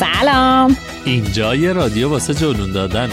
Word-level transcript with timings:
سلام. 0.00 0.76
اینجا 1.04 1.54
یه 1.54 1.72
رادیو 1.72 2.10
واسه 2.10 2.34
جلون 2.34 2.72
دادن. 2.72 3.08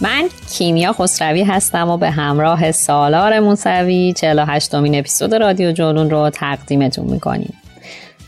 من 0.00 0.28
کیمیا 0.50 0.92
خسروی 0.92 1.42
هستم 1.42 1.88
و 1.88 1.96
به 1.96 2.10
همراه 2.10 2.72
سالار 2.72 3.40
موسوی 3.40 4.14
48 4.16 4.74
امین 4.74 4.98
اپیزود 4.98 5.34
رادیو 5.34 5.72
جولون 5.72 6.10
رو 6.10 6.30
تقدیمتون 6.30 7.06
می‌کنیم. 7.06 7.54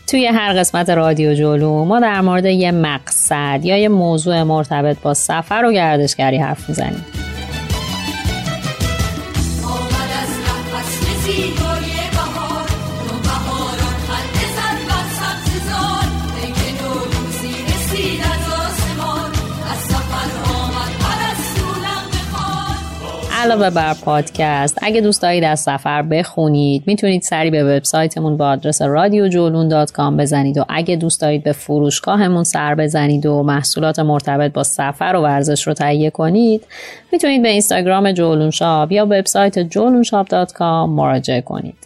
توی 0.07 0.27
هر 0.27 0.53
قسمت 0.53 0.89
رادیو 0.89 1.33
جولون 1.33 1.87
ما 1.87 1.99
در 1.99 2.21
مورد 2.21 2.45
یه 2.45 2.71
مقصد 2.71 3.59
یا 3.63 3.77
یه 3.77 3.89
موضوع 3.89 4.43
مرتبط 4.43 4.97
با 5.01 5.13
سفر 5.13 5.65
و 5.65 5.73
گردشگری 5.73 6.37
حرف 6.37 6.69
می‌زنیم. 6.69 7.05
علاوه 23.41 23.69
بر 23.69 23.93
پادکست 23.93 24.77
اگه 24.81 25.01
دوست 25.01 25.21
دارید 25.21 25.43
از 25.43 25.59
سفر 25.59 26.01
بخونید 26.01 26.83
می‌تونید 26.87 27.21
سری 27.21 27.51
به 27.51 27.63
وبسایتمون 27.63 28.37
با 28.37 28.49
آدرس 28.49 28.81
جولون 29.29 29.67
بزنید 30.17 30.57
و 30.57 30.65
اگه 30.69 30.95
دوست 30.95 31.21
دارید 31.21 31.43
به 31.43 31.51
فروشگاهمون 31.51 32.43
سر 32.43 32.75
بزنید 32.75 33.25
و 33.25 33.43
محصولات 33.43 33.99
مرتبط 33.99 34.53
با 34.53 34.63
سفر 34.63 35.13
و 35.15 35.21
ورزش 35.21 35.67
رو 35.67 35.73
تهیه 35.73 36.09
کنید 36.09 36.63
می‌تونید 37.11 37.41
به 37.41 37.49
اینستاگرام 37.49 38.11
جولون 38.11 38.51
شاپ 38.51 38.91
یا 38.91 39.05
وبسایت 39.05 39.59
جولون 39.59 40.03
مراجعه 40.89 41.41
کنید. 41.41 41.77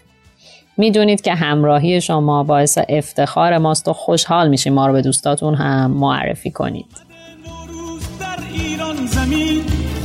می‌دونید 0.78 1.22
که 1.22 1.34
همراهی 1.34 2.02
شما 2.02 2.44
باعث 2.44 2.78
افتخار 2.90 3.58
ماست 3.58 3.88
و 3.88 3.94
خوشحال 3.94 4.50
میشیم 4.50 4.74
ما 4.74 4.88
رو 4.88 4.94
به 4.94 5.02
دوستاتون 5.02 5.56
هم 5.56 5.92
معرفی 5.92 6.52
کنید. 6.52 6.86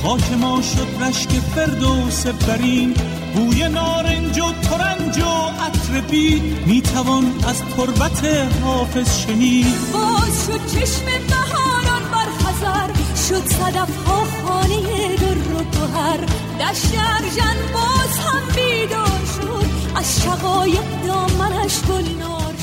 خاک 0.02 0.32
ما 0.32 0.62
شد 0.62 1.02
رشک 1.02 1.30
فردوس 1.30 2.26
برین. 2.26 2.94
بوی 3.34 3.68
نارنج 3.68 4.38
و 4.38 4.52
ترنج 4.52 5.18
و 5.18 5.62
عطر 5.64 6.00
بید. 6.10 6.42
می‌توان 6.66 7.24
از 7.48 7.62
تربت 7.76 8.24
حافظ 8.62 9.18
شنید. 9.18 9.92
باز 9.92 10.46
شد 10.46 10.66
چشم 10.66 11.04
بهاران 11.28 12.02
بر 12.12 12.30
خزر 12.38 12.92
شد 13.28 13.46
صدف 13.46 14.04
ها 14.06 14.24
خانه 14.42 15.16
در 15.16 15.38
و 15.38 15.64
گوهر. 15.64 16.20
دشت 16.60 16.92
ارژن 17.16 17.56
باز 17.74 18.18
هم 18.26 18.42
بیدار 18.56 19.20
شد. 19.36 19.70
از 19.96 20.22
شقایق 20.22 21.06
دامنش 21.06 21.80
گلنار. 21.80 22.54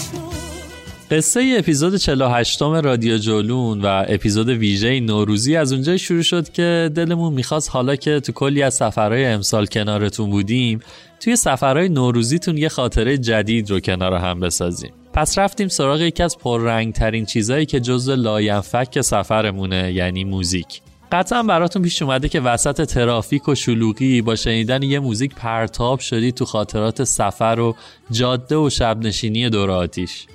قصه 1.12 1.56
اپیزود 1.59 1.95
48 1.95 2.62
رادیو 2.62 3.18
جولون 3.18 3.81
و 3.81 4.06
اپیزود 4.07 4.50
ویژه 4.50 5.00
نوروزی 5.00 5.56
از 5.56 5.73
اونجای 5.73 6.00
شروع 6.00 6.22
شد 6.22 6.50
که 6.50 6.91
دلمون 6.95 7.34
می‌خواست 7.34 7.69
حالا 7.69 7.95
که 7.95 8.19
تو 8.19 8.31
کلی 8.31 8.63
از 8.63 8.73
سفرهای 8.73 9.25
امسال 9.25 9.66
کنارتون 9.66 10.29
بودیم 10.29 10.79
توی 11.19 11.35
سفرهای 11.35 11.90
نوروزیتون 11.90 12.57
یه 12.57 12.69
خاطره 12.69 13.18
جدید 13.18 13.69
رو 13.69 13.79
کنار 13.79 14.13
هم 14.13 14.40
بسازیم. 14.40 14.91
پس 15.13 15.38
رفتیم 15.38 15.68
سراغ 15.68 16.01
یکی 16.01 16.23
از 16.23 16.38
پررنگ 16.38 16.94
ترین 16.94 17.25
چیزهایی 17.25 17.66
که 17.66 17.79
جزو 17.79 18.16
لاینفک 18.16 19.01
سفرمونه 19.01 19.94
یعنی 19.94 20.24
موزیک. 20.24 20.81
قطعا 21.12 21.44
براتون 21.44 21.81
پیش 21.81 22.01
اومده 22.01 22.29
که 22.29 22.39
وسط 22.39 22.85
ترافیک 22.94 23.47
و 23.47 23.56
شلوغی 23.56 24.22
با 24.22 24.35
شنیدن 24.35 24.84
یه 24.84 25.00
موزیک 25.00 25.35
پرتاب 25.35 26.00
شدی 26.00 26.31
تو 26.31 26.45
خاطرات 26.45 27.03
سفر 27.03 27.59
و 27.59 27.75
جاده 28.12 28.56
و 28.56 28.69
شب 28.69 28.97
نشینی 29.00 29.50
دور 29.50 29.72
آتیش. 29.72 30.25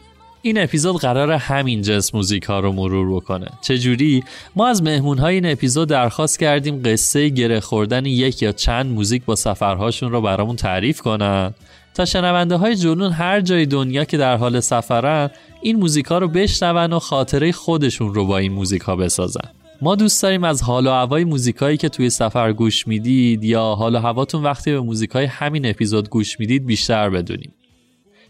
این 0.44 0.62
اپیزود 0.62 0.96
قراره 0.96 1.32
همین 1.32 1.82
جنس 1.82 2.14
موزیک 2.14 2.42
ها 2.42 2.60
رو 2.60 2.72
مرور 2.72 3.16
بکنه. 3.16 3.46
چجوری؟ 3.60 4.24
ما 4.56 4.68
از 4.68 4.82
مهمون 4.82 5.18
های 5.18 5.34
این 5.34 5.46
اپیزود 5.46 5.88
درخواست 5.88 6.38
کردیم 6.38 6.82
قصه 6.84 7.28
گره 7.28 7.60
خوردن 7.60 8.06
یک 8.06 8.42
یا 8.42 8.52
چند 8.52 8.86
موزیک 8.86 9.24
با 9.24 9.34
سفرهاشون 9.34 10.12
رو 10.12 10.20
برامون 10.20 10.56
تعریف 10.56 11.00
کنن. 11.00 11.54
تا 11.94 12.04
شنونده 12.04 12.56
های 12.56 12.76
جنون 12.76 13.12
هر 13.12 13.40
جای 13.40 13.66
دنیا 13.66 14.04
که 14.04 14.16
در 14.16 14.36
حال 14.36 14.60
سفرن 14.60 15.30
این 15.62 15.76
موزیک 15.76 16.06
ها 16.06 16.18
رو 16.18 16.28
بشنون 16.28 16.92
و 16.92 16.98
خاطره 16.98 17.52
خودشون 17.52 18.14
رو 18.14 18.26
با 18.26 18.38
این 18.38 18.52
موزیک 18.52 18.82
ها 18.82 18.96
بسازن. 18.96 19.48
ما 19.82 19.94
دوست 19.94 20.22
داریم 20.22 20.44
از 20.44 20.62
حال 20.62 20.86
و 20.86 20.90
هوای 20.90 21.24
موزیکایی 21.24 21.76
که 21.76 21.88
توی 21.88 22.10
سفر 22.10 22.52
گوش 22.52 22.86
می‌دید 22.88 23.44
یا 23.44 23.74
حال 23.74 23.94
و 23.94 23.98
هواتون 23.98 24.42
وقتی 24.42 24.70
به 24.72 24.80
موزیکای 24.80 25.24
همین 25.24 25.66
اپیزود 25.66 26.08
گوش 26.08 26.40
می‌دید 26.40 26.66
بیشتر 26.66 27.10
بدونیم. 27.10 27.52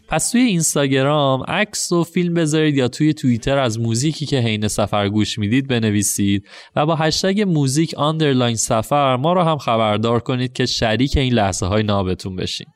پس 0.07 0.31
توی 0.31 0.41
اینستاگرام 0.41 1.43
عکس 1.47 1.91
و 1.91 2.03
فیلم 2.03 2.33
بذارید 2.33 2.77
یا 2.77 2.87
توی 2.87 3.13
توییتر 3.13 3.57
از 3.57 3.79
موزیکی 3.79 4.25
که 4.25 4.39
حین 4.39 4.67
سفر 4.67 5.09
گوش 5.09 5.39
می‌دید 5.39 5.67
بنویسید 5.67 6.45
و 6.75 6.85
با 6.85 6.95
هشتگ 6.95 7.41
موزیک 7.41 7.93
underline 7.97 8.55
سفر 8.55 9.15
ما 9.15 9.33
رو 9.33 9.41
هم 9.41 9.57
خبردار 9.57 10.19
کنید 10.19 10.53
که 10.53 10.65
شریک 10.65 11.17
این 11.17 11.33
لحظه 11.33 11.65
های 11.65 11.83
نابتون 11.83 12.35
بشین. 12.35 12.67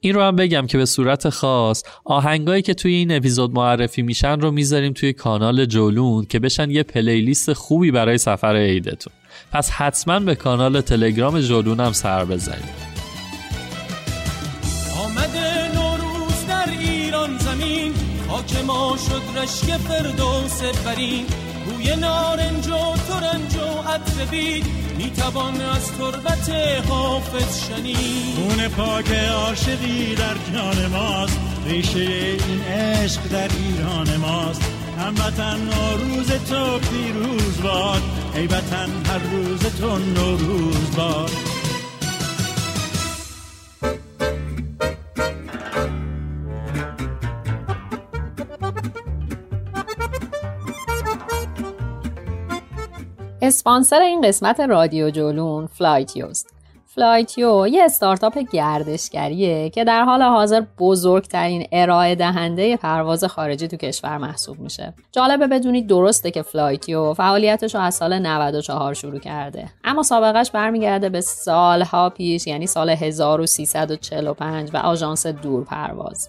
این 0.00 0.14
رو 0.14 0.22
هم 0.22 0.36
بگم 0.36 0.66
که 0.66 0.78
به 0.78 0.84
صورت 0.84 1.28
خاص 1.28 1.82
آهنگایی 2.04 2.62
که 2.62 2.74
توی 2.74 2.94
این 2.94 3.12
اپیزود 3.12 3.54
معرفی 3.54 4.02
میشن 4.02 4.40
رو 4.40 4.50
می‌ذاریم 4.50 4.92
توی 4.92 5.12
کانال 5.12 5.64
جولون 5.64 6.24
که 6.24 6.38
بشن 6.38 6.70
یه 6.70 6.82
پلیلیست 6.82 7.52
خوبی 7.52 7.90
برای 7.90 8.18
سفر 8.18 8.56
عیدتون. 8.56 9.12
پس 9.52 9.70
حتما 9.70 10.20
به 10.20 10.34
کانال 10.34 10.80
تلگرام 10.80 11.40
جولون 11.40 11.80
هم 11.80 11.92
سر 11.92 12.24
بزنید. 12.24 12.95
خاک 18.46 18.64
ما 18.64 18.96
شد 18.96 19.38
رشک 19.38 19.76
فردوس 19.76 20.62
برین 20.86 21.26
بوی 21.64 21.96
نارنج 21.96 22.68
و 22.68 22.96
ترنج 23.08 23.56
و 23.56 23.88
عطر 23.88 24.24
بید. 24.30 24.66
می‌توان 24.98 25.60
از 25.60 25.92
تربت 25.92 26.50
حافظ 26.88 27.66
شنید. 27.68 28.34
خون 28.34 28.68
پاک 28.68 29.12
عاشقی 29.12 30.14
در 30.14 30.34
جان 30.52 30.86
ماست. 30.86 31.38
ریشه 31.66 31.98
این 32.48 32.62
عشق 32.62 33.20
در 33.22 33.48
ایران 33.48 34.16
ماست. 34.16 34.62
هموطن 34.98 35.58
نوروز 35.60 36.30
تو 36.30 36.78
پیروز 36.78 37.62
باد. 37.62 38.02
ای 38.34 38.46
وطن 38.46 38.88
هر 39.06 39.18
روز 39.18 39.60
تو 39.60 39.98
نوروز 39.98 40.96
باد. 40.96 41.30
اسپانسر 53.46 54.00
این 54.00 54.20
قسمت 54.20 54.60
رادیو 54.60 55.10
جولون 55.10 55.66
فلایتیوست 55.66 56.56
فلایتیو 56.96 57.66
یه 57.66 57.84
استارتاپ 57.84 58.38
گردشگریه 58.38 59.70
که 59.70 59.84
در 59.84 60.04
حال 60.04 60.22
حاضر 60.22 60.62
بزرگترین 60.78 61.66
ارائه 61.72 62.14
دهنده 62.14 62.76
پرواز 62.76 63.24
خارجی 63.24 63.68
تو 63.68 63.76
کشور 63.76 64.18
محسوب 64.18 64.60
میشه. 64.60 64.94
جالبه 65.12 65.46
بدونید 65.46 65.86
درسته 65.86 66.30
که 66.30 66.42
فلایتیو 66.42 67.14
فعالیتش 67.14 67.74
رو 67.74 67.80
از 67.80 67.94
سال 67.94 68.18
94 68.18 68.94
شروع 68.94 69.18
کرده. 69.18 69.68
اما 69.84 70.02
سابقش 70.02 70.50
برمیگرده 70.50 71.08
به 71.08 71.20
سالها 71.20 72.10
پیش 72.10 72.46
یعنی 72.46 72.66
سال 72.66 72.90
1345 72.90 74.70
و 74.74 74.76
آژانس 74.76 75.26
دور 75.26 75.64
پرواز. 75.64 76.28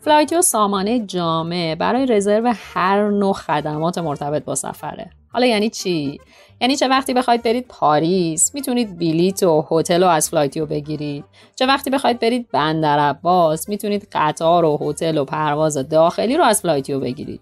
فلایتیو 0.00 0.42
سامانه 0.42 1.06
جامع 1.06 1.74
برای 1.74 2.06
رزرو 2.06 2.52
هر 2.74 3.10
نوع 3.10 3.32
خدمات 3.32 3.98
مرتبط 3.98 4.44
با 4.44 4.54
سفره. 4.54 5.10
حالا 5.32 5.46
یعنی 5.46 5.70
چی؟ 5.70 6.20
یعنی 6.60 6.76
چه 6.76 6.88
وقتی 6.88 7.14
بخواید 7.14 7.42
برید 7.42 7.66
پاریس 7.68 8.54
می‌تونید 8.54 8.98
بلیت 8.98 9.42
و 9.42 9.66
هتل 9.70 10.02
رو 10.02 10.08
از 10.08 10.30
فلایتیو 10.30 10.66
بگیرید. 10.66 11.24
چه 11.56 11.66
وقتی 11.66 11.90
بخواید 11.90 12.18
برید 12.18 12.48
بندر 12.52 12.98
عباس 12.98 13.68
می‌تونید 13.68 14.08
قطار 14.12 14.64
و 14.64 14.78
هتل 14.80 15.18
و 15.18 15.24
پرواز 15.24 15.88
داخلی 15.88 16.36
رو 16.36 16.44
از 16.44 16.60
فلایتیو 16.60 17.00
بگیرید. 17.00 17.40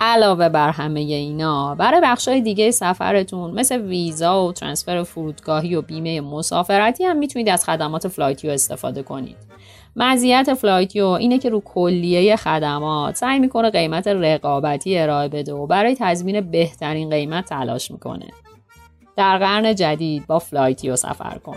علاوه 0.00 0.48
بر 0.48 0.70
همه 0.70 1.00
اینا 1.00 1.74
برای 1.74 2.00
بخشای 2.04 2.40
دیگه 2.40 2.70
سفرتون 2.70 3.50
مثل 3.50 3.80
ویزا 3.80 4.46
و 4.46 4.52
ترانسفر 4.52 5.02
فرودگاهی 5.02 5.74
و 5.74 5.82
بیمه 5.82 6.20
مسافرتی 6.20 7.04
هم 7.04 7.16
می‌تونید 7.16 7.48
از 7.48 7.64
خدمات 7.64 8.08
فلایتیو 8.08 8.50
استفاده 8.50 9.02
کنید. 9.02 9.36
مزیت 10.02 10.54
فلایتیو 10.54 11.06
اینه 11.06 11.38
که 11.38 11.48
رو 11.48 11.60
کلیه 11.60 12.36
خدمات 12.36 13.16
سعی 13.16 13.38
می‌کنه 13.38 13.70
قیمت 13.70 14.08
رقابتی 14.08 14.98
ارائه 14.98 15.28
بده 15.28 15.52
و 15.52 15.66
برای 15.66 15.96
تضمین 15.98 16.40
بهترین 16.40 17.10
قیمت 17.10 17.44
تلاش 17.44 17.90
می‌کنه. 17.90 18.26
در 19.16 19.38
قرن 19.38 19.74
جدید 19.74 20.26
با 20.26 20.38
فلایتیو 20.38 20.96
سفر 20.96 21.38
کن. 21.44 21.56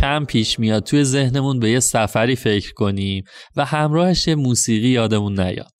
کم 0.00 0.24
پیش 0.24 0.58
میاد 0.58 0.82
توی 0.82 1.04
ذهنمون 1.04 1.60
به 1.60 1.70
یه 1.70 1.80
سفری 1.80 2.36
فکر 2.36 2.72
کنیم 2.72 3.24
و 3.56 3.64
همراهش 3.64 4.28
یه 4.28 4.34
موسیقی 4.34 4.88
یادمون 4.88 5.40
نیاد. 5.40 5.72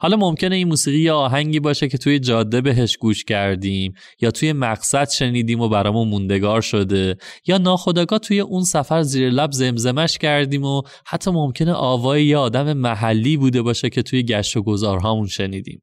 حالا 0.00 0.16
ممکنه 0.16 0.56
این 0.56 0.68
موسیقی 0.68 0.98
یه 0.98 1.12
آهنگی 1.12 1.60
باشه 1.60 1.88
که 1.88 1.98
توی 1.98 2.18
جاده 2.18 2.60
بهش 2.60 2.96
گوش 2.96 3.24
کردیم 3.24 3.92
یا 4.20 4.30
توی 4.30 4.52
مقصد 4.52 5.08
شنیدیم 5.08 5.60
و 5.60 5.68
برامون 5.68 6.08
موندگار 6.08 6.60
شده 6.60 7.16
یا 7.46 7.58
ناخودآگاه 7.58 8.18
توی 8.18 8.40
اون 8.40 8.64
سفر 8.64 9.02
زیر 9.02 9.30
لب 9.30 9.52
زمزمش 9.52 10.18
کردیم 10.18 10.64
و 10.64 10.82
حتی 11.06 11.30
ممکنه 11.30 11.72
آوای 11.72 12.26
یه 12.26 12.36
آدم 12.36 12.72
محلی 12.72 13.36
بوده 13.36 13.62
باشه 13.62 13.90
که 13.90 14.02
توی 14.02 14.22
گشت 14.22 14.56
و 14.56 14.62
گذارهامون 14.62 15.26
شنیدیم. 15.26 15.82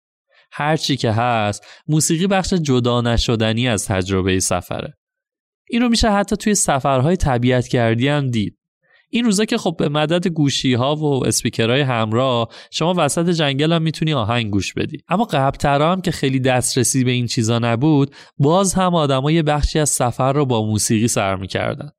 هرچی 0.52 0.98
که 0.98 1.12
هست 1.12 1.66
موسیقی 1.88 2.28
بخش 2.28 2.54
جدا 2.54 3.02
نشدنی 3.02 3.68
از 3.68 3.86
تجربه 3.86 4.40
سفره. 4.40 5.01
این 5.72 5.82
رو 5.82 5.90
میشه 5.90 6.12
حتی 6.12 6.36
توی 6.36 6.56
سفرهای 6.56 7.16
طبیعت 7.16 7.70
گردی 7.70 8.08
هم 8.08 8.28
دید. 8.28 8.58
این 9.10 9.26
روزا 9.26 9.46
که 9.46 9.58
خب 9.58 9.76
به 9.80 9.90
مدد 9.90 10.28
گوشی 10.28 10.74
ها 10.74 10.96
و 10.96 11.26
اسپیکرهای 11.28 11.82
همراه 11.82 12.48
شما 12.72 12.94
وسط 12.98 13.30
جنگل 13.30 13.74
هم 13.74 13.82
می‌تونی 13.82 14.14
آهنگ 14.14 14.52
گوش 14.52 14.74
بدی. 14.74 14.98
اما 15.10 15.24
قبلترا 15.24 15.92
هم 15.92 16.02
که 16.02 16.12
خیلی 16.12 16.40
دسترسی 16.40 17.04
به 17.04 17.12
این 17.12 17.28
چیزا 17.28 17.60
نبود 17.60 18.16
باز 18.38 18.74
هم 18.74 18.96
آدما 18.96 19.32
یه 19.32 19.44
بخشی 19.44 19.80
از 19.80 19.90
سفر 19.90 20.34
رو 20.34 20.46
با 20.46 20.66
موسیقی 20.66 21.08
سر 21.08 21.36
می‌کردن. 21.36 21.90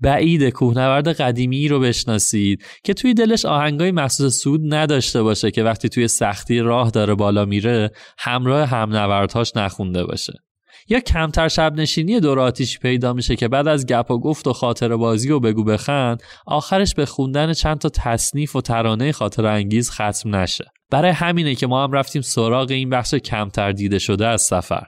بعید 0.00 0.48
کوهنورد 0.48 1.08
قدیمی 1.08 1.68
رو 1.68 1.80
بشناسید 1.80 2.64
که 2.84 2.94
توی 2.94 3.14
دلش 3.14 3.44
آهنگای 3.44 3.90
مخصوص 3.90 4.34
سود 4.34 4.74
نداشته 4.74 5.22
باشه 5.22 5.50
که 5.50 5.62
وقتی 5.62 5.88
توی 5.88 6.08
سختی 6.08 6.58
راه 6.58 6.90
داره 6.90 7.14
بالا 7.14 7.44
میره 7.44 7.90
همراه 8.18 8.68
همنوردهاش 8.68 9.56
نخونده 9.56 10.04
باشه. 10.04 10.32
یا 10.90 11.00
کمتر 11.00 11.48
شب 11.48 11.74
نشینی 11.74 12.20
دور 12.20 12.40
آتیش 12.40 12.78
پیدا 12.78 13.12
میشه 13.12 13.36
که 13.36 13.48
بعد 13.48 13.68
از 13.68 13.86
گپ 13.86 14.10
و 14.10 14.18
گفت 14.18 14.46
و 14.46 14.52
خاطر 14.52 14.96
بازی 14.96 15.30
و 15.30 15.40
بگو 15.40 15.64
بخند 15.64 16.22
آخرش 16.46 16.94
به 16.94 17.06
خوندن 17.06 17.52
چند 17.52 17.78
تا 17.78 17.88
تصنیف 17.88 18.56
و 18.56 18.60
ترانه 18.60 19.12
خاطر 19.12 19.46
انگیز 19.46 19.90
ختم 19.90 20.36
نشه. 20.36 20.64
برای 20.90 21.10
همینه 21.10 21.54
که 21.54 21.66
ما 21.66 21.84
هم 21.84 21.92
رفتیم 21.92 22.22
سراغ 22.22 22.70
این 22.70 22.90
بخش 22.90 23.14
کمتر 23.14 23.72
دیده 23.72 23.98
شده 23.98 24.26
از 24.26 24.42
سفر. 24.42 24.82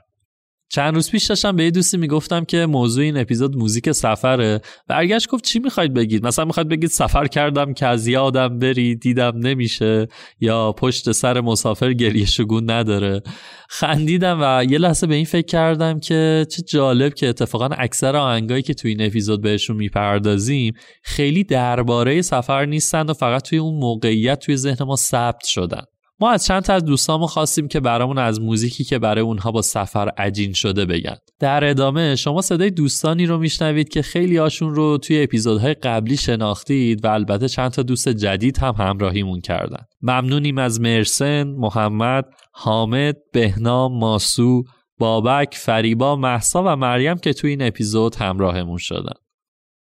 چند 0.73 0.95
روز 0.95 1.11
پیش 1.11 1.25
داشتم 1.25 1.55
به 1.55 1.63
یه 1.63 1.71
دوستی 1.71 1.97
می‌گفتم 1.97 2.45
که 2.45 2.65
موضوع 2.65 3.03
این 3.03 3.17
اپیزود 3.17 3.57
موزیک 3.57 3.91
سفره 3.91 4.61
برگشت 4.87 5.29
گفت 5.29 5.43
چی 5.43 5.59
می‌خواید 5.59 5.93
بگید؟ 5.93 6.25
مثلا 6.25 6.45
می‌خواید 6.45 6.69
بگید 6.69 6.89
سفر 6.89 7.27
کردم 7.27 7.73
که 7.73 7.87
از 7.87 8.07
یادم 8.07 8.59
بری 8.59 8.95
دیدم 8.95 9.31
نمیشه 9.35 10.07
یا 10.39 10.71
پشت 10.71 11.11
سر 11.11 11.41
مسافر 11.41 11.93
گریه 11.93 12.25
شگون 12.25 12.71
نداره. 12.71 13.21
خندیدم 13.69 14.39
و 14.41 14.65
یه 14.69 14.77
لحظه 14.77 15.07
به 15.07 15.15
این 15.15 15.25
فکر 15.25 15.45
کردم 15.45 15.99
که 15.99 16.45
چه 16.51 16.61
جالب 16.61 17.13
که 17.13 17.29
اتفاقا 17.29 17.65
اکثر 17.65 18.15
آهنگایی 18.15 18.61
که 18.61 18.73
توی 18.73 18.91
این 18.91 19.01
اپیزود 19.01 19.41
بهشون 19.41 19.75
می‌پردازیم 19.75 20.73
خیلی 21.03 21.43
درباره 21.43 22.21
سفر 22.21 22.65
نیستند 22.65 23.09
و 23.09 23.13
فقط 23.13 23.41
توی 23.41 23.57
اون 23.57 23.79
موقعیت 23.79 24.39
توی 24.39 24.57
ذهن 24.57 24.85
ما 24.85 24.95
ثبت 24.95 25.45
شدن. 25.45 25.83
ما 26.23 26.31
از 26.31 26.45
چند 26.45 26.63
تا 26.63 26.73
از 26.73 26.85
دوستامون 26.85 27.27
خواستیم 27.27 27.67
که 27.67 27.79
برامون 27.79 28.17
از 28.17 28.41
موزیکی 28.41 28.83
که 28.83 28.99
برای 28.99 29.23
اونها 29.23 29.51
با 29.51 29.61
سفر 29.61 30.09
عجین 30.17 30.53
شده 30.53 30.85
بگن. 30.85 31.15
در 31.39 31.69
ادامه 31.69 32.15
شما 32.15 32.41
صدای 32.41 32.69
دوستانی 32.69 33.25
رو 33.25 33.37
میشنوید 33.37 33.89
که 33.89 34.01
خیلی 34.01 34.37
هاشون 34.37 34.75
رو 34.75 34.97
توی 34.97 35.23
اپیزودهای 35.23 35.73
قبلی 35.73 36.17
شناختید 36.17 37.05
و 37.05 37.07
البته 37.07 37.49
چند 37.49 37.71
تا 37.71 37.81
دوست 37.81 38.09
جدید 38.09 38.57
هم 38.57 38.75
همراهیمون 38.77 39.41
کردن. 39.41 39.85
ممنونیم 40.01 40.57
از 40.57 40.81
مرسن، 40.81 41.43
محمد، 41.43 42.25
حامد، 42.51 43.15
بهنام، 43.33 43.99
ماسو، 43.99 44.63
بابک، 44.97 45.55
فریبا، 45.55 46.15
محسا 46.15 46.63
و 46.63 46.75
مریم 46.75 47.17
که 47.17 47.33
توی 47.33 47.49
این 47.49 47.61
اپیزود 47.61 48.15
همراهمون 48.15 48.77
شدن. 48.77 49.13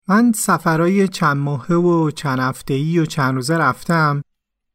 من 0.08 0.32
سفرهای 0.34 1.08
چند 1.08 1.36
ماهه 1.36 1.74
و 1.76 2.10
چند 2.10 2.38
هفته‌ای 2.38 2.98
و 2.98 3.06
چند 3.06 3.34
روزه 3.34 3.56
رفتم 3.56 4.22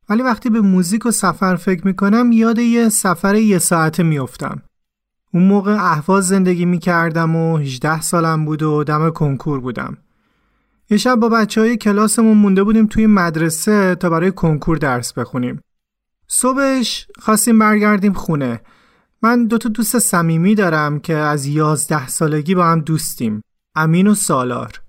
ولی 0.10 0.24
وقتی 0.24 0.50
به 0.50 0.62
موزیک 0.62 1.06
و 1.06 1.12
سفر 1.12 1.56
فکر 1.56 1.88
می‌کنم 1.88 2.32
یاد 2.32 2.60
یه 2.60 2.90
سفر 2.90 3.36
یه 3.36 3.60
ساعته 3.60 4.04
میافتم. 4.04 4.62
اون 5.34 5.44
موقع 5.44 5.72
اهواز 5.72 6.28
زندگی 6.28 6.66
می‌کردم 6.66 7.36
و 7.36 7.58
18 7.58 8.02
سالم 8.02 8.46
بود 8.46 8.64
و 8.64 8.84
دم 8.84 9.10
کنکور 9.10 9.60
بودم. 9.60 9.98
یه 10.90 10.98
شب 10.98 11.16
با 11.16 11.30
بچه 11.30 11.62
های 11.62 11.78
کلاسمون 11.78 12.38
مونده 12.38 12.64
بودیم 12.64 12.88
توی 12.88 13.08
مدرسه 13.08 13.96
تا 13.96 14.10
برای 14.10 14.32
کنکور 14.32 14.78
درس 14.78 15.14
بخونیم. 15.14 15.62
صبحش 16.28 17.08
خواستیم 17.20 17.60
برگردیم 17.60 18.14
خونه. 18.14 18.62
من 19.22 19.46
دوتا 19.46 19.70
دوست 19.70 20.00
صمیمی 20.00 20.56
دارم 20.56 21.00
که 21.00 21.16
از 21.16 21.46
یازده 21.46 22.08
سالگی 22.08 22.56
با 22.56 22.66
هم 22.66 22.80
دوستیم. 22.80 23.42
امین 23.76 24.08
و 24.08 24.16
سالار. 24.16 24.83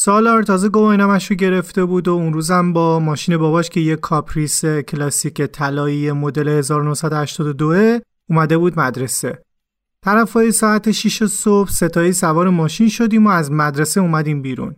سالار 0.00 0.42
تازه 0.42 0.68
گواهینامش 0.68 1.30
رو 1.30 1.36
گرفته 1.36 1.84
بود 1.84 2.08
و 2.08 2.12
اون 2.12 2.32
روزم 2.32 2.72
با 2.72 3.00
ماشین 3.00 3.36
باباش 3.36 3.70
که 3.70 3.80
یه 3.80 3.96
کاپریس 3.96 4.64
کلاسیک 4.64 5.42
طلایی 5.42 6.12
مدل 6.12 6.48
1982 6.48 7.98
اومده 8.30 8.58
بود 8.58 8.78
مدرسه. 8.78 9.42
طرفای 10.02 10.52
ساعت 10.52 10.90
6 10.90 11.24
صبح 11.24 11.70
سه 11.70 11.87
تایی 11.87 12.12
سوار 12.12 12.48
ماشین 12.48 12.88
شدیم 12.88 13.26
و 13.26 13.30
از 13.30 13.50
مدرسه 13.52 14.00
اومدیم 14.00 14.42
بیرون. 14.42 14.76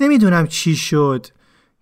نمی‌دونم 0.00 0.46
چی 0.46 0.76
شد. 0.76 1.26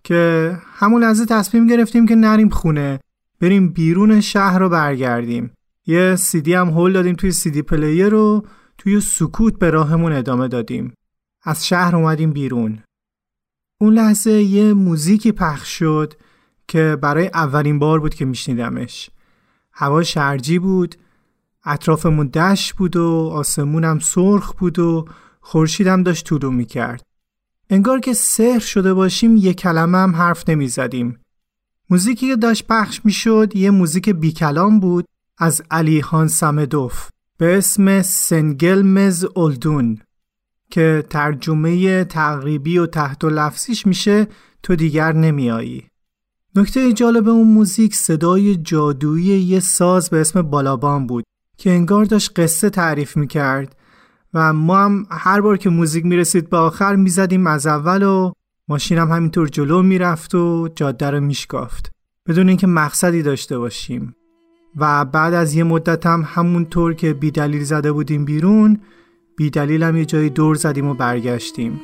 که 0.03 0.51
همون 0.65 1.03
لحظه 1.03 1.25
تصمیم 1.25 1.67
گرفتیم 1.67 2.07
که 2.07 2.15
نریم 2.15 2.49
خونه 2.49 2.99
بریم 3.41 3.69
بیرون 3.69 4.21
شهر 4.21 4.59
و 4.59 4.69
برگردیم 4.69 5.51
یه 5.87 6.15
سیدی 6.15 6.53
هم 6.53 6.69
هول 6.69 6.93
دادیم 6.93 7.15
توی 7.15 7.31
CD 7.31 7.61
player 7.61 8.09
رو 8.09 8.45
توی 8.77 9.01
سکوت 9.01 9.59
به 9.59 9.69
راهمون 9.69 10.13
ادامه 10.13 10.47
دادیم 10.47 10.93
از 11.43 11.67
شهر 11.67 11.95
اومدیم 11.95 12.31
بیرون. 12.31 12.79
اون 13.81 13.93
لحظه 13.93 14.31
یه 14.31 14.73
موزیکی 14.73 15.31
پخش 15.31 15.79
شد 15.79 16.13
که 16.67 16.97
برای 17.01 17.27
اولین 17.27 17.79
بار 17.79 17.99
بود 17.99 18.15
که 18.15 18.25
میشنیدمش. 18.25 19.09
هوا 19.73 20.03
شرجی 20.03 20.59
بود 20.59 20.95
اطرافمون 21.65 22.27
دشت 22.27 22.73
بود 22.73 22.95
و 22.95 23.31
آسمونم 23.33 23.99
سرخ 23.99 24.53
بود 24.53 24.79
و 24.79 25.05
خورشیدم 25.41 26.03
داشت 26.03 26.25
طولو 26.25 26.51
می‌کرد. 26.51 27.03
انگار 27.69 27.99
که 27.99 28.13
سحر 28.13 28.59
شده 28.59 28.93
باشیم 28.93 29.35
یه 29.35 29.53
کلمه 29.53 29.97
هم 29.97 30.15
حرف 30.15 30.49
نمی 30.49 30.67
زدیم. 30.67 31.19
موزیکی 31.89 32.27
که 32.27 32.35
داشت 32.35 32.67
پخش 32.67 33.01
می 33.03 33.11
شد 33.11 33.55
یه 33.55 33.71
موزیک 33.71 34.09
بی 34.09 34.31
کلام 34.31 34.79
بود 34.79 35.05
از 35.37 35.61
علی 35.71 36.01
خان 36.01 36.27
سمدوف. 36.27 37.09
به 37.37 37.57
اسم 37.57 38.01
سنگل 38.01 38.81
مز 38.81 39.25
اولدون. 39.35 40.01
که 40.71 41.03
ترجمه 41.09 42.03
تقریبی 42.03 42.77
و 42.77 42.85
تحت 42.85 43.23
و 43.23 43.29
لفظیش 43.29 43.87
میشه 43.87 44.27
تو 44.63 44.75
دیگر 44.75 45.13
نمیایی. 45.13 45.83
نکته 46.55 46.93
جالب 46.93 47.29
اون 47.29 47.47
موزیک 47.47 47.95
صدای 47.95 48.55
جادویی 48.55 49.39
یه 49.39 49.59
ساز 49.59 50.09
به 50.09 50.21
اسم 50.21 50.41
بالابان 50.41 51.07
بود 51.07 51.23
که 51.57 51.71
انگار 51.71 52.05
داشت 52.05 52.39
قصه 52.39 52.69
تعریف 52.69 53.17
می‌کرد 53.17 53.75
و 54.33 54.53
ما 54.53 54.77
هم 54.77 55.05
هر 55.11 55.41
بار 55.41 55.57
که 55.57 55.69
موزیک 55.69 56.05
می‌رسید 56.05 56.49
به 56.49 56.57
آخر 56.57 56.95
می‌زدیم 56.95 57.47
از 57.47 57.67
اول 57.67 58.03
و 58.03 58.31
ماشینم 58.67 59.11
همینطور 59.11 59.47
جلو 59.47 59.81
می‌رفت 59.81 60.35
و 60.35 60.69
جاده 60.75 61.09
رو 61.09 61.19
میشکافت 61.19 61.91
بدون 62.27 62.47
اینکه 62.47 62.67
مقصدی 62.67 63.23
داشته 63.23 63.57
باشیم 63.57 64.15
و 64.75 65.05
بعد 65.05 65.33
از 65.33 65.53
یه 65.53 65.63
مدت 65.63 66.05
هم 66.05 66.23
همونطور 66.27 66.93
که 66.93 67.13
بیدلیل 67.13 67.63
زده 67.63 67.91
بودیم 67.91 68.25
بیرون 68.25 68.79
بیدلیل 69.41 69.83
هم 69.83 69.97
یه 69.97 70.05
جایی 70.05 70.29
دور 70.29 70.55
زدیم 70.55 70.87
و 70.87 70.93
برگشتیم. 70.93 71.81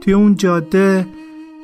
توی 0.00 0.12
اون 0.12 0.34
جاده 0.34 1.06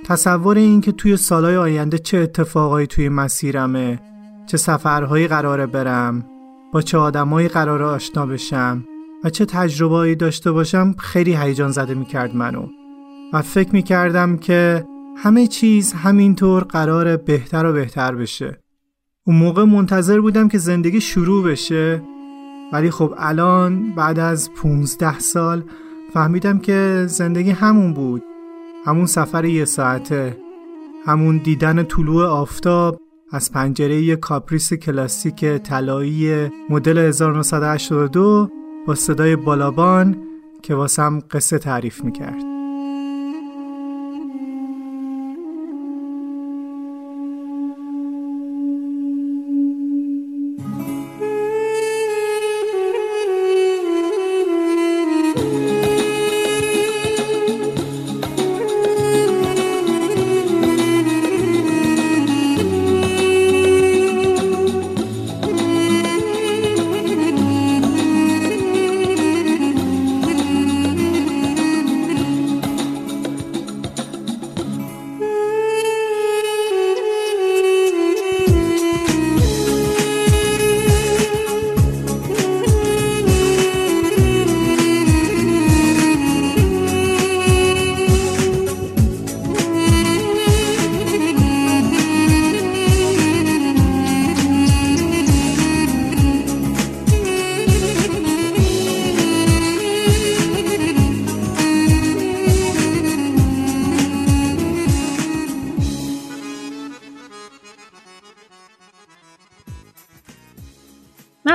تصور 0.05 0.57
این 0.57 0.81
که 0.81 0.93
توی 0.93 1.17
سالهای 1.17 1.57
آینده 1.57 1.99
چه 1.99 2.19
اتفاقایی 2.19 2.87
توی 2.87 3.09
مسیرمه 3.09 4.01
چه 4.47 4.57
سفرهایی 4.57 5.29
قراره 5.29 5.67
برم 5.67 6.27
با 6.73 6.83
چه 6.83 6.99
آدمایی 6.99 7.49
قراره 7.49 7.85
آشنا 7.85 8.27
بشم 8.27 8.85
و 9.25 9.31
چه 9.31 9.45
تجربه‌ای 9.45 10.15
داشته 10.15 10.53
باشم 10.53 10.95
خیلی 10.99 11.37
هیجان 11.37 11.71
زده 11.71 11.95
می‌کرد 11.95 12.37
منو. 12.37 12.67
و 13.33 13.43
فکر 13.43 13.73
می‌کردم 13.73 14.37
که 14.37 14.87
همه 15.17 15.47
چیز 15.47 15.93
همینطور 15.93 16.63
قراره 16.63 17.17
بهتر 17.17 17.67
و 17.67 17.73
بهتر 17.73 18.15
بشه. 18.15 18.61
اون 19.27 19.37
موقع 19.37 19.65
منتظر 19.65 20.21
بودم 20.21 20.49
که 20.49 20.59
زندگی 20.59 21.01
شروع 21.01 21.45
بشه 21.45 22.03
ولی 22.73 22.91
خب 22.91 23.15
الان 23.19 23.93
بعد 23.97 24.19
از 24.19 24.51
15 24.55 25.19
سال 25.19 25.63
فهمیدم 26.13 26.59
که 26.59 27.05
زندگی 27.09 27.51
همون 27.51 27.95
بود. 27.95 28.23
همون 28.87 29.07
سفر 29.07 29.45
یه 29.45 29.65
ساعته 29.65 30.37
همون 31.07 31.37
دیدن 31.37 31.83
طلوع 31.83 32.27
آفتاب 32.27 33.01
از 33.33 33.53
پنجره 33.53 34.03
یه 34.03 34.17
کاپریس 34.17 34.73
کلاسیک 34.73 35.45
طلایی 35.45 36.51
مدل 36.71 36.99
1982 36.99 38.51
با 38.87 38.95
صدای 38.95 39.37
بالابان 39.37 40.17
که 40.63 40.75
واسم 40.75 41.21
قصه 41.31 41.59
تعریف 41.59 42.05
می‌کرد. 42.05 42.52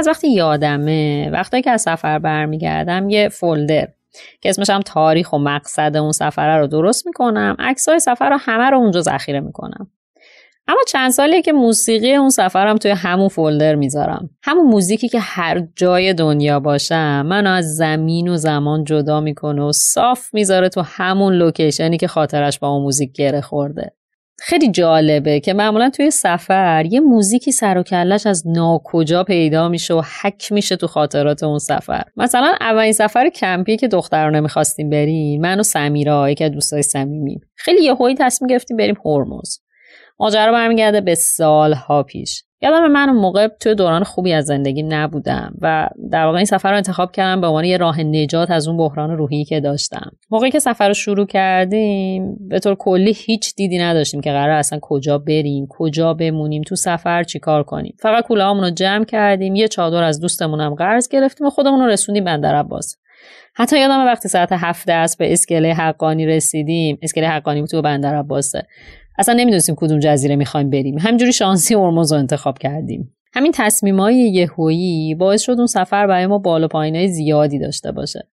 از 0.07 0.15
وقتی 0.15 0.33
یادمه 0.33 1.29
وقتی 1.29 1.61
که 1.61 1.71
از 1.71 1.81
سفر 1.81 2.19
برمیگردم 2.19 3.09
یه 3.09 3.29
folder 3.29 3.87
که 4.41 4.49
اسمش 4.49 4.69
هم 4.69 4.81
تاریخ 4.81 5.33
و 5.33 5.37
مقصد 5.37 5.97
اون 5.97 6.11
سفره 6.11 6.57
رو 6.57 6.67
درست 6.67 7.07
می‌کنم. 7.07 7.55
عکسای 7.59 7.99
سفر 7.99 8.29
رو 8.29 8.37
همه 8.39 8.69
رو 8.69 8.77
اونجا 8.77 9.01
ذخیره 9.01 9.39
می‌کنم. 9.39 9.87
اما 10.67 10.79
چند 10.87 11.11
سالیه 11.11 11.41
که 11.41 11.51
موسیقی 11.51 12.15
اون 12.15 12.29
سفرم 12.29 12.77
توی 12.77 12.91
همون 12.91 13.27
folder 13.27 13.75
می‌ذارم. 13.75 14.29
همون 14.43 14.65
موزیکی 14.65 15.07
که 15.07 15.19
هر 15.19 15.63
جای 15.75 16.13
دنیا 16.13 16.59
باشم. 16.59 17.21
منو 17.25 17.49
از 17.49 17.75
زمین 17.75 18.27
و 18.27 18.37
زمان 18.37 18.83
جدا 18.83 19.21
می‌کنه 19.21 19.61
و 19.61 19.71
صاف 19.71 20.33
می‌ذاره 20.33 20.69
تو 20.69 20.81
همون 20.85 21.33
location 21.33 21.90
ی 21.90 21.97
که 21.97 22.07
خاطرش 22.07 22.59
با 22.59 22.67
اون 22.67 22.83
موزیک 22.83 23.11
گره 23.11 23.41
خورده. 23.41 23.91
خیلی 24.39 24.71
جالبه 24.71 25.39
که 25.39 25.53
معمولا 25.53 25.89
توی 25.89 26.11
سفر 26.11 26.85
یه 26.85 26.99
موزیکی 26.99 27.51
سر 27.51 27.77
و 27.77 27.83
کلش 27.83 28.25
از 28.25 28.47
ناکجا 28.47 29.23
پیدا 29.23 29.69
میشه 29.69 29.93
و 29.93 30.01
حک 30.21 30.51
میشه 30.51 30.75
تو 30.75 30.87
خاطرات 30.87 31.43
اون 31.43 31.59
سفر. 31.59 32.03
مثلا 32.17 32.53
اولین 32.61 32.91
سفر 32.91 33.29
کمپی 33.29 33.77
که 33.77 33.87
دخترانه 33.87 34.39
می‌خواستیم 34.39 34.89
بریم 34.89 35.41
من 35.41 35.59
و 35.59 35.63
سمیرا 35.63 36.29
یکی 36.29 36.43
از 36.43 36.51
دوستای 36.51 36.81
صمیمیم. 36.81 37.39
خیلی 37.55 37.83
یهویی 37.83 38.15
تصمیم 38.19 38.47
گرفتیم 38.49 38.77
بریم 38.77 38.95
هرمز. 39.05 39.59
ماجرا 40.19 40.51
برمیگرده 40.51 41.01
به 41.01 41.15
سالها 41.15 42.03
پیش. 42.03 42.43
یادم 42.61 42.87
من 42.87 43.09
اون 43.09 43.17
موقع 43.17 43.47
توی 43.47 43.75
دوران 43.75 44.03
خوبی 44.03 44.33
از 44.33 44.45
زندگی 44.45 44.83
نبودم 44.83 45.53
و 45.61 45.89
در 46.11 46.25
واقع 46.25 46.37
این 46.37 46.45
سفر 46.45 46.71
رو 46.71 46.77
انتخاب 46.77 47.11
کردم 47.11 47.41
به 47.41 47.47
عنوان 47.47 47.65
یه 47.65 47.77
راه 47.77 48.01
نجات 48.01 48.51
از 48.51 48.67
اون 48.67 48.77
بحران 48.77 49.17
روحی 49.17 49.45
که 49.45 49.59
داشتم. 49.59 50.11
موقعی 50.29 50.51
که 50.51 50.59
سفر 50.59 50.87
رو 50.87 50.93
شروع 50.93 51.25
کردیم 51.25 52.37
به 52.49 52.59
طور 52.59 52.75
کلی 52.75 53.13
هیچ 53.17 53.55
دیدی 53.55 53.77
نداشتیم 53.77 54.21
که 54.21 54.31
قرار 54.31 54.49
اصلا 54.49 54.79
کجا 54.81 55.17
بریم 55.17 55.67
کجا 55.69 56.13
بمونیم 56.13 56.61
تو 56.61 56.75
سفر 56.75 57.23
چیکار 57.23 57.63
کنیم. 57.63 57.95
فقط 57.99 58.23
کوله 58.23 58.43
رو 58.43 58.69
جمع 58.69 59.05
کردیم 59.05 59.55
یه 59.55 59.67
چادر 59.67 60.03
از 60.03 60.19
دوستمونم 60.19 60.75
قرض 60.75 61.07
گرفتیم 61.07 61.47
و 61.47 61.49
خودمون 61.49 61.79
رو 61.79 61.85
رسوندیم 61.85 62.23
بندر 62.23 62.55
عباس. 62.55 62.95
حتی 63.55 63.79
یادم 63.79 64.05
وقتی 64.05 64.29
ساعت 64.29 64.49
هفت 64.51 64.89
است 64.89 65.17
به 65.17 65.33
اسکله 65.33 65.73
حقانی 65.73 66.25
رسیدیم 66.25 66.97
اسکله 67.01 67.27
حقانی 67.27 67.67
تو 67.67 67.81
بندر 67.81 68.15
عباسه. 68.15 68.67
اصلا 69.17 69.35
نمی‌دونستیم 69.35 69.75
کدوم 69.77 69.99
جزیره 69.99 70.35
می‌خوایم 70.35 70.69
بریم. 70.69 70.97
همجوری 70.97 71.33
شانسی 71.33 71.73
هرمز 71.73 72.13
رو 72.13 72.19
انتخاب 72.19 72.57
کردیم. 72.57 73.13
همین 73.33 73.51
تصمیمای 73.55 74.15
یهویی 74.15 75.15
باعث 75.15 75.41
شد 75.41 75.55
اون 75.57 75.65
سفر 75.65 76.07
برای 76.07 76.27
ما 76.27 76.37
بالا 76.37 76.67
پایینای 76.67 77.07
زیادی 77.07 77.59
داشته 77.59 77.91
باشه. 77.91 78.27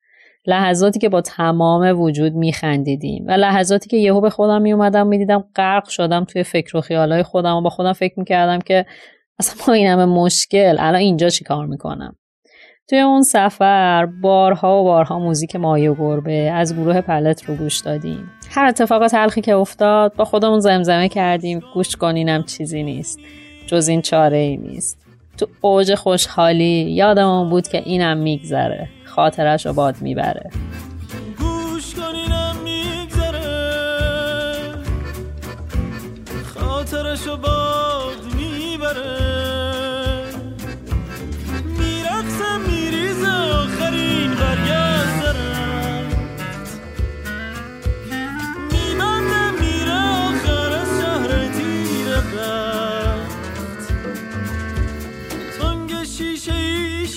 لحظاتی 0.46 0.98
که 0.98 1.08
با 1.08 1.20
تمام 1.20 2.00
وجود 2.00 2.32
میخندیدیم 2.32 3.24
و 3.28 3.30
لحظاتی 3.30 3.88
که 3.88 3.96
یهو 3.96 4.20
به 4.20 4.30
خودم 4.30 4.62
میومدم 4.62 5.06
می‌دیدم 5.06 5.44
غرق 5.56 5.88
شدم 5.88 6.24
توی 6.24 6.42
فکر 6.42 6.76
و 6.76 6.80
خیالای 6.80 7.22
خودم 7.22 7.56
و 7.56 7.62
با 7.62 7.70
خودم 7.70 7.92
فکر 7.92 8.14
می‌کردم 8.18 8.58
که 8.58 8.86
اصلا 9.38 9.64
با 9.66 9.72
این 9.72 9.86
همه 9.86 10.04
مشکل 10.04 10.76
الان 10.78 11.00
اینجا 11.00 11.28
چی 11.28 11.44
کار 11.44 11.66
می‌کنم؟ 11.66 12.16
توی 12.92 13.00
اون 13.00 13.22
سفر 13.22 14.06
بارها 14.06 14.80
و 14.80 14.84
بارها 14.84 15.18
موزیک 15.18 15.56
مایه 15.56 15.90
و 15.90 15.94
گربه 15.94 16.32
از 16.32 16.74
گروه 16.76 17.00
پلت 17.00 17.44
رو 17.44 17.54
گوش 17.54 17.78
دادیم. 17.78 18.30
هر 18.50 18.64
اتفاق 18.64 19.06
تلخی 19.06 19.40
که 19.40 19.54
افتاد 19.54 20.14
با 20.14 20.24
خودمون 20.24 20.60
زمزمه 20.60 21.08
کردیم. 21.08 21.62
گوش 21.74 21.96
کنینم 21.96 22.42
چیزی 22.42 22.82
نیست. 22.82 23.18
جز 23.66 23.88
این 23.88 24.02
چاره 24.02 24.36
ای 24.36 24.56
نیست. 24.56 24.98
تو 25.38 25.46
اوج 25.60 25.94
خوشحالی 25.94 26.90
یادمون 26.90 27.50
بود 27.50 27.68
که 27.68 27.82
اینم 27.84 28.18
میگذره. 28.18 28.88
خاطرش 29.04 29.66
رو 29.66 29.72
باد 29.72 29.94
می‌بره. 30.00 30.50
گوش 31.38 31.94
کنینم 31.94 32.56
میگذره. 32.64 33.52
آخرشو 37.12 37.36
باد 37.36 37.61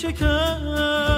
ای 0.06 1.15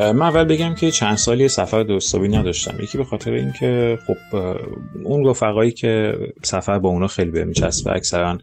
من 0.00 0.22
اول 0.22 0.44
بگم 0.44 0.74
که 0.74 0.90
چند 0.90 1.16
سالی 1.16 1.48
سفر 1.48 1.82
درستابی 1.82 2.28
نداشتم 2.28 2.82
یکی 2.82 2.98
به 2.98 3.04
خاطر 3.04 3.32
اینکه 3.32 3.98
خب 4.06 4.16
اون 5.04 5.26
رفقایی 5.26 5.70
که 5.70 6.12
سفر 6.42 6.78
با 6.78 6.88
اونا 6.88 7.06
خیلی 7.06 7.30
به 7.30 7.44
میچسبه 7.44 7.92
اکثرا 7.92 8.38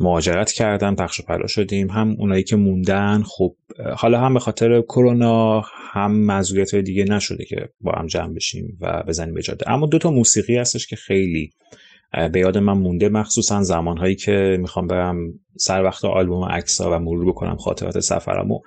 مهاجرت 0.00 0.52
کردن 0.52 0.94
پخش 0.94 1.20
و 1.20 1.22
پلا 1.22 1.46
شدیم. 1.46 1.90
هم 1.90 2.16
اونایی 2.18 2.42
که 2.42 2.56
موندن 2.56 3.22
خب 3.22 3.54
حالا 3.96 4.20
هم 4.20 4.34
به 4.34 4.40
خاطر 4.40 4.80
کرونا 4.80 5.62
هم 5.92 6.24
مزویت 6.26 6.74
دیگه 6.74 7.04
نشده 7.04 7.44
که 7.44 7.68
با 7.80 7.92
هم 7.92 8.06
جمع 8.06 8.34
بشیم 8.34 8.78
و 8.80 9.02
بزنیم 9.08 9.34
به 9.34 9.42
جاده. 9.42 9.70
اما 9.70 9.86
دو 9.86 9.98
تا 9.98 10.10
موسیقی 10.10 10.56
هستش 10.56 10.86
که 10.86 10.96
خیلی 10.96 11.50
به 12.32 12.40
یاد 12.40 12.58
من 12.58 12.78
مونده. 12.78 13.08
مخصوصا 13.08 13.62
زمانهایی 13.62 14.14
که 14.14 14.56
می‌خوام 14.60 14.86
برم 14.86 15.16
سر 15.58 15.82
وقت 15.82 16.04
آلبوم 16.04 16.48
اکسا 16.50 16.90
و 16.92 16.98
مرور 16.98 17.28
بکنم 17.28 17.56
خاطرات 17.56 18.00
سفرمو. 18.00 18.60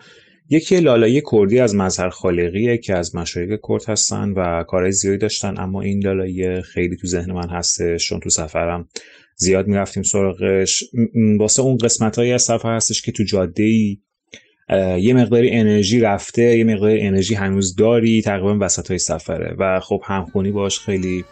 یکی 0.49 0.79
لالایی 0.79 1.21
کردی 1.31 1.59
از 1.59 1.75
مظهر 1.75 2.09
خالقیه 2.09 2.77
که 2.77 2.95
از 2.95 3.15
مشایق 3.15 3.59
کرد 3.67 3.89
هستن 3.89 4.29
و 4.29 4.63
کارهای 4.63 4.91
زیادی 4.91 5.17
داشتن 5.17 5.53
اما 5.57 5.81
این 5.81 6.03
لالایی 6.03 6.61
خیلی 6.61 6.95
تو 6.95 7.07
ذهن 7.07 7.31
من 7.31 7.49
هستش 7.49 8.09
چون 8.09 8.19
تو 8.19 8.29
سفرم 8.29 8.89
زیاد 9.35 9.67
می‌رفتیم 9.67 10.03
سراغش. 10.03 10.83
واسه 11.39 11.61
اون 11.61 11.77
قسمت 11.77 12.19
از 12.19 12.41
سفر 12.41 12.75
هستش 12.75 13.01
که 13.01 13.11
تو 13.11 13.23
جاده 13.23 13.63
ای 13.63 13.97
یه 14.99 15.13
مقداری 15.13 15.51
انرژی 15.51 15.99
رفته 15.99 16.57
یه 16.57 16.63
مقداری 16.63 17.01
انرژی 17.01 17.35
هنوز 17.35 17.75
داری 17.75 18.21
تقریبا 18.21 18.57
وسط 18.61 18.87
های 18.87 18.99
سفره 18.99 19.55
و 19.59 19.79
خب 19.79 20.01
همخونی 20.05 20.51
باش 20.51 20.79
خیلی 20.79 21.25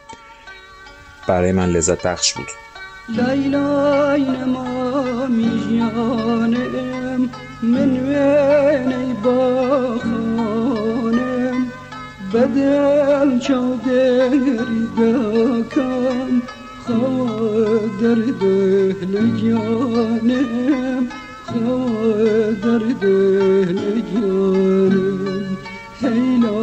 برای 1.27 1.51
من 1.51 1.69
لذت 1.69 2.07
بخش 2.07 2.33
بود. 2.33 2.47
ليلى 3.09 4.45
ما 4.45 5.27
ميجانم 5.27 7.29
من 7.63 7.91
وين 8.07 9.13
باخانم 9.23 10.55
بدل 12.33 13.39
چادری 13.39 14.87
دکم 14.97 16.41
خادر 16.87 18.15
دهل 18.15 19.13
جانم 19.41 21.07
خادر 21.45 22.81
دهل 23.01 24.01
جانم 24.13 25.57
هیلا 26.01 26.61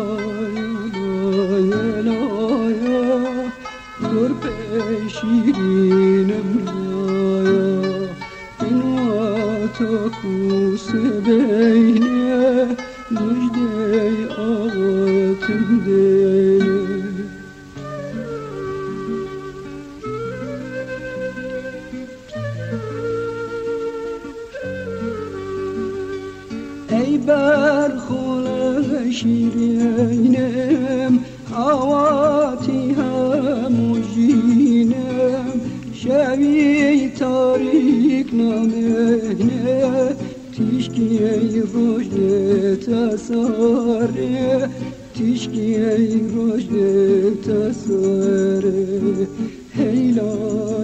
یا 1.70 1.86
لا 2.00 2.24
یا 2.70 3.04
قرب 4.02 4.42
شیرینم 5.08 6.11
واتو 9.72 10.10
کوس 10.10 10.88
بینه 11.24 12.66
مجده 13.10 14.28
آتم 14.28 15.80
دینه 15.84 16.82
ای 26.90 27.18
برخول 27.18 29.10
شیرینم 29.10 30.44
حواتی 31.50 32.94
هموجینم 32.94 34.20
شوی 35.92 37.10
تاریک 37.18 38.01
نامنه 38.32 40.16
تیشکی 40.52 41.18
ای 41.24 41.60
روشن 41.60 42.76
تساره 42.76 44.68
تیشکی 45.14 45.76
ای 45.76 46.20
روشن 46.28 47.34
تساره 47.46 49.28
هیلا 49.74 50.34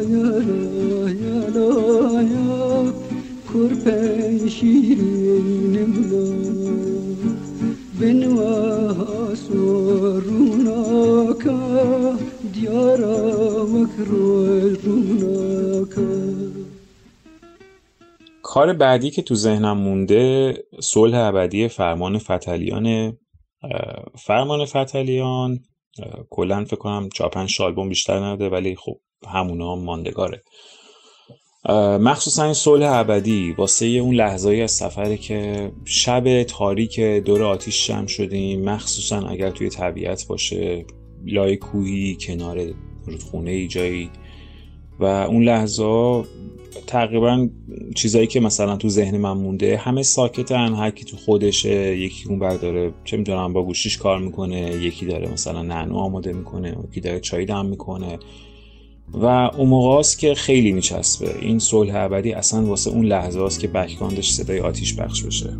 یا 0.03 0.31
لا 0.49 1.11
یا 1.11 1.49
لا 1.55 2.23
یا 2.23 2.95
کرپه 3.53 4.49
شیرینم 4.49 5.49
لا 5.51 5.58
کار 18.69 18.77
بعدی 18.77 19.11
که 19.11 19.23
تو 19.23 19.35
ذهنم 19.35 19.79
مونده 19.79 20.55
صلح 20.81 21.19
ابدی 21.19 21.69
فرمان 21.69 22.19
فتلیان 22.19 23.19
فرمان 24.19 24.65
فتلیان 24.65 25.61
کلا 26.31 26.65
فکر 26.65 26.77
کنم 26.77 27.09
چهار 27.15 27.31
پنج 27.31 27.63
بیشتر 27.89 28.19
نداده 28.19 28.49
ولی 28.49 28.77
خب 28.77 29.01
همونا 29.29 29.73
هم 29.73 29.85
ماندگاره 29.85 30.43
مخصوصا 32.01 32.45
این 32.45 32.53
صلح 32.53 32.93
ابدی 32.93 33.53
واسه 33.53 33.87
اون 33.87 34.15
لحظایی 34.15 34.63
از 34.63 34.71
سفره 34.71 35.17
که 35.17 35.73
شب 35.85 36.43
تاریک 36.43 37.01
دور 37.01 37.43
آتیش 37.43 37.87
جمع 37.87 38.07
شدیم 38.07 38.65
مخصوصا 38.65 39.29
اگر 39.29 39.51
توی 39.51 39.69
طبیعت 39.69 40.27
باشه 40.27 40.87
لای 41.27 41.57
کوهی 41.57 42.19
کنار 42.21 42.75
رودخونه 43.07 43.51
ای 43.51 43.69
جایی. 43.69 44.11
و 45.01 45.05
اون 45.05 45.45
لحظه 45.45 46.25
تقریبا 46.87 47.49
چیزایی 47.95 48.27
که 48.27 48.41
مثلا 48.41 48.77
تو 48.77 48.89
ذهن 48.89 49.17
من 49.17 49.33
مونده 49.33 49.77
همه 49.77 50.03
ساکتن 50.03 50.75
هر 50.75 50.91
کی 50.91 51.05
تو 51.05 51.17
خودشه 51.17 51.97
یکی 51.97 52.29
اون 52.29 52.39
برداره 52.39 52.93
چه 53.05 53.17
می‌دونم 53.17 53.53
با 53.53 53.65
گوشیش 53.65 53.99
کار 53.99 54.19
می‌کنه 54.19 54.61
یکی 54.61 55.07
داره 55.07 55.33
مثلا 55.33 55.63
نعنو 55.63 55.97
آماده 55.97 56.33
می‌کنه 56.33 56.77
یکی 56.91 57.01
داره 57.01 57.21
چای 57.21 57.45
دم 57.45 57.67
می‌کنه. 57.67 58.19
و 59.13 59.27
اون 59.27 59.69
موقع 59.69 59.99
است 59.99 60.19
که 60.19 60.35
خیلی 60.35 60.73
میچسبه. 60.73 61.35
این 61.41 61.59
صلح 61.59 61.93
ابدی 61.97 62.33
اصلا 62.33 62.65
واسه 62.67 62.91
اون 62.91 63.05
لحظه 63.07 63.43
است 63.43 63.61
که 63.61 63.69
بکگراندش 63.69 64.31
صدای 64.31 64.61
آتیش 64.61 64.97
پخش 64.97 65.23
بشه. 65.23 65.53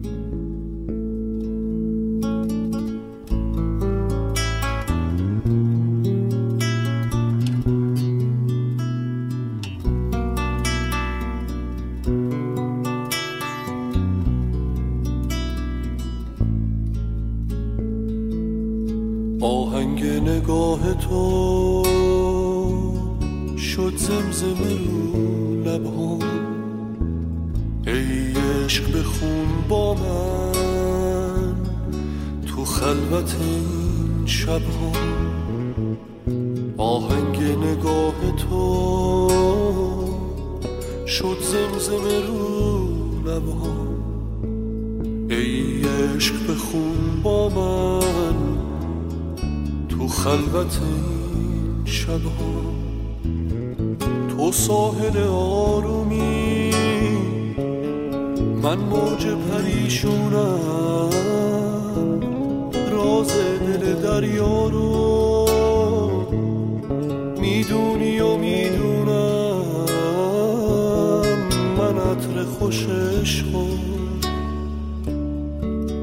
عطر 72.19 72.45
خوش 72.45 72.87
عشقم 72.87 73.79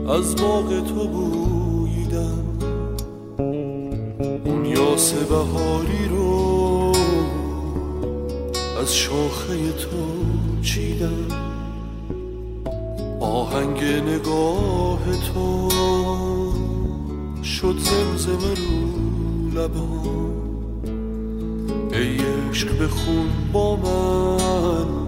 از 0.09 0.35
باغ 0.35 0.87
تو 0.87 1.07
بوییدم 1.07 2.43
اون 4.45 4.65
یاس 4.65 5.13
بهاری 5.13 6.07
رو 6.09 6.91
از 8.81 8.95
شاخه 8.95 9.71
تو 9.71 10.25
چیدم. 10.61 11.27
آهنگ 13.19 13.83
نگاه 13.83 14.99
تو 15.33 15.69
شد 17.43 17.75
زمزمه 17.77 18.53
رو 18.55 19.61
لبا 19.61 19.87
ای 21.91 22.17
عشق 22.49 22.83
بخون 22.83 23.29
با 23.53 23.75
من 23.75 25.04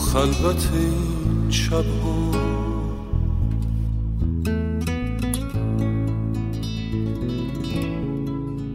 خلوت 0.00 0.70
این 0.72 1.50
شبها 1.50 2.30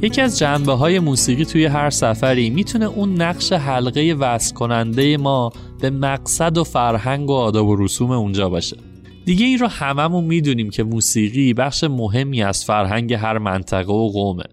یکی 0.02 0.22
از 0.22 0.40
جنبه 0.40 0.74
های 0.74 1.00
موسیقی 1.00 1.46
توی 1.46 1.66
هر 1.66 1.90
سفری 1.90 2.50
می‌تونه 2.50 2.86
اون 2.86 3.22
نقش 3.22 3.54
حلقه 3.54 4.16
وصل 4.20 4.54
کننده 4.54 5.18
ما 5.18 5.52
به 5.82 5.90
مقصد 5.90 6.58
و 6.58 6.64
فرهنگ 6.64 7.30
و 7.30 7.34
آداب 7.34 7.68
و 7.68 7.76
رسوم 7.76 8.12
اونجا 8.12 8.50
باشه. 8.50 8.78
دیگه 9.26 9.46
این 9.46 9.58
رو 9.58 9.68
هممون 9.68 10.24
می‌دونیم 10.24 10.70
که 10.70 10.84
موسیقی 10.84 11.54
بخش 11.54 11.84
مهمی 11.84 12.44
از 12.44 12.66
فرهنگ 12.66 13.14
هر 13.14 13.38
منطقه 13.38 13.94
و 13.94 14.10
قومه. 14.10 14.44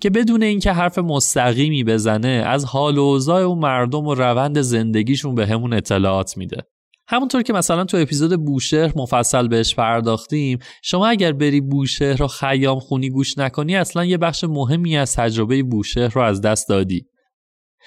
که 0.00 0.10
بدون 0.10 0.42
اینکه 0.42 0.72
حرف 0.72 0.98
مستقیمی 0.98 1.84
بزنه 1.84 2.44
از 2.46 2.64
حال 2.64 2.98
و 2.98 3.02
اوضاع 3.02 3.44
و 3.44 3.54
مردم 3.54 4.06
و 4.06 4.14
روند 4.14 4.60
زندگیشون 4.60 5.34
به 5.34 5.46
همون 5.46 5.72
اطلاعات 5.72 6.36
میده. 6.36 6.62
همونطور 7.08 7.42
که 7.42 7.52
مثلا 7.52 7.84
تو 7.84 7.96
اپیزود 7.96 8.44
بوشهر 8.44 8.92
مفصل 8.96 9.48
بهش 9.48 9.74
پرداختیم 9.74 10.58
شما 10.82 11.06
اگر 11.06 11.32
بری 11.32 11.60
بوشهر 11.60 12.16
رو 12.16 12.26
خیام 12.26 12.78
خونی 12.78 13.10
گوش 13.10 13.38
نکنی 13.38 13.76
اصلا 13.76 14.04
یه 14.04 14.18
بخش 14.18 14.44
مهمی 14.44 14.96
از 14.96 15.14
تجربه 15.16 15.62
بوشهر 15.62 16.08
رو 16.08 16.22
از 16.22 16.40
دست 16.40 16.68
دادی. 16.68 17.06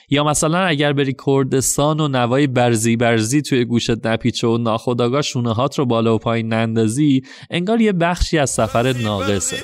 یا 0.09 0.23
مثلا 0.23 0.59
اگر 0.59 0.93
بری 0.93 1.15
کردستان 1.25 1.99
و 1.99 2.07
نوای 2.07 2.47
برزی 2.47 2.95
برزی 2.95 3.41
توی 3.41 3.65
گوشت 3.65 4.07
نپیچه 4.07 4.47
و 4.47 4.57
ناخداگاه 4.57 5.21
شونه 5.21 5.53
هات 5.53 5.79
رو 5.79 5.85
بالا 5.85 6.15
و 6.15 6.17
پایین 6.17 6.53
نندازی 6.53 7.21
انگار 7.49 7.81
یه 7.81 7.91
بخشی 7.91 8.37
از 8.37 8.49
سفر 8.49 8.93
ناقصه. 8.93 9.57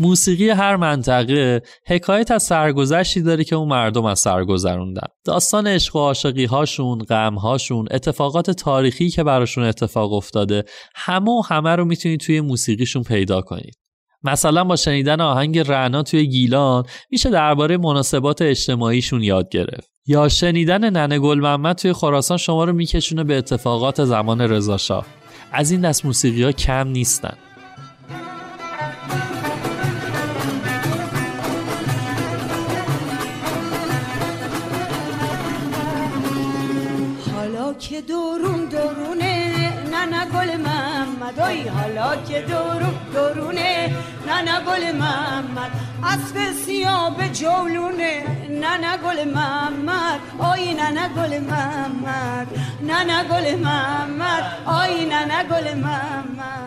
موسیقی 0.00 0.50
هر 0.50 0.76
منطقه 0.76 1.62
حکایت 1.86 2.30
از 2.30 2.42
سرگذشتی 2.42 3.22
داره 3.22 3.44
که 3.44 3.56
اون 3.56 3.68
مردم 3.68 4.04
از 4.04 4.20
سر 4.20 4.44
گذروندن. 4.44 5.06
داستان 5.24 5.66
عشق 5.66 5.96
و 5.96 5.98
عاشقی 5.98 6.44
هاشون 6.44 6.98
غم 6.98 7.34
هاشون 7.34 7.86
اتفاقات 7.90 8.50
تاریخی 8.50 9.10
که 9.10 9.24
براشون 9.24 9.64
اتفاق 9.64 10.12
افتاده 10.12 10.64
همه 10.94 11.30
و 11.30 11.42
همه 11.48 11.76
رو 11.76 11.84
می‌تونید 11.84 12.20
توی 12.20 12.40
موسیقیشون 12.40 13.02
پیدا 13.02 13.40
کنید. 13.40 13.78
مثلا 14.22 14.64
با 14.64 14.76
شنیدن 14.76 15.20
آهنگ 15.20 15.58
رعنا 15.58 16.02
توی 16.02 16.26
گیلان 16.26 16.84
میشه 17.10 17.30
درباره 17.30 17.76
مناسبات 17.76 18.42
اجتماعیشون 18.42 19.22
یاد 19.22 19.48
گرفت. 19.48 19.90
یا 20.06 20.28
شنیدن 20.28 20.90
ننه 20.90 21.18
گل 21.18 21.40
محمد 21.40 21.76
توی 21.76 21.92
خراسان 21.92 22.36
شما 22.36 22.64
رو 22.64 22.72
میکشونه 22.72 23.24
به 23.24 23.38
اتفاقات 23.38 24.04
زمان 24.04 24.40
رضا 24.40 25.04
از 25.52 25.70
این 25.70 25.80
دست 25.80 26.04
موسیقی 26.04 26.42
ها 26.42 26.52
کم 26.52 26.88
نیستن. 26.88 27.36
دورون 38.38 38.64
دورونه. 38.64 39.72
ننه 39.92 40.24
گل 40.34 40.56
محمد 40.56 41.40
آی 41.40 41.68
حالا 41.68 42.16
که 42.16 42.40
دورون 42.40 42.94
دورونه. 43.14 43.90
ننه 44.28 44.60
گل 44.66 44.96
محمد 44.96 45.70
اسب 46.02 46.52
سیاه 46.66 47.16
به 47.16 47.28
جولونه. 47.28 48.22
ننه 48.50 48.96
گل 49.04 49.30
محمد 49.34 50.20
آی 50.38 50.74
ننه 50.74 51.08
گل 51.08 51.38
محمد. 51.38 52.46
ننه 52.82 53.24
گل 53.24 53.60
محمد 53.60 54.44
آی 54.66 55.04
ننه 55.04 55.44
گل 55.44 55.74
محمد. 55.74 56.66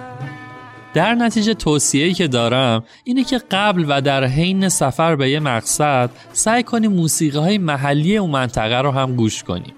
در 0.93 1.15
نتیجه 1.15 1.53
توصیه‌ای 1.53 2.13
که 2.13 2.27
دارم 2.27 2.83
اینه 3.03 3.23
که 3.23 3.41
قبل 3.51 3.85
و 3.87 4.01
در 4.01 4.25
حین 4.25 4.69
سفر 4.69 5.15
به 5.15 5.29
یه 5.29 5.39
مقصد 5.39 6.09
سعی 6.33 6.63
کنیم 6.63 6.91
موسیقی 6.91 7.37
های 7.37 7.57
محلی 7.57 8.17
اون 8.17 8.29
منطقه 8.29 8.81
رو 8.81 8.91
هم 8.91 9.15
گوش 9.15 9.43
کنیم. 9.43 9.73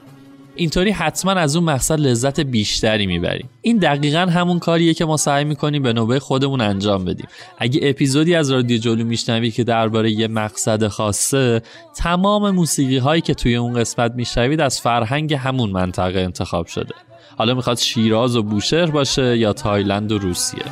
اینطوری 0.61 0.91
حتما 0.91 1.31
از 1.31 1.55
اون 1.55 1.65
مقصد 1.65 1.99
لذت 1.99 2.39
بیشتری 2.39 3.05
می‌بریم. 3.05 3.49
این 3.61 3.77
دقیقا 3.77 4.19
همون 4.19 4.59
کاریه 4.59 4.93
که 4.93 5.05
ما 5.05 5.17
سعی 5.17 5.43
می‌کنیم 5.43 5.83
به 5.83 5.93
نوبه 5.93 6.19
خودمون 6.19 6.61
انجام 6.61 7.05
بدیم. 7.05 7.27
اگه 7.57 7.79
اپیزودی 7.83 8.35
از 8.35 8.51
رادیو 8.51 8.77
جلو 8.77 9.05
میشنوید 9.05 9.53
که 9.53 9.63
درباره 9.63 10.11
یه 10.11 10.27
مقصد 10.27 10.87
خاصه 10.87 11.61
تمام 11.95 12.51
موسیقی 12.51 12.97
هایی 12.97 13.21
که 13.21 13.33
توی 13.33 13.55
اون 13.55 13.73
قسمت 13.73 14.11
میشنوید 14.15 14.61
از 14.61 14.81
فرهنگ 14.81 15.33
همون 15.33 15.69
منطقه 15.69 16.19
انتخاب 16.19 16.67
شده. 16.67 16.95
حالا 17.37 17.53
می‌خواد 17.53 17.77
شیراز 17.77 18.35
و 18.35 18.43
بوشهر 18.43 18.85
باشه 18.85 19.37
یا 19.37 19.53
تایلند 19.53 20.11
و 20.11 20.17
روسیه. 20.17 20.63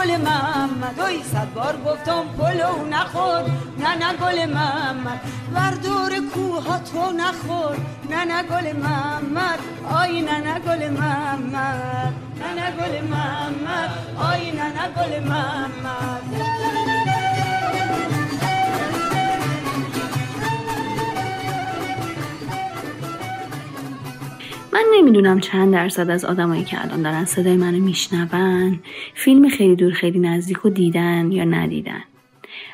گل 0.00 0.16
محمد. 0.16 1.00
اوی 1.00 1.22
صد 1.32 1.54
بار 1.54 1.76
گفتم 1.86 2.24
پلو 2.38 2.88
نخور. 2.90 3.42
نه 3.78 3.94
نه 3.94 4.12
گل 4.20 4.46
محمد. 4.46 5.20
وردور 5.54 6.12
کوها 6.34 6.78
تو 6.78 7.12
نخور. 7.12 7.76
نه 8.10 8.24
نه 8.24 8.42
گل 8.42 8.72
محمد. 8.72 9.58
آی 9.90 10.20
نه 10.20 10.38
نه 10.40 10.60
گل 10.66 10.90
محمد. 10.90 12.14
نه 12.40 12.48
نه 12.58 12.70
گل 12.78 12.94
محمد. 13.10 13.90
آی 14.16 14.50
نه 14.50 14.68
نه 14.76 14.86
گل 14.96 15.28
محمد. 15.28 17.09
من 24.72 24.84
نمی‌دونم 24.94 25.40
چند 25.40 25.72
درصد 25.72 26.10
از 26.10 26.24
آدمایی 26.24 26.64
که 26.64 26.84
الان 26.84 27.02
دارن 27.02 27.24
صدای 27.24 27.56
منو 27.56 27.78
میشنون 27.78 28.80
فیلم 29.14 29.48
خیلی 29.48 29.76
دور 29.76 29.92
خیلی 29.92 30.18
نزدیک 30.18 30.56
رو 30.56 30.70
دیدن 30.70 31.32
یا 31.32 31.44
ندیدن. 31.44 32.02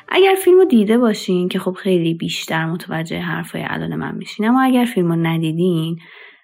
اگر 0.09 0.35
فیلم 0.43 0.57
رو 0.57 0.65
دیده 0.65 0.97
باشین 0.97 1.49
که 1.49 1.59
خب 1.59 1.71
خیلی 1.71 2.13
بیشتر 2.13 2.65
متوجه 2.65 3.19
حرفای 3.19 3.63
الان 3.67 3.95
من 3.95 4.15
میشین 4.15 4.47
اما 4.47 4.61
اگر 4.61 4.85
فیلم 4.85 5.27
ندیدین 5.27 5.99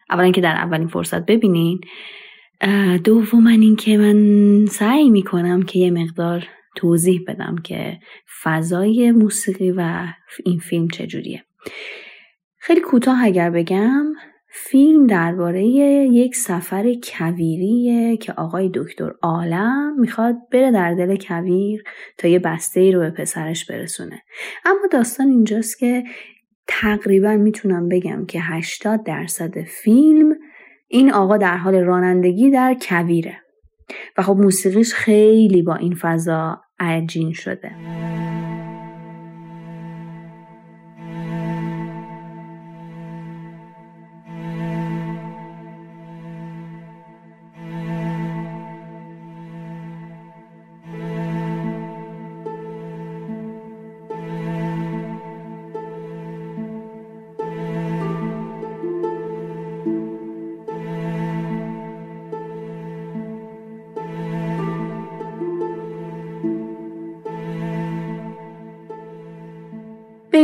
اولا 0.09 0.31
که 0.31 0.41
در 0.41 0.55
اولین 0.55 0.87
فرصت 0.87 1.25
ببینین 1.25 1.81
دوما 3.03 3.49
این 3.49 3.75
که 3.75 3.97
من 3.97 4.65
سعی 4.65 5.09
می‌کنم 5.09 5.63
که 5.63 5.79
یه 5.79 5.91
مقدار 5.91 6.47
توضیح 6.75 7.21
بدم 7.27 7.55
که 7.63 7.99
فضای 8.43 9.11
موسیقی 9.11 9.71
و 9.71 10.07
این 10.45 10.59
فیلم 10.59 10.87
چجوریه. 10.87 11.43
خیلی 12.59 12.81
کوتاه 12.81 13.23
اگر 13.23 13.49
بگم 13.49 14.05
فیلم 14.55 15.07
درباره 15.07 15.63
یک 15.65 16.35
سفر 16.35 16.93
کویریه 17.03 18.17
که 18.17 18.33
آقای 18.33 18.71
دکتر 18.73 19.11
عالم 19.21 19.99
می‌خواد 19.99 20.35
بره 20.51 20.71
در 20.71 20.93
دل 20.93 21.17
کویر 21.17 21.83
تا 22.17 22.27
یه 22.27 22.39
بسته 22.39 22.79
ای 22.79 22.91
رو 22.91 22.99
به 22.99 23.09
پسرش 23.09 23.65
برسونه. 23.65 24.21
اما 24.65 24.87
داستان 24.91 25.27
اینجاست 25.27 25.79
که 25.79 26.03
تقریبا 26.67 27.37
می‌تونم 27.37 27.89
بگم 27.89 28.25
که 28.25 28.39
80 28.41 29.03
درصد 29.03 29.61
فیلم 29.61 30.35
این 30.87 31.11
آقا 31.11 31.37
در 31.37 31.57
حال 31.57 31.75
رانندگی 31.75 32.51
در 32.51 32.77
کویره. 32.81 33.37
و 34.17 34.21
خب 34.21 34.37
موسیقیش 34.37 34.93
خیلی 34.93 35.61
با 35.61 35.75
این 35.75 35.95
فضا 35.95 36.61
عجین 36.79 37.33
شده. 37.33 37.71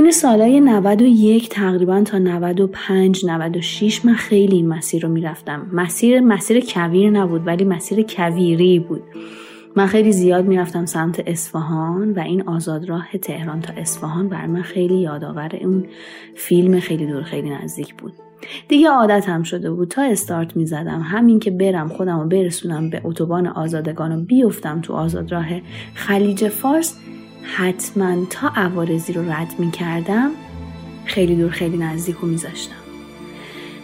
بین 0.09 0.15
سالهای 0.15 0.59
91 0.59 1.49
تقریبا 1.49 2.01
تا 2.01 2.17
95 2.17 3.25
96 3.25 4.05
من 4.05 4.13
خیلی 4.13 4.55
این 4.55 4.67
مسیر 4.67 5.03
رو 5.03 5.09
می‌رفتم. 5.09 5.67
مسیر 5.73 6.19
مسیر 6.19 6.65
کویر 6.65 7.09
نبود 7.09 7.47
ولی 7.47 7.63
مسیر 7.63 8.01
کویری 8.01 8.79
بود. 8.79 9.03
من 9.75 9.85
خیلی 9.85 10.11
زیاد 10.11 10.45
می‌رفتم 10.45 10.85
سمت 10.85 11.23
اصفهان 11.27 12.11
و 12.11 12.19
این 12.19 12.41
آزادراه 12.41 13.17
تهران 13.21 13.61
تا 13.61 13.73
اصفهان 13.73 14.29
بر 14.29 14.45
من 14.45 14.61
خیلی 14.61 14.95
یادآور 14.95 15.49
اون 15.61 15.85
فیلم 16.35 16.79
خیلی 16.79 17.07
دور 17.07 17.23
خیلی 17.23 17.49
نزدیک 17.49 17.95
بود. 17.95 18.13
دیگه 18.67 18.89
عادت 18.89 19.29
هم 19.29 19.43
شده 19.43 19.71
بود. 19.71 19.87
تا 19.87 20.01
استارت 20.01 20.57
می 20.57 20.65
زدم 20.65 21.01
همین 21.01 21.39
که 21.39 21.51
برم 21.51 21.87
خودم 21.87 22.19
رو 22.19 22.27
برسونم 22.27 22.89
به 22.89 23.01
اتوبان 23.03 23.47
آزادگان 23.47 24.11
و 24.11 24.25
بیفتم 24.25 24.81
تو 24.81 24.93
آزادراه 24.93 25.47
خلیج 25.93 26.47
فارس 26.47 26.95
حتما 27.43 28.25
تا 28.29 28.47
عوارضی 28.55 29.13
رو 29.13 29.31
رد 29.31 29.55
می 29.59 29.71
کردم 29.71 30.31
خیلی 31.05 31.35
دور 31.35 31.49
خیلی 31.49 31.77
نزدیک 31.77 32.15
رو 32.15 32.27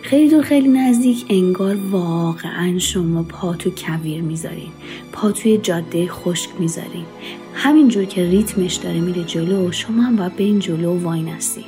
خیلی 0.01 0.29
دور 0.29 0.43
خیلی 0.43 0.69
نزدیک 0.69 1.25
انگار 1.29 1.77
واقعا 1.91 2.79
شما 2.79 3.23
پا 3.23 3.53
تو 3.53 3.71
کویر 3.77 4.21
می‌ذارین 4.21 4.71
پا 5.11 5.31
توی 5.31 5.57
جاده 5.57 6.07
خشک 6.07 6.49
می‌ذارین. 6.59 7.05
همینجور 7.53 8.05
که 8.05 8.29
ریتمش 8.29 8.75
داره 8.75 8.99
میره 8.99 9.23
جلو 9.23 9.71
شما 9.71 10.01
هم 10.01 10.15
باید 10.15 10.31
این 10.37 10.59
جلو 10.59 10.99
وای 10.99 11.21
نستین. 11.21 11.63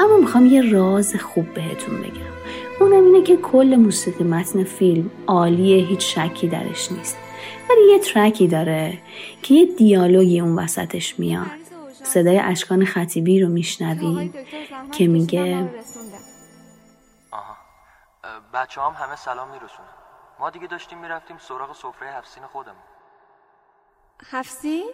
اما 0.00 0.16
می‌خوام 0.16 0.46
یه 0.46 0.72
راز 0.72 1.16
خوب 1.16 1.54
بهتون 1.54 1.96
بگم. 1.96 2.36
اونم 2.80 3.04
اینه 3.04 3.22
که 3.22 3.36
کل 3.36 3.76
موسیقی 3.76 4.24
متن 4.24 4.64
فیلم 4.64 5.10
عالیه 5.26 5.86
هیچ 5.86 6.18
شکی 6.18 6.48
درش 6.48 6.92
نیست. 6.92 7.16
ولی 7.70 7.92
یه 7.92 7.98
ترکی 7.98 8.48
داره 8.48 8.98
که 9.42 9.54
یه 9.54 9.66
دیالوگی 9.76 10.40
اون 10.40 10.58
وسطش 10.58 11.18
میاد. 11.18 11.46
صدای 11.92 12.38
اشکان 12.38 12.84
خطیبی 12.84 13.40
رو 13.40 13.48
میشنویم 13.48 14.34
که 14.92 15.06
میگه 15.06 15.70
بچه 18.52 18.80
هم 18.80 18.92
همه 18.92 19.16
سلام 19.16 19.48
میرسونن. 19.48 19.88
ما 20.40 20.50
دیگه 20.50 20.66
داشتیم 20.66 20.98
می‌رفتیم 20.98 21.38
سراغ 21.38 21.74
سفره 21.74 22.08
هفسین 22.08 22.42
خودمون. 22.46 22.82
هفسین؟ 24.30 24.90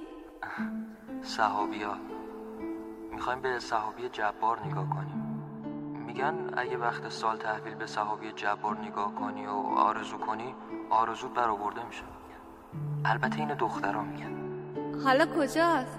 صحابی 1.23 1.83
ها 1.83 1.97
می‌خوایم 3.13 3.41
به 3.41 3.59
صحابی 3.59 4.09
جبار 4.09 4.67
نگاه 4.67 4.91
کنیم. 4.91 5.23
میگن 6.07 6.51
اگه 6.57 6.77
وقت 6.77 7.09
سال 7.09 7.37
تحویل 7.37 7.75
به 7.75 7.87
صحابی 7.87 8.33
جبار 8.33 8.79
نگاه 8.79 9.15
کنی 9.15 9.47
و 9.47 9.51
آرزو 9.77 10.19
کنی 10.19 10.55
آرزوت 10.91 11.35
برآورده 11.35 11.87
میشه. 11.87 12.03
البته 13.05 13.39
این 13.39 13.55
دخترها 13.55 14.03
میگن. 14.03 14.33
حالا 15.05 15.27
کجاست؟ 15.27 15.99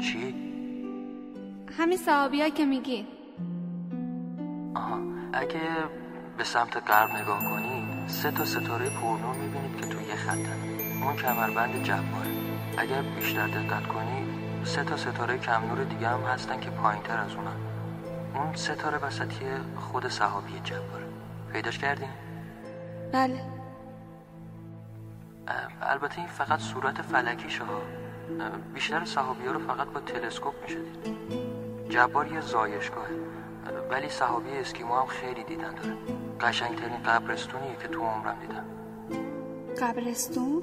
چی؟ 0.00 0.34
همین 1.78 1.98
صحابی 1.98 2.50
که 2.50 2.64
میگی. 2.64 3.06
آها 4.74 4.98
اگه 5.32 5.60
به 6.38 6.44
سمت 6.44 6.76
غرب 6.76 7.10
نگاه 7.10 7.44
کنید 7.44 8.08
سه 8.08 8.30
تا 8.30 8.44
ستاره 8.44 8.88
پرنور 8.88 9.36
می‌بینید 9.36 9.76
که 9.76 9.86
توی 9.86 10.04
یه 10.04 10.14
خطن 10.14 10.58
اون 11.02 11.16
کمربند 11.16 11.82
جباره. 11.82 12.30
اگر 12.78 13.02
بیشتر 13.02 13.46
دقت 13.46 13.86
کنید 13.86 14.26
سه 14.64 14.84
تا 14.84 14.96
ستاره 14.96 15.38
کم 15.38 15.64
نور 15.68 15.84
دیگه 15.84 16.08
هم 16.08 16.20
هستن 16.20 16.60
که 16.60 16.70
پایین 16.70 17.02
تر 17.02 17.18
از 17.18 17.34
اونن. 17.34 17.56
اون 18.34 18.54
ستاره 18.54 18.98
وسطی 18.98 19.44
خود 19.76 20.08
صحابی 20.08 20.60
جباره. 20.64 21.06
پیداش 21.52 21.78
کردین؟ 21.78 22.08
بله. 23.12 23.55
البته 25.82 26.18
این 26.18 26.26
فقط 26.26 26.58
صورت 26.58 27.02
فلکیشه 27.02 27.64
ها. 27.64 27.80
بیشتر 28.74 29.04
صحابی 29.04 29.46
ها 29.46 29.52
رو 29.52 29.58
فقط 29.58 29.86
با 29.86 30.00
تلسکوپ 30.00 30.54
میشه 30.62 30.78
دید 30.78 31.16
جبار 31.88 32.32
یه 32.32 32.40
زایشگاهه. 32.40 33.14
ولی 33.90 34.08
صحابی 34.08 34.50
اسکیمو 34.50 34.94
هم 34.94 35.06
خیلی 35.06 35.44
دیدن 35.44 35.74
داره. 35.74 35.96
قشنگترین 36.40 37.02
قبرستونیه 37.02 37.76
که 37.82 37.88
تو 37.88 38.00
عمرم 38.00 38.36
دیدم. 38.40 38.64
قبرستون؟ 39.80 40.62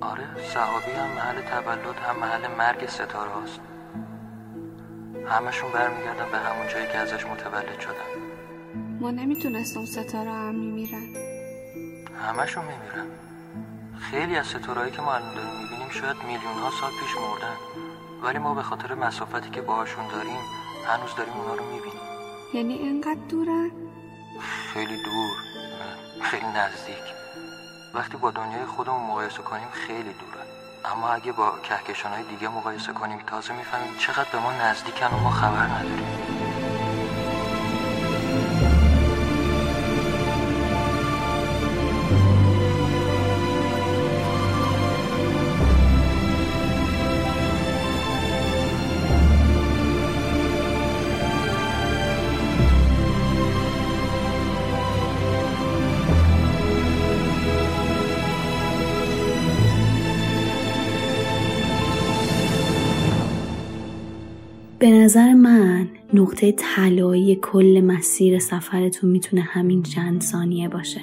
آره 0.00 0.42
صحابی 0.54 0.90
هم 0.92 1.08
محل 1.08 1.40
تولد 1.40 1.96
هم 1.96 2.16
محل 2.16 2.56
مرگ 2.58 2.86
ستاره 2.86 3.30
هاست. 3.30 3.60
همشون 5.28 5.72
برمیگردن 5.72 6.30
به 6.32 6.38
همون 6.38 6.68
جایی 6.68 6.86
که 6.86 6.98
ازش 6.98 7.26
متولد 7.26 7.80
شدن. 7.80 8.22
ما 9.00 9.10
نمی‌تونست 9.10 9.76
اون 9.76 9.86
ستاره 9.86 10.30
هم 10.30 10.54
میمیرن. 10.54 11.06
همشون 12.28 12.64
میمیرن. 12.64 13.06
خیلی 14.10 14.36
از 14.36 14.52
که 14.92 15.02
ما 15.02 15.14
الان 15.14 15.34
داریم 15.34 15.54
می‌بینیم 15.62 15.90
شاید 15.90 16.16
میلیون 16.26 16.58
ها 16.62 16.70
سال 16.80 16.90
پیش 16.90 17.16
مردن. 17.16 17.56
ولی 18.22 18.38
ما 18.38 18.54
به 18.54 18.62
خاطر 18.62 18.94
مسافتی 18.94 19.50
که 19.50 19.60
باهاشون 19.60 20.08
داریم 20.08 20.40
هنوز 20.86 21.14
داریم 21.16 21.32
اونا 21.32 21.54
رو 21.54 21.64
می‌بینیم. 21.64 22.00
یعنی 22.54 22.74
اینقدر 22.74 23.20
دورن؟ 23.28 23.70
خیلی 24.72 24.96
دور. 25.04 25.36
خیلی 26.22 26.46
نزدیک. 26.46 27.04
وقتی 27.94 28.16
با 28.16 28.30
دنیای 28.30 28.66
خودمون 28.66 29.06
مقایسه 29.10 29.42
کنیم 29.42 29.68
خیلی 29.72 30.12
دورن. 30.12 30.46
اما 30.84 31.08
اگه 31.08 31.32
با 31.32 31.58
کهکشانهای 31.62 32.22
دیگه 32.22 32.48
مقایسه 32.48 32.92
کنیم 32.92 33.18
تازه 33.26 33.54
می‌فهمیم 33.54 33.98
چقدر 33.98 34.30
به 34.32 34.38
ما 34.38 34.52
نزدیکن 34.52 35.06
و 35.06 35.18
ما 35.18 35.30
خبر 35.30 35.66
نداریم. 35.66 36.51
به 64.82 64.90
نظر 64.90 65.32
من 65.32 65.88
نقطه 66.14 66.52
طلایی 66.52 67.38
کل 67.42 67.80
مسیر 67.86 68.38
سفرتون 68.38 69.10
می‌تونه 69.10 69.42
همین 69.42 69.82
چند 69.82 70.22
ثانیه 70.22 70.68
باشه. 70.68 71.00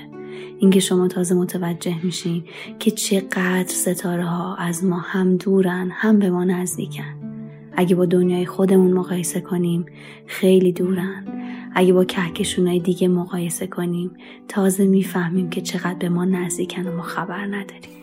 اینکه 0.59 0.79
شما 0.79 1.07
تازه 1.07 1.35
متوجه 1.35 2.05
میشین 2.05 2.43
که 2.79 2.91
چقدر 2.91 3.67
ستاره 3.67 4.25
ها 4.25 4.55
از 4.55 4.85
ما 4.85 4.97
هم 4.97 5.37
دورن 5.37 5.89
هم 5.93 6.19
به 6.19 6.29
ما 6.29 6.43
نزدیکن. 6.43 7.15
اگه 7.73 7.95
با 7.95 8.05
دنیای 8.05 8.45
خودمون 8.45 8.93
مقایسه 8.93 9.41
کنیم 9.41 9.85
خیلی 10.25 10.71
دورن. 10.71 11.23
اگه 11.75 11.93
با 11.93 12.05
کهکشونای 12.05 12.79
دیگه 12.79 13.07
مقایسه 13.07 13.67
کنیم 13.67 14.11
تازه 14.47 14.87
می‌فهمیم 14.87 15.49
که 15.49 15.61
چقدر 15.61 15.99
به 15.99 16.09
ما 16.09 16.25
نزدیکن 16.25 16.87
و 16.87 16.95
ما 16.95 17.03
خبر 17.03 17.45
نداریم. 17.45 17.98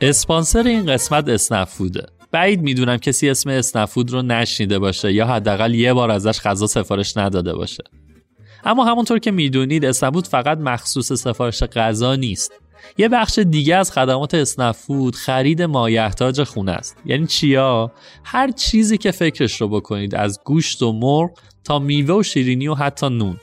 اسپانسر 0.00 0.66
این 0.66 0.86
قسمت 0.86 1.28
اسنفوده 1.28 2.06
بعید 2.30 2.62
می‌دونم 2.62 2.96
کسی 2.96 3.30
اسم 3.30 3.50
اسنفود 3.50 4.10
رو 4.10 4.22
نشنیده 4.22 4.78
باشه 4.78 5.12
یا 5.12 5.26
حداقل 5.26 5.74
یه 5.74 5.94
بار 5.94 6.10
ازش 6.10 6.40
غذا 6.40 6.66
سفارش 6.66 7.16
نداده 7.16 7.54
باشه. 7.54 7.84
اما 8.64 8.84
همونطور 8.84 9.18
که 9.18 9.30
می‌دونید 9.30 9.84
اسنفود 9.84 10.26
فقط 10.26 10.58
مخصوص 10.58 11.12
سفارش 11.12 11.62
غذا 11.62 12.14
نیست. 12.14 12.52
یه 12.98 13.08
بخش 13.08 13.38
دیگه 13.38 13.76
از 13.76 13.92
خدمات 13.92 14.34
اسنفود 14.34 15.16
خرید 15.16 15.62
مایحتاج 15.62 16.42
خونه 16.42 16.72
است. 16.72 16.96
یعنی 17.04 17.26
چیا؟ 17.26 17.92
هر 18.24 18.50
چیزی 18.50 18.98
که 18.98 19.10
فکرش 19.10 19.60
رو 19.60 19.68
بکنید 19.68 20.14
از 20.14 20.40
گوشت 20.44 20.82
و 20.82 20.92
مرغ 20.92 21.30
تا 21.64 21.78
میوه 21.78 22.14
و 22.14 22.22
شیرینی 22.22 22.68
و 22.68 22.74
حتی 22.74 23.08
نون. 23.08 23.36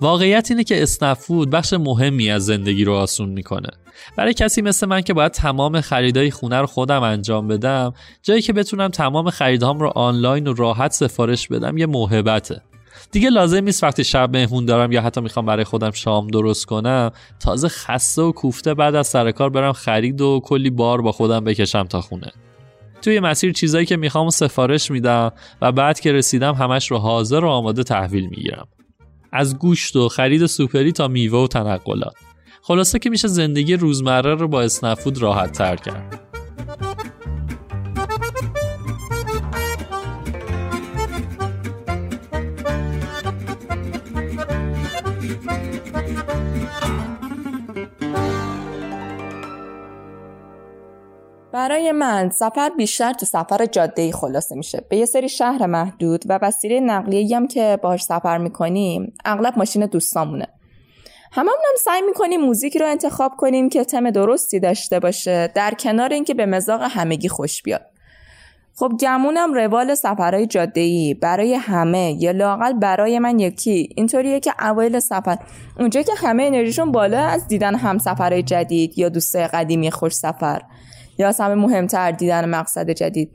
واقعیت 0.00 0.46
اینه 0.50 0.64
که 0.64 0.82
اسنفود 0.82 1.50
بخش 1.50 1.72
مهمی 1.72 2.30
از 2.30 2.46
زندگی 2.46 2.84
رو 2.84 2.94
آسون 2.94 3.28
می‌کنه. 3.28 3.68
برای 4.16 4.34
کسی 4.34 4.62
مثل 4.62 4.86
من 4.86 5.00
که 5.00 5.14
باید 5.14 5.32
تمام 5.32 5.80
خریدای 5.80 6.30
خونه 6.30 6.60
رو 6.60 6.66
خودم 6.66 7.02
انجام 7.02 7.48
بدم 7.48 7.94
جایی 8.22 8.42
که 8.42 8.52
بتونم 8.52 8.88
تمام 8.88 9.30
خریدهام 9.30 9.78
رو 9.78 9.92
آنلاین 9.94 10.46
و 10.46 10.54
راحت 10.54 10.92
سفارش 10.92 11.48
بدم 11.48 11.78
یه 11.78 11.86
موهبته. 11.86 12.62
دیگه 13.12 13.30
لازم 13.30 13.64
نیست 13.64 13.84
وقتی 13.84 14.04
شب 14.04 14.36
مهمون 14.36 14.64
دارم 14.64 14.92
یا 14.92 15.02
حتی 15.02 15.20
می‌خوام 15.20 15.46
برای 15.46 15.64
خودم 15.64 15.90
شام 15.90 16.26
درست 16.26 16.66
کنم 16.66 17.10
تازه 17.40 17.68
خسته 17.68 18.22
و 18.22 18.32
کوفته 18.32 18.74
بعد 18.74 18.94
از 18.94 19.06
سر 19.06 19.30
کار 19.30 19.50
برم 19.50 19.72
خرید 19.72 20.20
و 20.20 20.40
کلی 20.44 20.70
بار 20.70 21.02
با 21.02 21.12
خودم 21.12 21.44
بکشم 21.44 21.84
تا 21.84 22.00
خونه. 22.00 22.32
توی 23.02 23.20
مسیر 23.20 23.52
چیزایی 23.52 23.86
که 23.86 23.96
می‌خوام 23.96 24.30
سفارش 24.30 24.90
میدم 24.90 25.32
و 25.62 25.72
بعد 25.72 26.00
که 26.00 26.12
رسیدم 26.12 26.54
همش 26.54 26.90
رو 26.90 26.98
حاضر 26.98 27.44
و 27.44 27.48
آماده 27.48 27.82
تحویل 27.82 28.26
می‌گیرم. 28.26 28.68
از 29.32 29.58
گوشت 29.58 29.96
و 29.96 30.08
خرید 30.08 30.46
سوپری 30.46 30.92
تا 30.92 31.08
میوه 31.08 31.38
و 31.38 31.46
تنقلات. 31.46 32.14
خلاصه 32.62 32.98
که 32.98 33.10
میشه 33.10 33.28
زندگی 33.28 33.74
روزمره 33.74 34.34
رو 34.34 34.48
با 34.48 34.62
اسنفود 34.62 35.22
راحت 35.22 35.52
تر 35.52 35.76
کرد. 35.76 36.27
برای 51.68 51.92
من 51.92 52.30
سفر 52.30 52.70
بیشتر 52.76 53.12
تو 53.12 53.26
سفر 53.26 53.66
جاده 53.66 54.02
ای 54.02 54.12
خلاصه 54.12 54.54
میشه. 54.54 54.82
به 54.90 54.96
یه 54.96 55.06
سری 55.06 55.28
شهر 55.28 55.66
محدود 55.66 56.24
و 56.26 56.38
وسیله 56.42 56.80
نقلیه 56.80 57.36
هم 57.36 57.48
که 57.48 57.78
باهاش 57.82 58.02
سفر 58.02 58.38
می‌کنیم 58.38 59.12
اغلب 59.24 59.58
ماشین 59.58 59.86
دوستامونه. 59.86 60.46
هممون 61.32 61.52
هم 61.68 61.76
سعی 61.84 62.02
می‌کنیم 62.02 62.40
موزیکی 62.40 62.78
رو 62.78 62.86
انتخاب 62.86 63.32
کنیم 63.36 63.68
که 63.68 63.84
تم 63.84 64.10
درستی 64.10 64.60
داشته 64.60 65.00
باشه 65.00 65.52
در 65.54 65.74
کنار 65.74 66.12
اینکه 66.12 66.34
به 66.34 66.46
مزاق 66.46 66.82
همگی 66.82 67.28
خوش 67.28 67.62
بیاد. 67.62 67.86
خب 68.74 68.92
گمونم 69.00 69.54
روال 69.54 69.94
سفرهای 69.94 70.46
جاده 70.46 70.80
ای 70.80 71.14
برای 71.14 71.54
همه 71.54 72.16
یا 72.20 72.30
لاقل 72.30 72.72
برای 72.72 73.18
من 73.18 73.38
یکی. 73.38 73.88
اینطوریه 73.96 74.40
که 74.40 74.52
اوایل 74.68 75.00
سفر 75.00 75.38
اونجا 75.78 76.02
که 76.02 76.12
همه 76.16 76.42
انرژیشون 76.42 76.92
بالا 76.92 77.20
از 77.20 77.48
دیدن 77.48 77.74
همسفرهای 77.74 78.42
جدید 78.42 78.98
یا 78.98 79.08
دوستای 79.08 79.46
قدیمی 79.46 79.90
خوش 79.90 80.12
سفر. 80.12 80.62
یا 81.18 81.28
از 81.28 81.40
همه 81.40 81.54
مهمتر 81.54 82.10
دیدن 82.10 82.48
مقصد 82.48 82.90
جدید. 82.90 83.30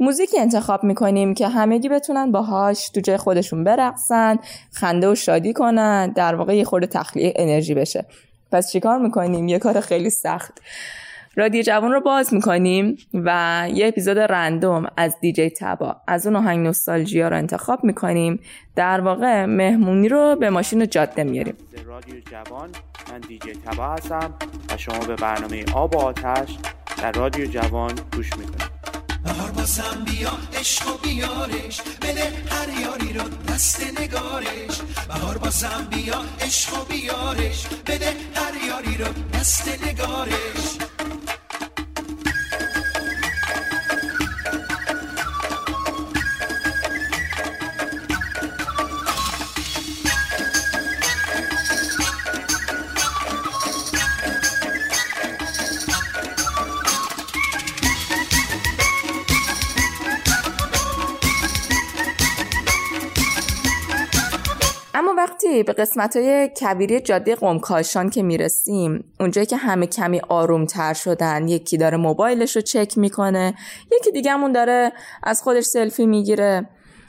موزیکی 0.00 0.40
انتخاب 0.40 0.84
می‌کنیم 0.84 1.34
که 1.34 1.48
همگی 1.48 1.88
بتونن 1.88 2.32
باهاش 2.32 2.88
تو 2.88 3.00
جای 3.00 3.16
خودشون 3.16 3.64
برقصن 3.64 4.38
خنده 4.72 5.08
و 5.08 5.14
شادی 5.14 5.52
کنن 5.52 6.12
در 6.12 6.34
واقع 6.34 6.56
یه 6.56 6.64
خورده 6.64 6.86
تخلیه 6.86 7.32
انرژی 7.36 7.74
بشه. 7.74 8.06
پس 8.52 8.72
چیکار 8.72 8.98
می‌کنیم؟ 8.98 9.48
یه 9.48 9.58
کار 9.58 9.80
خیلی 9.80 10.10
سخت. 10.10 10.60
رادیو 11.36 11.62
جوان 11.62 11.92
رو 11.92 12.00
باز 12.00 12.34
می‌کنیم 12.34 12.96
و 13.14 13.68
یه 13.74 13.86
اپیزود 13.88 14.18
رندوم 14.18 14.86
از 14.96 15.16
دیجی 15.20 15.50
تبا. 15.50 15.96
از 16.06 16.26
اون 16.26 16.36
آهنگ 16.36 16.66
نوستالژیا 16.66 17.28
رو 17.28 17.36
انتخاب 17.36 17.84
می‌کنیم. 17.84 18.40
در 18.76 19.00
واقع 19.00 19.44
مهمونی 19.44 20.08
رو 20.08 20.36
به 20.40 20.50
ماشین 20.50 20.86
جاده 20.88 21.24
میاریم. 21.24 21.54
رادیو 21.86 22.14
جوان 22.30 22.70
من 23.12 23.20
دیجی 23.20 23.52
تبا 23.52 23.86
هستم 23.86 24.34
و 24.70 24.76
شما 24.76 24.98
به 24.98 25.16
برنامه 25.16 25.64
آب 25.74 25.96
و 25.96 25.98
آتش 25.98 26.58
در 27.02 27.12
رادیو 27.12 27.46
جوان 27.46 27.92
گوش 28.16 28.30
می‌کنید. 28.36 28.72
بهار 29.24 29.50
بازم 29.50 30.04
بیا 30.04 30.30
عشق 30.60 30.88
و 30.88 30.98
بیارش. 31.02 31.82
بده 32.02 32.22
هر 32.50 32.68
یاری 32.82 33.12
رو 33.18 33.24
دست 33.48 34.00
نگارش. 34.00 34.82
بهار 35.08 35.38
بازم 35.38 35.88
بیا 35.90 36.20
عشق 36.40 36.74
و 36.74 36.84
بیارش. 36.84 37.66
بده 37.86 38.06
هر 38.34 38.54
یاری 38.68 38.96
رو 38.98 39.38
دست 39.38 39.88
نگارش. 39.88 40.91
وقتی 65.44 65.62
به 65.62 65.72
قسمت 65.72 66.16
های 66.16 66.48
کبیری 66.48 67.00
جاده 67.00 67.34
قمکاشان 67.34 68.10
که 68.10 68.22
می‌رسیم 68.22 69.04
اونجایی 69.20 69.46
که 69.46 69.56
همه 69.56 69.86
کمی 69.86 70.20
آروم 70.28 70.64
تر 70.64 70.94
شدن 70.94 71.48
یکی 71.48 71.76
داره 71.76 71.96
موبایلش 71.96 72.56
رو 72.56 72.62
چک 72.62 72.98
می‌کنه 72.98 73.54
یکی 73.92 74.12
دیگهمون 74.12 74.52
داره 74.52 74.92
از 75.22 75.42
خودش 75.42 75.64
سلفی 75.64 76.06
می‌گیره. 76.06 76.68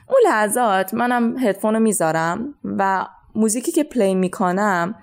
اون 0.10 0.18
لحظات 0.26 0.94
منم 0.94 1.38
هدفون 1.38 1.74
رو 1.74 1.80
می‌ذارم 1.80 2.54
و 2.64 3.06
موزیکی 3.36 3.72
که 3.72 3.84
پلی 3.84 4.16
می‌کنم 4.16 4.96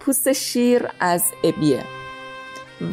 پوست 0.00 0.32
شیر 0.32 0.88
از 1.00 1.24
ابیه 1.44 1.82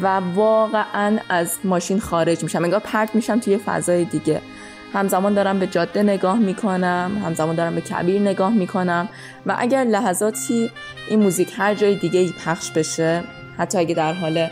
و 0.02 0.20
واقعا 0.34 1.18
از 1.28 1.56
ماشین 1.64 2.00
خارج 2.00 2.42
میشم. 2.42 2.64
انگار 2.64 2.80
پرت 2.80 3.14
میشم 3.14 3.40
توی 3.40 3.58
فضای 3.58 4.04
دیگه. 4.04 4.40
همزمان 4.92 5.34
دارم 5.34 5.58
به 5.58 5.66
جاده 5.66 6.02
نگاه 6.02 6.38
می‌کنم 6.38 7.22
همزمان 7.24 7.54
دارم 7.54 7.74
به 7.74 7.80
کبیر 7.80 8.20
نگاه 8.20 8.52
می‌کنم 8.52 9.08
و 9.46 9.56
اگر 9.58 9.84
لحظاتی 9.84 10.70
این 11.08 11.22
موزیک 11.22 11.52
هر 11.56 11.74
جای 11.74 11.94
دیگه 11.94 12.20
ای 12.20 12.32
پخش 12.44 12.70
بشه 12.70 13.22
حتی 13.58 13.78
اگه 13.78 13.94
در 13.94 14.12
حال 14.12 14.48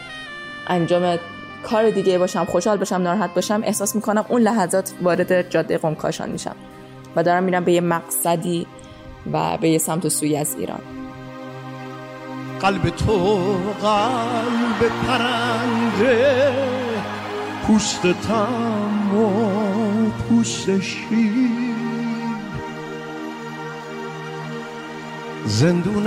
انجام 0.66 1.18
کار 1.62 1.90
دیگه 1.90 2.18
باشم 2.18 2.44
خوشحال 2.44 2.76
باشم 2.76 2.96
ناراحت 2.96 3.34
باشم 3.34 3.60
احساس 3.64 3.94
می‌کنم 3.94 4.24
اون 4.28 4.42
لحظات 4.42 4.92
وارد 5.02 5.50
جاده 5.50 5.78
قمکاشان 5.78 6.28
میشم 6.28 6.56
و 7.16 7.22
دارم 7.22 7.42
میرم 7.42 7.64
به 7.64 7.72
یه 7.72 7.80
مقصدی 7.80 8.66
و 9.32 9.56
به 9.56 9.68
یه 9.68 9.78
سمت 9.78 10.04
و 10.04 10.08
سوی 10.08 10.36
از 10.36 10.54
ایران. 10.58 10.80
قلب 12.60 12.88
تو 12.88 13.38
قلب 13.82 14.90
پرنده 15.06 16.52
پوست 17.66 18.02
تم 18.02 19.16
و 19.16 19.77
پوست 20.10 20.80
شیر. 20.80 21.50
زندون 25.46 26.04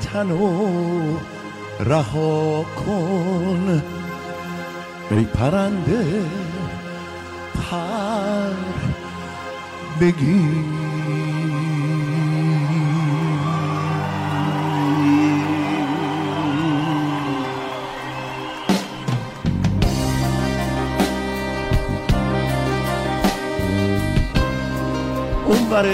تنو 0.00 1.16
رها 1.80 2.64
کن. 2.86 3.82
ای 5.10 5.24
پرنده 5.24 6.24
پر 7.54 8.52
بگیر. 10.00 10.79
اون 25.50 25.64
بر 25.70 25.86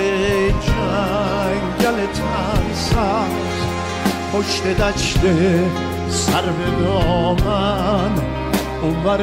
جنگل 0.67 2.07
تنساز 2.07 3.57
پشت 4.33 4.63
دشت 4.63 5.21
سر 6.09 6.43
به 6.43 6.85
دامن 6.85 8.13
اون 8.83 9.03
بر 9.05 9.23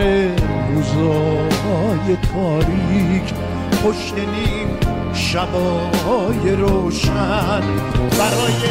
روزای 0.74 2.18
تاریک 2.34 3.34
پشت 3.84 4.14
نیم 4.14 4.78
شبای 5.14 6.56
روشن. 6.56 7.64
برای 8.20 8.64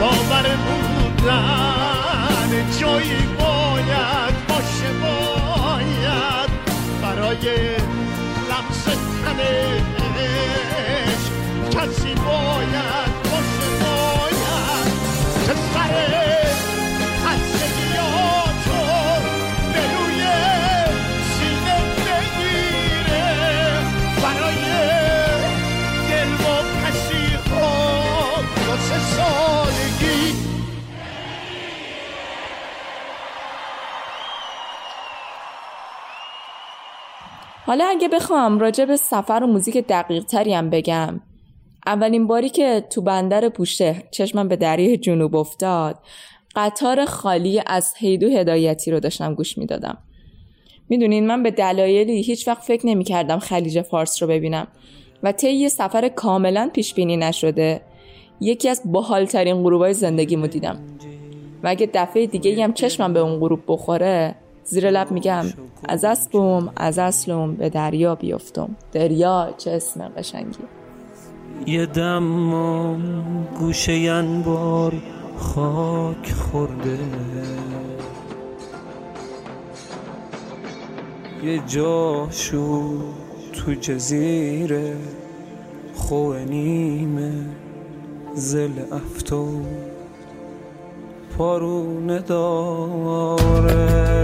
باور 0.00 0.46
بودن 0.64 2.50
جایی 2.80 3.26
باید 3.38 4.34
باشه 4.48 4.90
باید. 5.02 6.50
برای 7.02 7.74
لمس 8.70 8.84
تنش 9.24 11.22
کسی 11.70 12.14
باید 12.14 13.12
باشه 13.24 13.68
باید. 13.80 14.92
که 15.46 15.54
سر 15.74 16.43
حالا 37.66 37.84
اگه 37.84 38.08
بخوام 38.08 38.58
راجع 38.58 38.84
به 38.84 38.96
سفر 38.96 39.40
و 39.42 39.46
موزیک 39.46 39.76
دقیق 39.76 40.24
تری 40.24 40.54
هم 40.54 40.70
بگم. 40.70 41.20
اولین 41.86 42.26
باری 42.26 42.48
که 42.48 42.84
تو 42.90 43.00
بندر 43.00 43.48
پوشه 43.48 44.02
چشمم 44.10 44.48
به 44.48 44.56
دریای 44.56 44.96
جنوب 44.96 45.36
افتاد 45.36 45.98
قطار 46.56 47.04
خالی 47.04 47.62
از 47.66 47.94
هیدو 47.96 48.28
هدایتی 48.28 48.90
رو 48.90 49.00
داشتم 49.00 49.34
گوش 49.34 49.58
می‌دادم. 49.58 49.98
می‌دونین 50.88 51.26
من 51.26 51.42
به 51.42 51.50
دلایلی 51.50 52.22
هیچ 52.22 52.48
وقت 52.48 52.62
فکر 52.62 52.86
نمی 52.86 53.04
کردم 53.04 53.38
خلیج 53.38 53.82
فارس 53.82 54.22
رو 54.22 54.28
ببینم 54.28 54.66
و 55.22 55.32
طی 55.32 55.50
یه 55.52 55.68
سفر 55.68 56.08
کاملا 56.08 56.70
پیش 56.72 56.94
بینی 56.94 57.16
نشده. 57.16 57.80
یکی 58.40 58.68
از 58.68 58.82
باحالترین 58.84 59.62
غروبای 59.62 59.94
زندگیمو 59.94 60.46
دیدم. 60.46 60.78
و 61.62 61.68
اگه 61.68 61.90
دفعه 61.94 62.26
دیگه 62.26 62.64
هم 62.64 62.72
چشمم 62.72 63.12
به 63.12 63.20
اون 63.20 63.40
غروب 63.40 63.60
بخوره 63.66 64.34
زیر 64.64 64.90
لب 64.90 65.10
میگم 65.10 65.44
از 65.88 66.04
اسبم 66.04 66.72
از 66.76 66.98
اصلم 66.98 67.54
به 67.54 67.68
دریا 67.68 68.14
بیفتم. 68.14 68.76
دریا 68.92 69.54
چه 69.58 69.70
اسم 69.70 70.08
قشنگی 70.08 70.58
یه 71.66 71.86
دم 71.86 73.02
گوشه 73.58 73.92
انبار 73.92 74.92
خاک 75.36 76.32
خورده. 76.32 76.98
یه 81.44 81.62
جاشو 81.66 82.98
تو 83.52 83.74
جزیره 83.74 84.96
خوه 85.94 86.44
نیمه 86.44 87.32
زل 88.34 88.92
افتون 88.92 89.66
پارونه 91.38 92.18
داره 92.18 94.23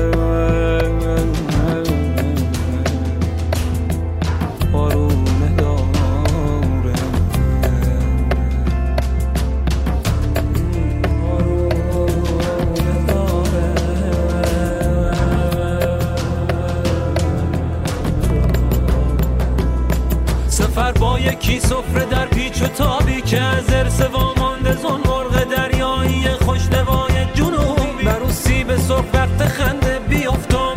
یکی 21.50 21.60
سفره 21.60 22.04
در 22.10 22.26
پیچ 22.26 22.62
و 22.62 22.66
تابی 22.66 23.20
که 23.20 23.40
از 23.40 23.72
ارس 23.72 24.00
وامانده 24.00 24.76
زون 24.76 25.00
مرغ 25.06 25.44
دریایی 25.44 26.28
خوشنوای 26.28 27.26
جنوبی. 27.34 28.04
بر 28.04 28.18
اون 28.20 28.30
سیب 28.30 28.76
سرخ 28.76 29.04
وقت 29.14 29.48
خنده 29.48 29.98
بیافتم 30.08 30.76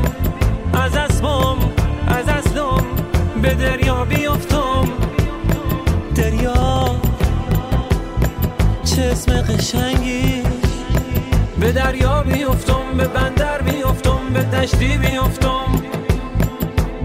از 0.73 0.95
اسبم 0.95 1.57
از 2.07 2.27
اصلم 2.27 2.85
به 3.41 3.53
دریا 3.53 4.05
بیافتم. 4.05 4.87
دریا 6.15 6.95
چه 8.83 9.01
اسم 9.01 9.41
قشنگی. 9.41 10.43
به 11.59 11.71
دریا 11.71 12.23
بیافتم 12.23 12.97
به 12.97 13.07
بندر 13.07 13.61
بیافتم 13.61 14.19
به 14.33 14.43
دشتی 14.43 14.97
بیافتم. 14.97 15.81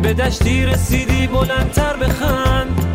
به 0.02 0.14
دشتی 0.14 0.66
رسیدی 0.66 1.26
بلندتر 1.26 1.96
بخند. 1.96 2.87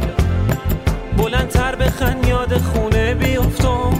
بخند 1.83 2.27
یاد 2.27 2.57
خونه 2.57 3.13
بیافتم. 3.13 3.93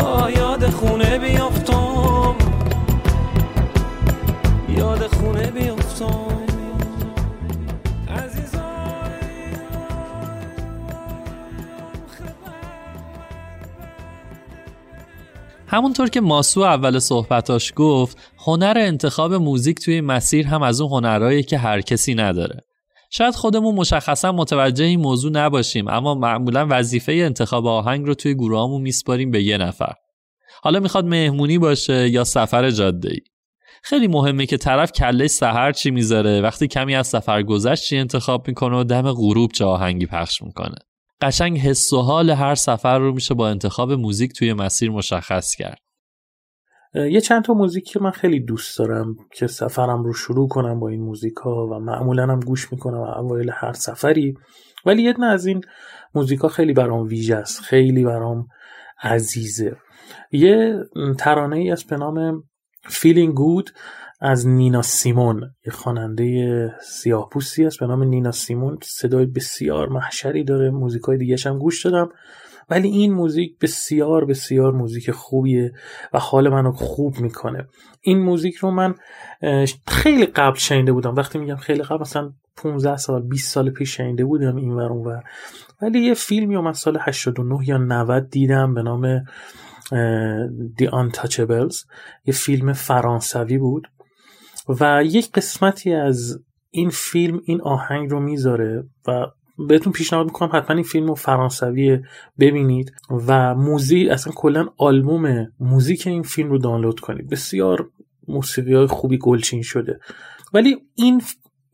آه 0.00 0.32
یاد 0.32 0.70
خونه 0.70 1.18
بیافتم. 1.18 2.34
یاد 4.68 5.06
خونه 5.06 5.50
بیافتم. 5.50 6.46
همونطور 15.68 16.08
که 16.08 16.20
ماسو 16.20 16.60
اول 16.60 16.98
صحبتاش 16.98 17.72
گفت 17.76 18.18
هنر 18.38 18.74
انتخاب 18.76 19.34
موزیک 19.34 19.80
توی 19.80 20.00
مسیر 20.00 20.46
هم 20.46 20.62
از 20.62 20.80
اون 20.80 20.90
هنرهایی 20.90 21.42
که 21.42 21.58
هر 21.58 21.80
کسی 21.80 22.14
نداره. 22.14 22.60
شاید 23.16 23.34
خودمون 23.34 23.74
مشخصا 23.74 24.32
متوجه 24.32 24.84
این 24.84 25.00
موضوع 25.00 25.32
نباشیم 25.32 25.88
اما 25.88 26.14
معمولا 26.14 26.66
وظیفه 26.70 27.12
انتخاب 27.12 27.66
آهنگ 27.66 28.06
رو 28.06 28.14
توی 28.14 28.34
گروهامون 28.34 28.82
میسپاریم 28.82 29.30
به 29.30 29.42
یه 29.42 29.58
نفر. 29.58 29.92
حالا 30.62 30.80
می‌خواد 30.80 31.04
مهمونی 31.04 31.58
باشه 31.58 32.08
یا 32.08 32.24
سفر 32.24 32.70
جاده 32.70 33.10
ای 33.10 33.20
خیلی 33.82 34.08
مهمه 34.08 34.46
که 34.46 34.56
طرف 34.56 34.92
کله 34.92 35.26
سحر 35.26 35.72
چی 35.72 35.90
می‌ذاره 35.90 36.40
وقتی 36.40 36.68
کمی 36.68 36.94
از 36.94 37.06
سفر 37.06 37.42
گذشت 37.42 37.84
چی 37.84 37.96
انتخاب 37.96 38.48
می‌کنه 38.48 38.76
و 38.80 38.84
دم 38.84 39.12
غروب 39.12 39.52
چه 39.52 39.64
آهنگی 39.64 40.06
پخش 40.06 40.42
می‌کنه. 40.42 40.76
قشنگ 41.20 41.58
حس 41.58 41.92
و 41.92 42.02
حال 42.02 42.30
هر 42.30 42.54
سفر 42.54 42.98
رو 42.98 43.12
میشه 43.12 43.34
با 43.34 43.48
انتخاب 43.48 43.92
موزیک 43.92 44.32
توی 44.32 44.52
مسیر 44.52 44.90
مشخص 44.90 45.54
کرد. 45.54 45.85
یه 46.96 47.20
چند 47.20 47.44
تا 47.44 47.54
موزیک 47.54 47.84
که 47.84 48.00
من 48.00 48.10
خیلی 48.10 48.40
دوست 48.40 48.78
دارم 48.78 49.16
که 49.32 49.46
سفرم 49.46 50.04
رو 50.04 50.12
شروع 50.12 50.48
کنم 50.48 50.80
با 50.80 50.88
این 50.88 51.02
موزیک 51.02 51.34
ها 51.34 51.66
و 51.66 51.78
معمولا 51.78 52.22
هم 52.22 52.40
گوش 52.40 52.72
می‌کنم 52.72 53.00
اوایل 53.00 53.50
هر 53.54 53.72
سفری. 53.72 54.34
ولی 54.86 55.02
یه 55.02 55.24
از 55.24 55.46
این 55.46 55.60
موزیک 56.14 56.40
ها 56.40 56.48
خیلی 56.48 56.72
برام 56.72 57.06
ویژه 57.06 57.36
است 57.36 57.60
خیلی 57.60 58.04
برام 58.04 58.46
عزیزه. 59.02 59.76
یه 60.32 60.78
ترانه 61.18 61.56
ای 61.56 61.70
است 61.70 61.88
به 61.90 61.96
نام 61.96 62.42
Feeling 62.88 63.34
Good 63.34 63.72
از 64.20 64.48
نینا 64.48 64.82
سیمون. 64.82 65.40
یه 65.66 65.72
خواننده 65.72 66.74
سیاه 66.82 67.28
پوستی 67.32 67.66
است 67.66 67.80
به 67.80 67.86
نام 67.86 68.02
نینا 68.02 68.32
سیمون. 68.32 68.78
صدای 68.82 69.26
بسیار 69.26 69.88
محشری 69.88 70.44
داره 70.44 70.70
موزیکای 70.70 71.18
دیگه 71.18 71.36
هم 71.46 71.58
گوش 71.58 71.86
دادم. 71.86 72.08
ولی 72.70 72.88
این 72.88 73.12
موزیک 73.12 73.58
بسیار 73.58 74.24
بسیار 74.24 74.72
موزیک 74.72 75.10
خوبیه 75.10 75.72
و 76.12 76.18
حال 76.18 76.48
منو 76.48 76.72
خوب 76.72 77.20
می‌کنه. 77.20 77.66
این 78.00 78.18
موزیک 78.18 78.54
رو 78.54 78.70
من 78.70 78.94
خیلی 79.86 80.26
قبل 80.26 80.58
شنیده 80.58 80.92
بودم. 80.92 81.14
وقتی 81.14 81.38
میگم 81.38 81.56
خیلی 81.56 81.82
قبل 81.82 82.00
مثلا 82.00 82.32
15 82.56 82.96
سال 82.96 83.22
20 83.22 83.52
سال 83.52 83.70
پیش 83.70 83.96
شنیده 83.96 84.24
بودم 84.24 84.56
این 84.56 84.70
ور 84.70 84.92
اونور 84.92 85.22
ولی 85.82 86.00
یه 86.00 86.14
فیلمی 86.14 86.56
من 86.56 86.72
سال 86.72 86.98
89 87.00 87.68
یا 87.68 87.78
90 87.78 88.30
دیدم 88.30 88.74
به 88.74 88.82
نام 88.82 89.24
The 90.80 90.88
Untouchables. 90.90 91.86
یه 92.24 92.34
فیلم 92.34 92.72
فرانسوی 92.72 93.58
بود 93.58 93.88
و 94.80 95.02
یک 95.04 95.32
قسمتی 95.32 95.94
از 95.94 96.40
این 96.70 96.90
فیلم 96.90 97.40
این 97.44 97.62
آهنگ 97.62 98.10
رو 98.10 98.20
می‌ذاره 98.20 98.84
و 99.08 99.26
بهتون 99.58 99.92
پیشنهاد 99.92 100.26
می‌کنم 100.26 100.50
حتما 100.52 100.76
این 100.76 100.84
فیلم 100.84 101.06
رو 101.06 101.14
فرانسوی 101.14 101.98
ببینید 102.38 102.92
و 103.10 103.54
موزیک 103.54 104.10
اصلا 104.10 104.32
کلا 104.32 104.68
آلبوم 104.76 105.52
موزیک 105.60 106.06
این 106.06 106.22
فیلم 106.22 106.50
رو 106.50 106.58
دانلود 106.58 107.00
کنید. 107.00 107.28
بسیار 107.28 107.90
موسیقی 108.28 108.74
های 108.74 108.86
خوبی 108.86 109.18
گلچین 109.18 109.62
شده. 109.62 110.00
ولی 110.54 110.76
این 110.94 111.22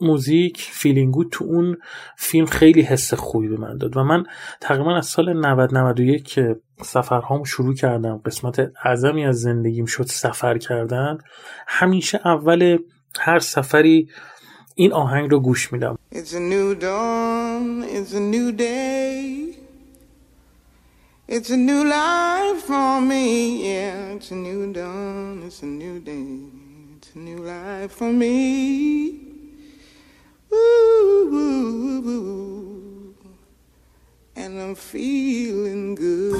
موزیک 0.02 0.58
فیلینگو 0.72 1.24
تو 1.24 1.44
اون 1.44 1.76
فیلم 2.16 2.46
خیلی 2.46 2.82
حس 2.82 3.14
خوبی 3.14 3.48
به 3.48 3.56
من 3.56 3.78
داد 3.78 3.96
و 3.96 4.04
من 4.04 4.24
تقریبا 4.60 4.96
از 4.96 5.06
سال 5.06 5.32
90 5.32 5.74
91 5.74 6.24
که 6.24 6.56
سفرهام 6.82 7.44
شروع 7.44 7.74
کردم 7.74 8.20
قسمت 8.24 8.70
اعظمی 8.84 9.26
از 9.26 9.40
زندگیم 9.40 9.84
شد 9.84 10.06
سفر 10.06 10.58
کردن 10.58 11.18
همیشه 11.66 12.20
اول 12.24 12.78
هر 13.20 13.38
سفری 13.38 14.08
این 14.75 14.93
آهنگ 14.93 15.31
رو 15.31 15.39
گوش 15.39 15.73
میدم 15.73 15.97
It's 16.13 16.33
a 16.33 16.39
new 16.39 16.75
dawn, 16.75 17.83
it's 17.83 18.13
a 18.13 18.19
new 18.19 18.51
day. 18.51 19.57
It's 21.27 21.49
a 21.49 21.57
new 21.57 21.83
life 21.83 22.61
for 22.69 23.01
me, 23.01 23.27
yeah. 23.69 24.15
It's 24.15 24.31
a 24.31 24.35
new 24.35 24.71
dawn, 24.71 25.43
it's 25.47 25.61
a 25.61 25.65
new 25.65 25.99
day. 25.99 26.39
It's 26.95 27.11
a 27.15 27.19
new 27.19 27.39
life 27.53 27.91
for 27.91 28.11
me. 28.13 28.33
Ooh, 30.53 31.29
ooh, 31.33 32.09
ooh. 32.09 33.15
And 34.37 34.61
I'm 34.61 34.75
feeling 34.75 35.95
good. 35.95 36.39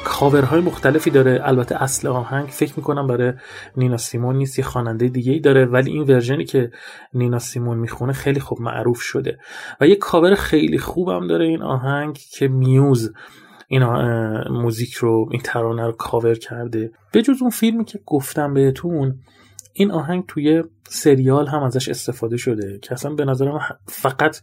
کاورهای 0.21 0.61
مختلفی 0.61 1.09
داره. 1.09 1.41
البته 1.43 1.83
اصل 1.83 2.07
آهنگ 2.07 2.47
فکر 2.47 2.73
می‌کنم 2.77 3.07
برای 3.07 3.33
نینا 3.77 3.97
سیمون 3.97 4.35
نیست 4.35 4.59
یه 4.59 4.65
خواننده 4.65 5.07
دیگه 5.07 5.31
ای 5.31 5.39
داره 5.39 5.65
ولی 5.65 5.91
این 5.91 6.03
version 6.03 6.40
ی 6.40 6.45
که 6.45 6.71
نینا 7.13 7.39
سیمون 7.39 7.77
می‌خونه 7.77 8.13
خیلی 8.13 8.39
خوب 8.39 8.61
معروف 8.61 9.01
شده. 9.01 9.37
و 9.81 9.87
یه 9.87 9.95
کاور 9.95 10.35
خیلی 10.35 10.77
خوبم 10.77 11.27
داره 11.27 11.45
این 11.45 11.61
آهنگ 11.61 12.19
که 12.31 12.47
Muse 12.47 13.13
این 13.67 13.83
موزیک 14.49 14.93
رو 14.93 15.29
این 15.31 15.41
ترانه 15.41 15.85
رو 15.85 15.91
کاور 15.91 16.35
کرده. 16.35 16.91
به 17.11 17.21
جز 17.21 17.41
اون 17.41 17.51
فیلمی 17.51 17.85
که 17.85 17.99
گفتم 18.05 18.53
بهتون 18.53 19.19
این 19.73 19.91
آهنگ 19.91 20.23
توی 20.27 20.63
سریال 20.89 21.47
هم 21.47 21.63
ازش 21.63 21.89
استفاده 21.89 22.37
شده 22.37 22.79
که 22.81 22.93
اصلا 22.93 23.13
به 23.13 23.25
نظرم 23.25 23.59
فقط 23.85 24.41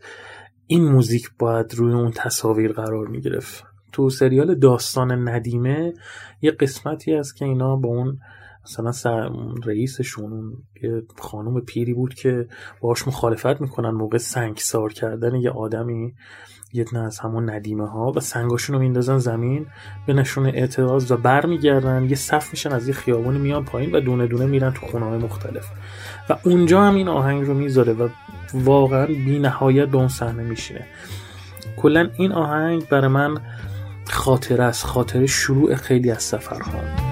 این 0.66 0.84
موزیک 0.84 1.30
باید 1.38 1.74
روی 1.74 1.92
اون 1.92 2.10
تصاویر 2.10 2.72
قرار 2.72 3.06
می 3.06 3.20
گرفت 3.20 3.67
تو 3.92 4.10
سریال 4.10 4.54
داستان 4.54 5.28
ندیمه 5.28 5.94
یه 6.42 6.50
قسمتی 6.50 7.14
هست 7.14 7.36
که 7.36 7.44
اینا 7.44 7.76
با 7.76 7.88
اون 7.88 8.18
مثلا 8.64 9.30
رئیسشون 9.64 10.52
یه 10.82 11.02
خانم 11.18 11.60
پیری 11.60 11.94
بود 11.94 12.14
که 12.14 12.48
باش 12.80 13.08
مخالفت 13.08 13.60
می‌کنن 13.60 13.90
موقع 13.90 14.18
سنگسار 14.18 14.92
کردن 14.92 15.34
یه 15.34 15.50
آدمی 15.50 16.14
یه 16.72 16.84
از 16.98 17.18
همون 17.18 17.50
ندیمه 17.50 17.88
ها 17.88 18.12
و 18.16 18.20
سنگاشون 18.20 18.76
رو 18.76 18.82
میندازن 18.82 19.18
زمین 19.18 19.66
به 20.06 20.12
نشون 20.12 20.46
اعتراض 20.46 21.10
و 21.10 21.16
برمیگردن 21.16 22.04
یه 22.04 22.14
صف 22.14 22.50
میشن 22.50 22.72
از 22.72 22.88
یه 22.88 22.94
خیابونی 22.94 23.38
میان 23.38 23.64
پایین 23.64 23.94
و 23.94 24.00
دونه 24.00 24.26
دونه 24.26 24.46
میرن 24.46 24.72
تو 24.72 24.86
خونه 24.86 25.06
مختلف. 25.06 25.66
و 26.30 26.36
اونجا 26.44 26.82
هم 26.82 26.94
این 26.94 27.08
آهنگ 27.08 27.46
رو 27.46 27.54
می‌ذاره 27.54 27.92
و 27.92 28.08
واقعا 28.54 29.06
بی 29.06 29.38
نهایت 29.38 29.88
به 29.88 29.98
اون 29.98 30.08
صحنه 30.08 30.42
میشینه. 30.42 30.86
کلا 31.76 32.10
این 32.16 32.32
آهنگ 32.32 32.88
برای 32.88 33.08
من 33.08 33.38
خاطر 34.12 34.62
است 34.62 34.84
خاطر 34.84 35.26
شروع 35.26 35.74
خیلی 35.74 36.10
از 36.10 36.22
سفرها. 36.22 37.07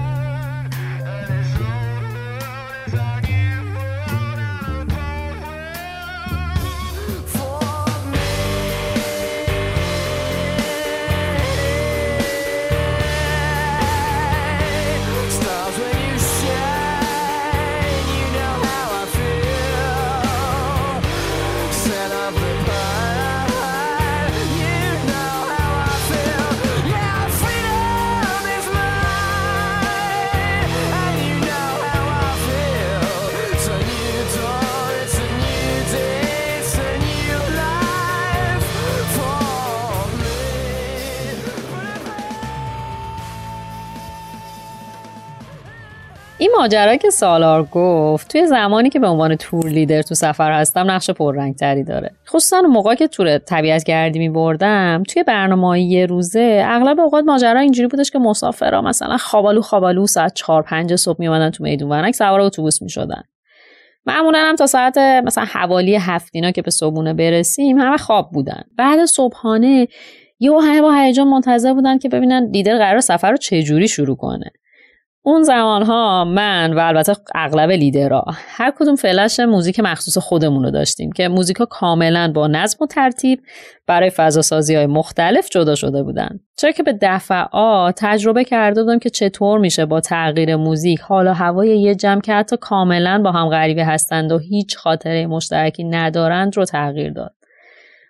این 46.39 46.51
ماجرا 46.57 46.95
که 46.95 47.09
سالار 47.09 47.63
گفت 47.63 48.31
توی 48.31 48.47
زمانی 48.47 48.89
که 48.89 48.99
به 48.99 49.07
عنوان 49.07 49.35
تور 49.35 49.67
لیدر 49.67 50.01
تو 50.01 50.15
سفر 50.15 50.51
هستم 50.51 50.91
نقش 50.91 51.09
پررنگتری 51.09 51.83
داره. 51.83 52.11
خصوصا 52.27 52.61
موقع 52.61 52.95
که 52.95 53.07
تور 53.07 53.37
طبیعت 53.37 53.83
گردی 53.83 54.19
می 54.19 54.29
بردم 54.29 55.03
توی 55.07 55.23
برنامه 55.23 55.81
یه 55.81 56.05
روزه 56.05 56.63
اغلب 56.65 56.99
اوقات 56.99 57.23
ماجرا 57.25 57.59
اینجوری 57.59 57.87
بودش 57.87 58.11
که 58.11 58.19
مسافرا 58.19 58.81
مثلا 58.81 59.17
خوابالو 59.17 59.61
خوابالو 59.61 60.07
ساعت 60.07 60.33
4 60.33 60.61
5 60.61 60.95
صبح 60.95 61.15
می 61.19 61.27
اومدن 61.27 61.49
تو 61.49 61.63
میدون 61.63 61.89
ونک 61.89 62.15
سوار 62.15 62.39
اتوبوس 62.39 62.81
می 62.81 62.89
شدن 62.89 63.23
معمولا 64.05 64.39
هم 64.39 64.55
تا 64.55 64.65
ساعت 64.65 64.97
مثلا 64.97 65.45
حوالی 65.45 65.95
هفت 65.95 66.29
اینا 66.33 66.51
که 66.51 66.61
به 66.61 66.71
صبحونه 66.71 67.13
برسیم 67.13 67.77
همه 67.77 67.97
خواب 67.97 68.31
بودن. 68.31 68.63
بعد 68.77 69.05
صبحانه 69.05 69.87
یه 70.39 70.51
همه 70.51 70.81
با 70.81 70.93
هیجان 70.93 71.27
منتظر 71.27 71.73
بودن 71.73 71.97
که 71.97 72.09
ببینن 72.09 72.49
لیدر 72.53 72.77
قرار 72.77 72.99
سفر 72.99 73.31
رو 73.31 73.37
چجوری 73.37 73.87
شروع 73.87 74.15
کنه. 74.15 74.51
اون 75.27 75.43
زمان 75.43 75.83
ها 75.83 76.25
من 76.25 76.73
و 76.73 76.79
البته 76.79 77.15
اغلب 77.35 77.71
لیدرها 77.71 78.25
هر 78.27 78.73
کدوم 78.79 78.95
فلش 78.95 79.39
موزیک 79.39 79.79
مخصوص 79.79 80.17
خودمون 80.17 80.63
رو 80.63 80.71
داشتیم 80.71 81.11
که 81.11 81.27
موزیک 81.27 81.57
ها 81.57 81.65
کاملا 81.65 82.31
با 82.35 82.47
نظم 82.47 82.77
و 82.83 82.87
ترتیب 82.87 83.39
برای 83.87 84.09
فضا 84.09 84.41
سازی 84.41 84.75
های 84.75 84.85
مختلف 84.85 85.49
جدا 85.49 85.75
شده 85.75 86.03
بودن. 86.03 86.39
چرا 86.57 86.71
که 86.71 86.83
به 86.83 86.99
دفعات 87.01 87.95
تجربه 87.97 88.43
کرده 88.43 88.83
بودم 88.83 88.99
که 88.99 89.09
چطور 89.09 89.59
میشه 89.59 89.85
با 89.85 90.01
تغییر 90.01 90.55
موزیک 90.55 90.99
حالا 90.99 91.33
هوای 91.33 91.81
یه 91.81 91.95
جمع 91.95 92.21
که 92.21 92.33
حتی 92.33 92.57
کاملا 92.57 93.21
با 93.23 93.31
هم 93.31 93.49
غریبه 93.49 93.85
هستند 93.85 94.31
و 94.31 94.37
هیچ 94.37 94.77
خاطره 94.77 95.27
مشترکی 95.27 95.83
ندارند 95.83 96.57
رو 96.57 96.65
تغییر 96.65 97.13
داد. 97.13 97.36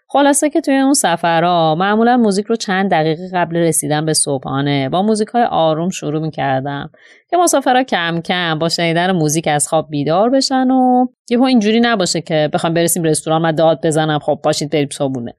خلاصه 0.10 0.50
که 0.50 0.62
توی 0.62 0.78
اون 0.78 0.94
سفرها 0.94 1.76
معمولا 1.76 2.18
موزیک 2.18 2.46
رو 2.46 2.56
چند 2.56 2.92
دقیقه 2.92 3.30
قبل 3.34 3.58
رسیدن 3.58 4.06
به 4.06 4.14
صبحانه. 4.14 4.90
با 4.90 5.02
موزیک 5.02 5.28
های 5.28 5.44
آروم 5.44 5.90
شروع 5.90 6.22
می‌کردم 6.22 6.90
که 7.30 7.38
مسافرها 7.38 7.84
کم 7.84 8.22
کم 8.22 8.60
با 8.60 8.70
شنیدن 8.70 9.12
موزیک 9.12 9.48
از 9.48 9.68
خواب 9.68 9.90
بیدار 9.90 10.30
بشن 10.30 10.72
و 10.72 11.06
یهو 11.30 11.44
اینجوری 11.44 11.80
نباشه 11.80 12.22
که 12.22 12.50
بخوام 12.54 12.74
برسیم 12.74 13.04
رستوران 13.04 13.42
و 13.46 13.52
داد 13.52 13.86
بزنم. 13.86 14.20
خب 14.20 14.40
باشید 14.44 14.70
بریم 14.70 14.90
صبحونه. 14.92 15.34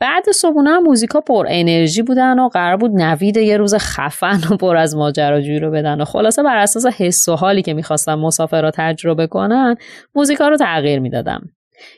بعد 0.00 0.30
صبحونه 0.30 0.78
موزیکا 0.78 1.20
پر 1.20 1.46
انرژی 1.48 2.02
بودن 2.02 2.38
و 2.38 2.48
قرار 2.48 2.76
بود 2.76 2.90
نوید 2.90 3.36
یه 3.36 3.56
روز 3.56 3.74
خفن 3.74 4.40
و 4.50 4.56
پر 4.56 4.76
از 4.76 4.96
ماجراجویی 4.96 5.58
رو 5.58 5.70
بدن 5.70 6.00
و 6.00 6.04
خلاصه 6.04 6.42
بر 6.42 6.56
اساس 6.56 6.86
حس 6.86 7.28
و 7.28 7.36
حالی 7.36 7.62
که 7.62 7.74
می‌خواستم 7.74 8.14
مسافرها 8.14 8.70
تجربه 8.74 9.26
کنن 9.26 9.76
موزیکا 10.14 10.48
رو 10.48 10.56
تغییر 10.56 10.98
می‌دادم. 10.98 11.42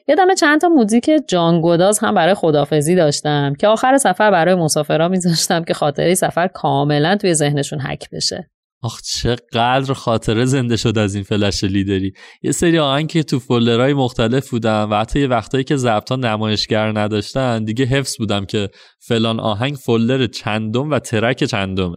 یادم 0.09 0.35
چند 0.35 0.61
تا 0.61 0.69
موزیک 0.69 1.11
جان 1.29 1.61
گداز 1.65 1.99
هم 1.99 2.15
برای 2.15 2.35
خدافزی 2.35 2.95
داشتم 2.95 3.55
که 3.55 3.69
آخر 3.69 3.99
سفر 3.99 4.31
برای 4.31 4.55
مسافرها 4.55 5.09
میذاشتم 5.09 5.65
که 5.65 5.75
خاطره 5.75 6.15
سفر 6.15 6.49
کاملا 6.49 7.17
توی 7.17 7.35
ذهنشون 7.35 7.81
حک 7.81 8.11
بشه. 8.11 8.51
آخ 8.85 9.01
چقدر 9.03 9.93
خاطره 9.93 10.45
زنده 10.45 10.77
شد 10.77 10.99
از 10.99 11.15
این 11.15 11.25
فلش 11.25 11.65
لیدری. 11.65 12.13
یه 12.43 12.53
سری 12.53 12.79
آهنگ 12.79 13.09
که 13.09 13.23
تو 13.23 13.39
فولدرهای 13.39 13.95
مختلف 13.95 14.51
بودن 14.51 14.83
و 14.85 15.01
حتی 15.01 15.21
یه 15.21 15.27
وقتایی 15.27 15.65
که 15.65 15.77
ضبطا 15.77 16.17
نمایشگر 16.17 16.99
نداشتن 16.99 17.65
دیگه 17.65 17.85
حفظ 17.85 18.17
بودم 18.19 18.45
که 18.45 18.69
فلان 18.99 19.41
آهنگ 19.41 19.75
فولدر 19.75 20.27
چندم 20.27 20.91
و 20.91 20.99
ترک 20.99 21.45
چندمه. 21.45 21.97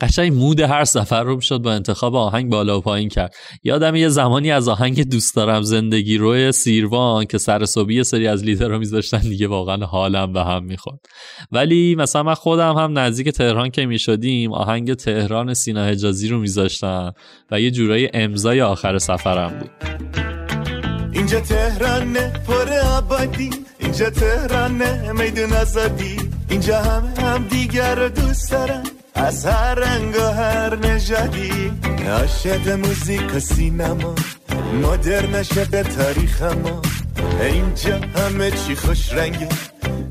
قشنگ 0.00 0.32
مود 0.32 0.60
هر 0.60 0.84
سفر 0.84 1.22
رو 1.22 1.36
می‌شد 1.36 1.58
با 1.58 1.72
انتخاب 1.72 2.14
آهنگ 2.14 2.50
بالا 2.50 2.78
و 2.78 2.80
پایین 2.80 3.08
کرد. 3.08 3.34
یادم 3.64 3.94
یه 3.96 4.08
زمانی 4.08 4.50
از 4.50 4.68
آهنگ 4.68 5.08
دوست 5.10 5.36
دارم 5.36 5.62
زندگی 5.62 6.16
روی 6.16 6.52
سیروان 6.52 7.24
که 7.24 7.38
سر 7.38 7.64
صبحی 7.64 8.04
سری 8.04 8.26
از 8.26 8.44
لیدر 8.44 8.68
رو 8.68 8.78
میذاشتن 8.78 9.20
دیگه 9.20 9.48
واقعا 9.48 9.86
حالم 9.86 10.32
به 10.32 10.44
هم 10.44 10.64
می‌خورد. 10.64 10.98
ولی 11.52 11.94
مثلا 11.94 12.22
من 12.22 12.34
خودم 12.34 12.74
هم 12.76 12.98
نزدیک 12.98 13.28
تهران 13.28 13.70
که 13.70 13.86
می‌شدیم 13.86 14.52
آهنگ 14.52 14.94
تهران 14.94 15.54
سینا 15.54 15.84
حجازی 15.84 16.28
رو 16.28 16.38
میذاشتم 16.38 17.12
و 17.50 17.60
یه 17.60 17.70
جورایی 17.70 18.08
امضای 18.14 18.60
آخر 18.60 18.98
سفرم 18.98 19.58
بود. 19.58 19.70
اینجا 21.12 21.40
تهرانه 21.40 22.32
پر 22.46 22.72
آبادی. 22.96 23.50
اینجا 23.78 24.10
تهرانه 24.10 25.12
میدون 25.12 25.52
آزادی. 25.52 26.16
اینجا 26.50 26.78
همه 26.78 27.20
هم 27.20 27.46
دیگر 27.48 27.94
رو 27.94 28.08
دوست 28.08 28.50
دارن. 28.50 28.82
از 29.14 29.46
هر 29.46 29.74
رنگ 29.74 30.16
و 30.16 30.32
هر 30.32 30.76
نژادی 30.76 31.72
عاشق 32.08 32.68
موزیک 32.68 33.34
و 33.34 33.40
سینما 33.40 34.14
مدرن 34.82 35.42
شده 35.42 35.82
تاریخ 35.82 36.42
ما 36.42 36.82
اینجا 37.40 38.00
همه 38.16 38.50
چی 38.50 38.76
خوش 38.76 39.12
رنگه 39.12 39.48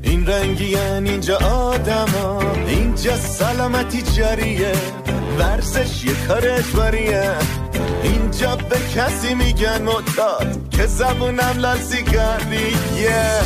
این 0.02 0.26
رنگی 0.26 0.64
یعنی 0.64 1.10
اینجا 1.10 1.36
آدما. 1.38 2.42
اینجا 2.66 3.16
سلامتی 3.16 4.02
جاریه 4.02 4.72
ورزش 5.38 6.04
یه 6.04 6.14
کار 6.28 6.48
اجباریه. 6.48 7.32
اینجا 8.02 8.56
به 8.56 8.76
کسی 8.96 9.34
میگن 9.34 9.82
معتاد 9.82 10.70
که 10.70 10.86
زبونم 10.86 11.54
لال 11.58 11.78
سیگاریه 11.78 13.40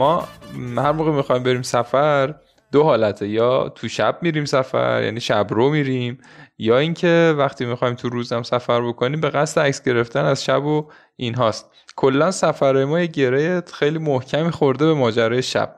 ما 0.00 0.28
هر 0.76 0.92
موقع 0.92 1.10
می‌خوایم 1.10 1.42
بریم 1.42 1.62
سفر 1.62 2.34
دو 2.72 2.82
حالته 2.82 3.28
یا 3.28 3.68
تو 3.68 3.88
شب 3.88 4.18
میریم 4.22 4.44
سفر 4.44 5.02
یعنی 5.02 5.20
شب 5.20 5.46
رو 5.50 5.70
میریم 5.70 6.18
یا 6.58 6.78
اینکه 6.78 7.34
وقتی 7.38 7.64
می‌خوایم 7.64 7.94
تو 7.94 8.08
روزم 8.08 8.42
سفر 8.42 8.80
بکنیم 8.80 9.20
به 9.20 9.30
قصد 9.30 9.60
عکس 9.60 9.82
گرفتن 9.82 10.24
از 10.24 10.44
شب 10.44 10.64
و 10.64 10.88
این 11.16 11.34
هاست. 11.34 11.70
کلا 11.96 12.30
سفر 12.30 12.84
ما 12.84 13.00
یه 13.00 13.06
گره 13.06 13.62
خیلی 13.72 13.98
محکمی 13.98 14.50
خورده 14.50 14.86
به 14.86 14.94
ماجرای 14.94 15.42
شب. 15.42 15.76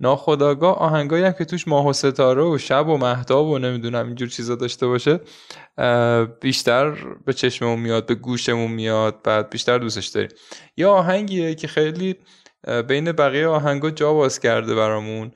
ناخداگاه 0.00 0.76
آهنگایی 0.76 1.24
هم 1.24 1.32
که 1.32 1.44
توش 1.44 1.68
ماه 1.68 1.86
و 1.86 1.92
ستاره 1.92 2.42
و 2.42 2.58
شب 2.58 2.88
و 2.88 2.96
مهتاب 2.96 3.46
و 3.46 3.58
نمی‌دونم 3.58 4.06
اینجور 4.06 4.28
چیزا 4.28 4.54
داشته 4.54 4.86
باشه 4.86 5.20
بیشتر 6.40 6.90
به 7.26 7.32
چشممون 7.32 7.78
میاد 7.78 8.06
به 8.06 8.14
گوشمون 8.14 8.70
میاد 8.70 9.22
بعد 9.24 9.50
بیشتر 9.50 9.78
دوستش 9.78 10.06
داریم. 10.06 10.30
یه 10.76 10.86
آهنگیه 10.86 11.54
که 11.54 11.68
خیلی 11.68 12.16
بین 12.88 13.12
بقیه 13.12 13.46
آهنگا 13.46 13.90
جا 13.90 14.14
باز 14.14 14.40
کرده 14.40 14.74
برامون 14.74 15.32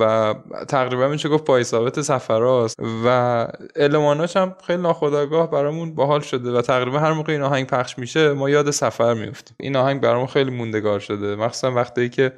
و 0.00 0.34
تقریبا 0.68 1.08
میشه 1.08 1.28
گفت 1.28 1.44
پای 1.44 1.64
ثابت 1.64 2.00
سفراست. 2.00 2.76
و 3.04 3.48
الماناش 3.76 4.36
هم 4.36 4.56
خیلی 4.66 4.82
ناخداگاه 4.82 5.50
برامون 5.50 5.94
باحال 5.94 6.20
شده 6.20 6.50
و 6.52 6.62
تقریبا 6.62 6.98
هر 6.98 7.12
موقع 7.12 7.32
این 7.32 7.42
آهنگ 7.42 7.66
پخش 7.66 7.98
میشه 7.98 8.32
ما 8.32 8.50
یاد 8.50 8.70
سفر 8.70 9.14
میفتیم. 9.14 9.56
این 9.60 9.76
آهنگ 9.76 10.00
برامون 10.00 10.26
خیلی 10.26 10.50
موندگار 10.50 11.00
شده. 11.00 11.36
مخصوصا 11.36 11.72
وقتی 11.72 12.08
که 12.08 12.32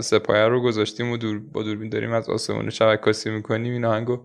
سپایه 0.00 0.44
رو 0.44 0.60
گذاشتیم 0.60 1.10
و 1.10 1.16
دور 1.16 1.38
با 1.52 1.62
دوربین 1.62 1.88
داریم 1.88 2.12
از 2.12 2.30
آسمون 2.30 2.70
شبکاسی 2.70 3.30
می‌کنیم 3.30 3.72
این 3.72 3.84
آهنگو 3.84 4.18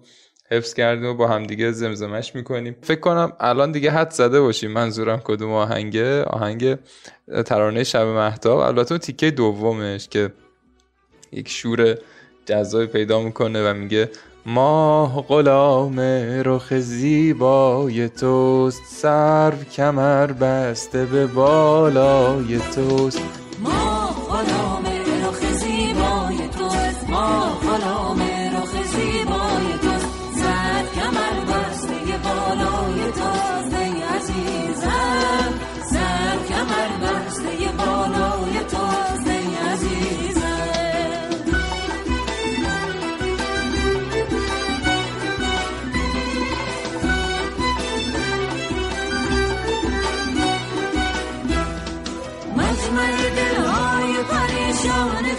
حفظ 0.52 0.74
کردیم 0.74 1.06
و 1.06 1.14
با 1.14 1.28
همدیگه 1.28 1.72
زمزمش 1.72 2.36
می‌کنیم. 2.36 2.76
فکر 2.82 3.00
کنم 3.00 3.32
الان 3.40 3.72
دیگه 3.72 3.92
حد 3.92 4.12
زده 4.12 4.42
باشیم 4.42 4.72
منظورم 4.72 5.22
کدوم 5.24 5.52
آهنگه. 5.52 6.24
آهنگ 6.24 6.78
ترانه 7.46 7.84
شب 7.84 8.06
مهتاب. 8.08 8.60
البته 8.60 8.98
تیکه 8.98 9.32
دومش 9.32 10.08
که 10.08 10.34
یک 11.32 11.50
شور 11.50 11.96
جذابی 12.46 12.86
پیدا 12.86 13.22
می‌کنه 13.22 13.72
و 13.72 13.74
میگه 13.74 14.10
ماه 14.46 15.22
غلام 15.28 16.00
رخ 16.46 16.74
زیبای 16.74 18.10
توست 18.10 18.82
سرو 18.86 19.64
کمر 19.72 20.28
بسته 20.28 21.06
به 21.06 21.28
بالای 21.28 22.60
توست. 22.76 23.22
ما 23.64 24.08
غلام 24.30 24.67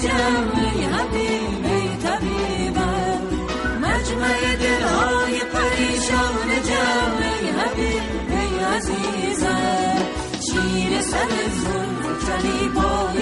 پریشان 0.09 0.49
جمع 0.55 0.95
حبیب 0.95 1.65
ای 1.65 1.89
طبیبم 2.03 3.23
مجمع 3.81 4.57
دلهای 4.61 5.39
پریشان 5.39 6.49
جمع 6.69 7.61
حبیب 7.61 8.03
ای 8.31 8.65
عزیزم 8.65 9.99
شیر 10.41 11.01
سر 11.01 11.29
زلف 11.63 12.27
کلی 12.27 12.69
پای 12.69 13.19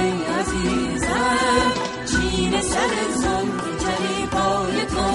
ای 0.00 0.22
عزیزم 0.40 1.72
شیر 2.06 2.60
سر 2.60 2.94
زلف 3.14 3.84
کلی 3.84 4.26
پای 4.26 4.84
توست 4.84 5.09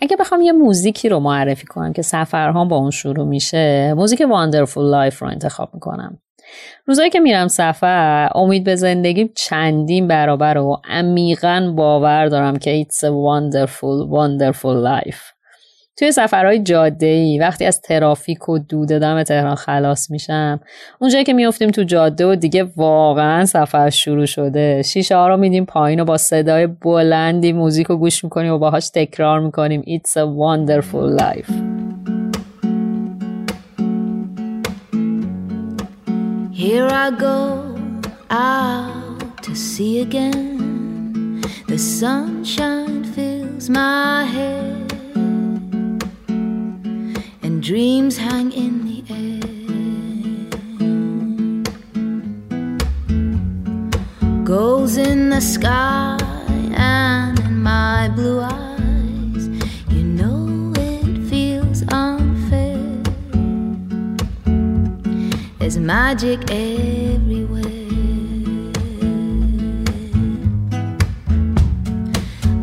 اگه 0.00 0.16
بخوام 0.16 0.40
یه 0.40 0.52
موزیکی 0.52 1.08
رو 1.08 1.20
معرفی 1.20 1.66
کنم 1.66 1.92
که 1.92 2.02
سفرها 2.02 2.64
با 2.64 2.76
اون 2.76 2.90
شروع 2.90 3.26
میشه 3.26 3.94
موزیک 3.94 4.22
Wonderful 4.30 4.90
Life 4.90 5.22
رو 5.22 5.28
انتخاب 5.28 5.70
می‌کنم. 5.74 6.18
روزایی 6.86 7.10
که 7.10 7.20
میرم 7.20 7.48
سفر 7.48 8.30
امید 8.34 8.64
به 8.64 8.76
زندگی 8.76 9.30
چندین 9.36 10.08
برابره 10.08 10.58
و 10.58 10.82
عمیقا 10.84 11.72
باور 11.76 12.26
دارم 12.26 12.56
که 12.56 12.86
a 12.90 13.04
wonderful 13.04 14.08
wonderful 14.10 14.84
life. 14.84 15.39
توی 16.00 16.12
سفرهای 16.12 16.58
جاده 16.58 17.06
ای 17.06 17.38
وقتی 17.38 17.64
از 17.64 17.80
ترافیک 17.80 18.48
و 18.48 18.58
دود 18.58 18.80
و 18.80 18.88
دم 18.88 19.22
تهران 19.22 19.54
خلاص 19.54 20.10
میشم 20.10 20.60
اونجایی 20.98 21.24
که 21.24 21.32
میفتیم 21.32 21.70
تو 21.70 21.82
جاده 21.82 22.26
و 22.26 22.34
دیگه 22.34 22.66
واقعا 22.76 23.44
سفر 23.44 23.90
شروع 23.90 24.26
شده. 24.26 24.82
شیشه 24.82 25.16
ها 25.16 25.28
رو 25.28 25.36
میدیم 25.36 25.64
پایین 25.64 26.00
و 26.00 26.04
با 26.04 26.16
صدای 26.16 26.66
بلندی 26.66 27.52
موزیک 27.52 27.86
رو 27.86 27.96
گوش 27.96 28.24
می‌کنیم 28.24 28.52
و 28.52 28.58
باهاش 28.58 28.88
تکرار 28.88 29.40
می‌کنیم. 29.40 29.82
It's 29.82 30.10
a 30.10 30.24
wonderful 30.24 31.20
life. 31.20 31.52
Here 36.52 36.88
I 37.04 37.10
go 37.28 37.40
out 38.30 39.42
to 39.42 39.54
sea 39.54 40.00
again. 40.06 41.42
The 41.68 41.78
sunshine 41.78 43.04
fills 43.14 43.66
my 43.70 44.24
head, 44.36 44.89
dreams 47.60 48.16
hang 48.16 48.50
in 48.52 48.86
the 48.86 49.04
air. 49.10 49.40
Goals 54.44 54.96
in 54.96 55.28
the 55.28 55.40
sky 55.40 56.16
and 56.74 57.38
in 57.40 57.62
my 57.62 58.08
blue 58.14 58.40
eyes. 58.40 59.48
You 59.90 60.02
know 60.02 60.72
it 60.76 61.28
feels 61.28 61.82
unfair. 61.92 62.78
There's 65.58 65.76
magic 65.76 66.50
everywhere. 66.50 67.62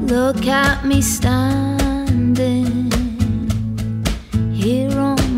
Look 0.07 0.47
at 0.47 0.85
me 0.85 1.01
standing 1.01 1.76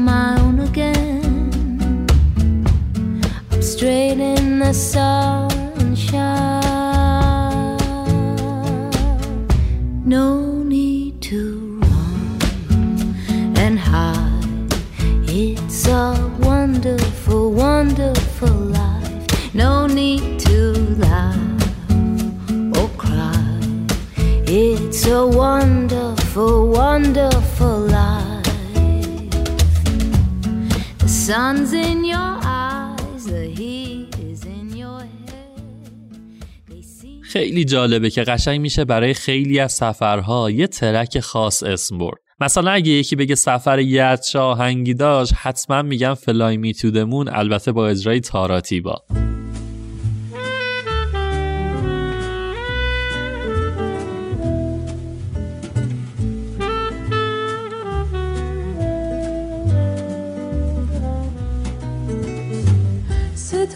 my 0.09 0.39
own 0.41 0.59
again. 0.69 2.07
I'm 3.51 3.61
straight 3.61 4.19
in 4.33 4.59
the 4.59 4.73
sunshine. 4.73 5.37
No 10.17 10.25
need 10.75 11.21
to 11.29 11.41
run 11.83 13.15
and 13.63 13.77
hide. 13.77 14.73
It's 15.41 15.87
a 15.87 16.05
wonderful, 16.39 17.43
wonderful 17.65 18.57
life. 18.79 19.25
No 19.53 19.73
need 19.99 20.39
to 20.47 20.59
laugh 21.05 21.61
or 22.77 22.89
cry. 23.03 23.59
It's 24.61 25.01
a 25.05 25.21
wonderful, 25.43 26.69
wonderful 26.81 27.38
sun's 31.29 31.73
in 31.73 31.99
your 32.13 32.33
eyes, 32.43 33.23
the 33.33 33.45
heat 33.57 34.15
is 34.31 34.41
in 34.45 34.67
your 34.77 35.03
خیلی 37.21 37.65
جالبه 37.65 38.09
که 38.09 38.23
قشنگ 38.23 38.61
میشه 38.61 38.85
برای 38.85 39.13
خیلی 39.13 39.59
از 39.59 39.71
سفرها 39.71 40.51
یه 40.51 40.67
ترک 40.67 41.19
خاص 41.19 41.63
اسم 41.63 41.97
برد. 41.97 42.17
مثلا 42.41 42.71
اگه 42.71 42.91
یکی 42.91 43.15
بگه 43.15 43.35
سفر 43.35 44.15
چه 44.15 44.39
آهنگی 44.39 44.93
داشت 44.93 45.33
حتما 45.35 45.81
میگم 45.81 46.13
فلای 46.13 46.57
می 46.57 46.73
تو 46.73 46.91
دمون 46.91 47.27
البته 47.27 47.71
با 47.71 47.87
اجرای 47.87 48.19
تاراتی 48.19 48.81
با 48.81 49.03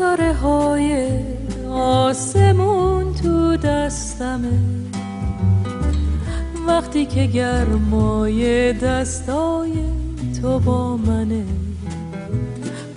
ستاره 0.04 0.34
های 0.34 1.10
آسمون 1.72 3.14
تو 3.14 3.58
دستمه. 3.58 4.60
وقتی 6.68 7.06
که 7.06 7.26
گرمای 7.26 8.74
دستای 8.74 9.72
تو 10.42 10.60
با 10.60 10.98
منه 10.98 11.46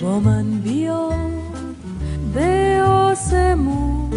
با 0.01 0.21
من 0.21 0.61
بیا 0.61 1.11
به 2.35 2.83
آسمون. 2.83 4.11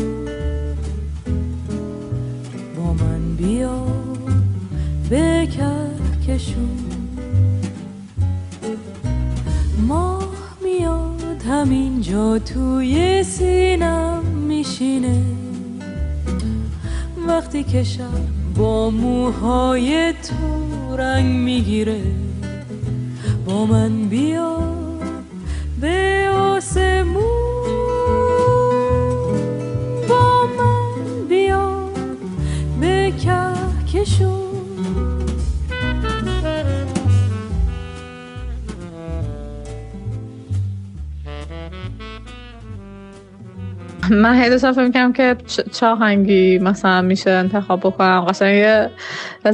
با 2.75 2.93
من 2.93 3.35
بیا 3.35 3.85
به 5.09 5.47
کهکشون. 5.47 6.79
ماه 9.87 10.27
میاد. 10.63 11.08
همینجا 11.49 12.39
توی 12.39 13.23
سینم 13.23 14.23
میشینه. 14.23 15.21
وقتی 17.27 17.63
که 17.63 17.83
شب 17.83 18.03
با 18.55 18.89
موهای 18.89 20.13
تو 20.13 20.95
رنگ 20.97 21.35
می‌گیره 21.35 22.01
با 23.45 23.65
من 23.65 24.09
بیا 24.09 24.57
به 25.81 26.29
آسمون. 26.33 27.23
با 30.09 30.47
من 30.57 31.27
بیا 31.29 31.89
به 32.81 33.13
کهکشون. 33.23 34.48
من 44.11 44.41
هی 44.41 44.49
داشتم 44.49 44.71
فکر 44.71 44.83
می‌کردم 44.83 45.13
که 45.13 45.35
چه 45.71 45.85
آهنگی 45.85 46.59
مثلا 46.59 47.01
میشه 47.01 47.31
انتخاب 47.31 47.79
بکنم. 47.79 48.25
قشنگ 48.29 48.55
یه 48.55 48.89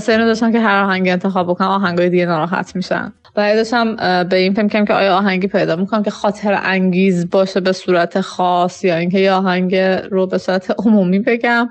اینو 0.08 0.26
داشتم 0.26 0.52
که 0.52 0.60
هر 0.60 0.84
آهنگی 0.84 1.10
انتخاب 1.10 1.48
بکنم 1.48 1.68
آهنگای 1.68 2.10
دیگه 2.10 2.26
ناراحت 2.26 2.76
میشن 2.76 3.14
و 3.36 3.46
هی 3.46 3.56
داشتم 3.56 3.96
به 4.24 4.36
این 4.36 4.54
فکر 4.54 4.64
می‌کردم 4.64 4.86
که 4.86 4.94
آیا 4.94 5.18
آهنگی 5.18 5.48
پیدا 5.48 5.76
می‌کنم 5.76 6.04
که 6.04 6.12
خاطر 6.12 6.60
انگیز 6.64 7.30
باشه 7.30 7.60
به 7.60 7.72
صورت 7.72 8.22
خاص 8.22 8.84
یا 8.84 8.96
اینکه 8.96 9.20
یه 9.20 9.32
آهنگ 9.32 9.76
رو 10.12 10.28
به 10.28 10.38
صورت 10.38 10.76
عمومی 10.86 11.20
بگم. 11.20 11.70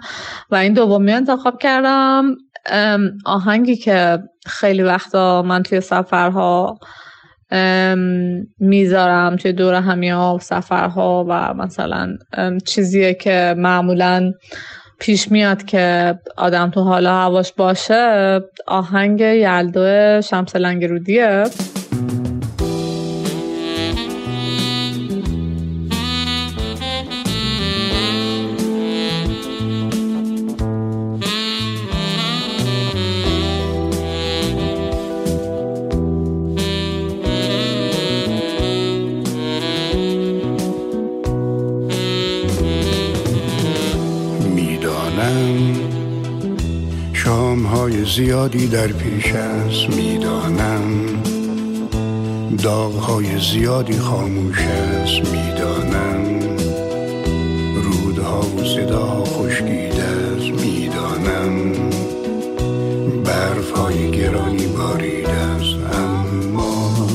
و 0.50 0.54
این 0.54 0.72
دومی 0.72 1.12
انتخاب 1.12 1.58
کردم. 1.58 2.36
آهنگی 3.24 3.76
که 3.76 4.18
خیلی 4.46 4.82
وقتا 4.82 5.42
من 5.42 5.62
توی 5.62 5.80
سفرها 5.80 6.78
می‌ذارم 8.58 9.36
توی 9.36 9.52
دور 9.52 9.74
همیا 9.74 10.38
سفرها 10.40 11.26
و 11.28 11.54
مثلا 11.54 12.16
چیزیه 12.64 13.14
که 13.14 13.54
معمولا 13.58 14.32
پیش 14.98 15.30
میاد 15.30 15.64
که 15.64 16.14
آدم 16.36 16.70
تو 16.70 16.80
حال 16.80 17.06
و 17.06 17.08
هواش 17.08 17.52
باشه 17.52 18.40
آهنگ 18.66 19.20
یلدو 19.20 20.20
شمس 20.22 20.56
لنگرودیه. 20.56 21.44
زیادی 48.54 48.68
در 48.68 48.86
پیش 48.86 49.32
است 49.32 49.96
می‌دانم. 49.96 50.82
داغ 52.62 52.94
های 52.94 53.38
زیادی 53.38 53.98
خاموش 53.98 54.58
است 54.58 55.32
می‌دانم. 55.32 56.40
رودها 57.74 58.40
و 58.40 58.64
صداها 58.64 59.24
خشکیده 59.24 60.02
است 60.02 60.62
می‌دانم. 60.62 61.72
برف 63.24 63.70
های 63.70 64.10
گرانی 64.10 64.66
باریده 64.66 65.30
است 65.30 65.94
اما. 65.94 67.08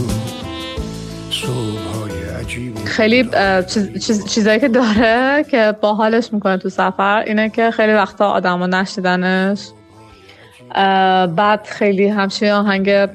صبح 1.32 1.80
های 1.94 2.42
عجیب 2.42 2.78
خیلی 2.86 3.30
چیز- 3.68 4.06
چیز- 4.06 4.26
چیزایی 4.26 4.60
که 4.60 4.68
داره 4.68 5.46
که 5.52 5.76
باحالش 5.82 6.34
می‌کنه 6.34 6.58
تو 6.58 6.70
سفر 6.70 7.24
اینه 7.28 7.50
که 7.50 7.72
خیلی 7.72 7.94
وقتا 7.94 8.30
آدما 8.30 8.68
نشیدنش 8.68 9.60
اه، 9.60 9.79
بعد 11.36 11.66
خیلی 11.66 12.08
همچین 12.08 12.52
آهنگ 12.52 13.10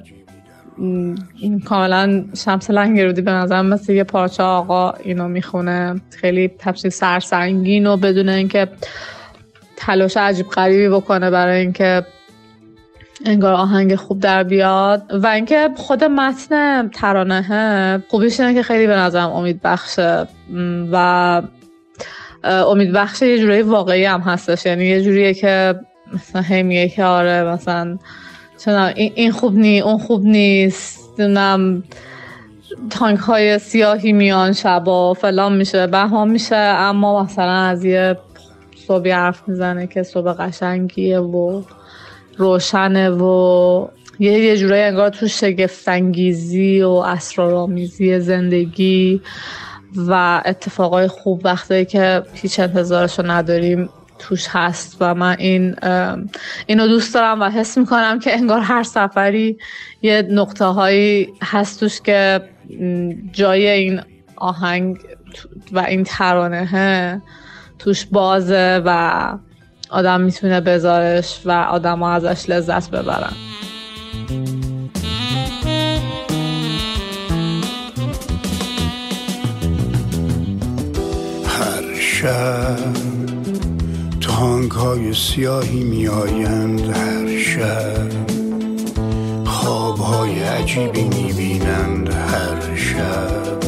کاملا 1.65 2.25
شمس 2.45 2.71
لنگرودی 2.71 3.23
به 3.23 3.31
نظرم 3.31 3.67
مثل 3.67 3.93
یه 3.93 4.05
پارچه 4.05 4.43
آقا 4.43 4.91
اینو 4.91 5.29
می‌خونه. 5.29 6.01
خیلی 6.21 6.51
همچین 6.63 6.91
سرسنگین 6.91 7.87
و 7.87 7.97
بدون 7.97 8.29
اینکه 8.29 8.69
تلاش 9.77 10.17
عجیب 10.17 10.47
غریبی 10.49 10.89
بکنه 10.89 11.31
برای 11.31 11.61
اینکه 11.61 12.07
انگار 13.27 13.53
آهنگ 13.53 13.95
خوب 13.95 14.21
در 14.21 14.43
بیاد. 14.43 15.03
و 15.23 15.27
اینکه 15.27 15.69
خود 15.77 16.05
متن 16.05 16.89
ترانه 16.89 18.03
خوبیش 18.09 18.41
اینه 18.41 18.55
که 18.55 18.63
خیلی 18.63 18.87
به 18.87 18.97
نظرم 18.97 19.33
امید 19.33 19.61
بخشه. 19.63 20.27
و 20.93 21.43
امید 22.45 22.93
بخش 22.93 23.23
یه 23.23 23.39
جورایی 23.39 23.63
واقعی 23.63 24.05
هم 24.05 24.21
هستش. 24.21 24.67
یعنی 24.67 24.85
یه 24.85 25.03
جوریه 25.03 25.35
که 25.35 25.75
مثلا 26.13 26.43
هی 26.43 26.63
میگه 26.63 26.89
که 26.89 27.05
آره 27.05 27.43
مثلا 27.43 27.99
چون 28.65 28.75
این 28.97 29.33
خوب 29.33 29.55
نی 29.57 29.81
اون 29.81 29.99
خوب 29.99 30.25
نیست 30.25 31.05
نمی‌دونم 31.19 31.83
تانک 32.91 33.19
های 33.19 33.59
سیاهی 33.59 34.13
میان 34.13 34.53
شبا 34.53 35.15
فلان 35.15 35.57
میشه 35.57 35.87
بهمان 35.87 36.31
میشه 36.31 36.57
اما 36.57 37.23
مثلا 37.23 37.53
از 37.53 37.85
یه 37.85 38.19
صبحی 38.87 39.11
حرف 39.11 39.49
می‌زنه 39.49 39.87
که 39.87 40.03
صبح 40.03 40.33
قشنگیه 40.33 41.21
و 41.21 41.63
روشنه 42.37 43.11
و 43.11 43.89
یه 44.19 44.33
یه 44.33 44.57
جورایی 44.57 44.83
انگار 44.83 45.11
تو 45.11 45.29
شگفتانگیزی 45.29 46.83
و 46.83 46.89
اسرارآمیزی 46.89 48.21
زندگی 48.21 49.21
و 49.97 50.43
اتفاقای 50.45 51.09
خوب 51.09 51.41
وقتایی 51.45 51.85
که 51.85 52.23
هیچ 52.33 52.61
انتظارشو 52.61 53.31
نداریم. 53.31 53.89
توش 54.19 54.47
هست 54.49 54.97
و 55.01 55.15
من 55.15 55.37
این 55.39 55.77
اینو 56.67 56.87
دوست 56.87 57.15
دارم 57.15 57.41
و 57.41 57.51
حس 57.51 57.79
می‌کنم 57.79 58.19
که 58.19 58.35
انگار 58.37 58.61
هر 58.61 58.83
سفری 58.83 59.59
یه 60.03 60.29
نقطه 60.31 60.65
هایی 60.65 61.33
هست 61.43 61.81
توش 61.81 62.01
که 62.01 62.41
جای 63.33 63.69
این 63.69 64.01
آهنگ 64.37 64.99
و 65.73 65.79
این 65.79 66.05
ترانه 66.05 67.23
توش 67.79 68.07
بازه 68.07 68.83
و 68.85 69.39
آدم 69.91 70.21
می‌تونه 70.21 70.61
بذارش 70.61 71.41
و 71.45 71.51
آدم 71.51 72.03
ازش 72.03 72.51
لذت 72.51 72.91
ببرن. 72.91 73.33
تانک 84.65 84.73
های 84.73 85.15
سیاهی 85.15 85.85
میآیند 85.85 86.97
هر 86.97 87.39
شب. 87.39 88.09
خواب 89.45 89.99
های 89.99 90.43
عجیبی 90.43 91.03
می‌بینند 91.03 92.09
هر 92.09 92.77
شب. 92.77 93.61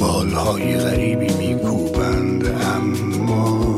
بال 0.00 0.30
های 0.30 0.76
غریبی 0.76 1.34
میکوبند 1.34 2.46
اما 2.46 3.76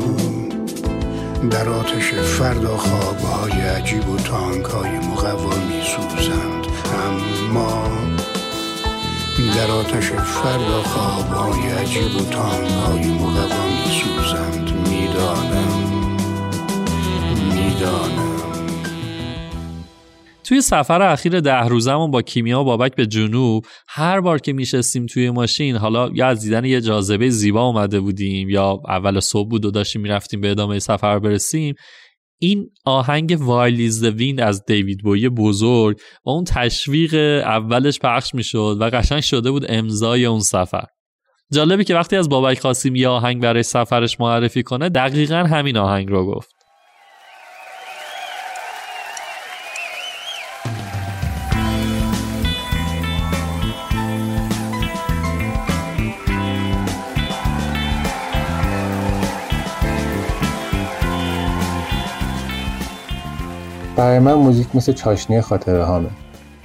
در 1.51 1.69
آتش 1.69 2.13
فردا 2.13 2.77
خواب 2.77 3.19
های 3.19 3.61
عجیب 3.61 4.09
و 4.09 4.17
تانک 4.17 4.65
های 4.65 4.91
مقوا 4.91 5.55
میسوزند 5.69 6.65
اما 7.07 7.87
در 9.55 9.71
آتش 9.71 10.11
فردا 10.11 10.83
خواب 10.83 11.27
های 11.27 11.71
عجیب 11.71 12.15
و 12.15 12.29
تانک 12.31 12.69
های 12.69 13.11
مقوا 13.11 13.65
میسوزند 13.85 14.71
می‌دانم 14.89 15.76
می‌دانم. 17.77 18.37
توی 20.43 20.61
سفر 20.61 21.01
اخیر 21.01 21.39
ده 21.39 21.63
روزمون 21.63 22.11
با 22.11 22.21
کیمیا 22.21 22.61
و 22.61 22.63
بابک 22.63 22.95
به 22.95 23.05
جنوب 23.05 23.65
هر 23.87 24.21
بار 24.21 24.39
که 24.39 24.53
میشستیم 24.53 25.05
توی 25.05 25.29
ماشین 25.29 25.75
حالا 25.75 26.09
یا 26.13 26.27
از 26.27 26.41
دیدن 26.41 26.65
یه 26.65 26.81
جاذبه 26.81 27.29
زیبا 27.29 27.65
اومده 27.65 27.99
بودیم 27.99 28.49
یا 28.49 28.79
اول 28.87 29.19
صبح 29.19 29.49
بود 29.49 29.65
و 29.65 29.71
داشتیم 29.71 30.01
می‌رفتیم 30.01 30.41
به 30.41 30.51
ادامه 30.51 30.79
سفر 30.79 31.19
برسیم 31.19 31.75
این 32.39 32.69
آهنگ 32.85 33.37
وایلیز 33.39 34.03
ویند 34.03 34.41
از 34.41 34.65
دیوید 34.65 35.03
بوی 35.03 35.29
بزرگ 35.29 35.99
و 36.25 36.29
اون 36.29 36.43
تشویق 36.43 37.13
اولش 37.45 37.99
پخش 37.99 38.35
می‌شد 38.35 38.77
و 38.79 38.89
قشنگ 38.89 39.21
شده 39.21 39.51
بود 39.51 39.65
امضای 39.69 40.25
اون 40.25 40.39
سفر. 40.39 40.85
جالبی 41.53 41.83
که 41.83 41.95
وقتی 41.95 42.15
از 42.15 42.29
بابک 42.29 42.59
خواستیم 42.59 42.95
یه 42.95 43.07
آهنگ 43.07 43.41
برای 43.41 43.63
سفرش 43.63 44.19
معرفی 44.19 44.63
کنه 44.63 44.89
دقیقا 44.89 45.35
همین 45.35 45.77
آهنگ 45.77 46.09
رو 46.09 46.25
گفت. 46.25 46.56
برای 63.97 64.19
من 64.19 64.33
موزیک 64.33 64.75
مثل 64.75 64.93
چاشنی 64.93 65.41
خاطره 65.41 65.83
هامه. 65.83 66.09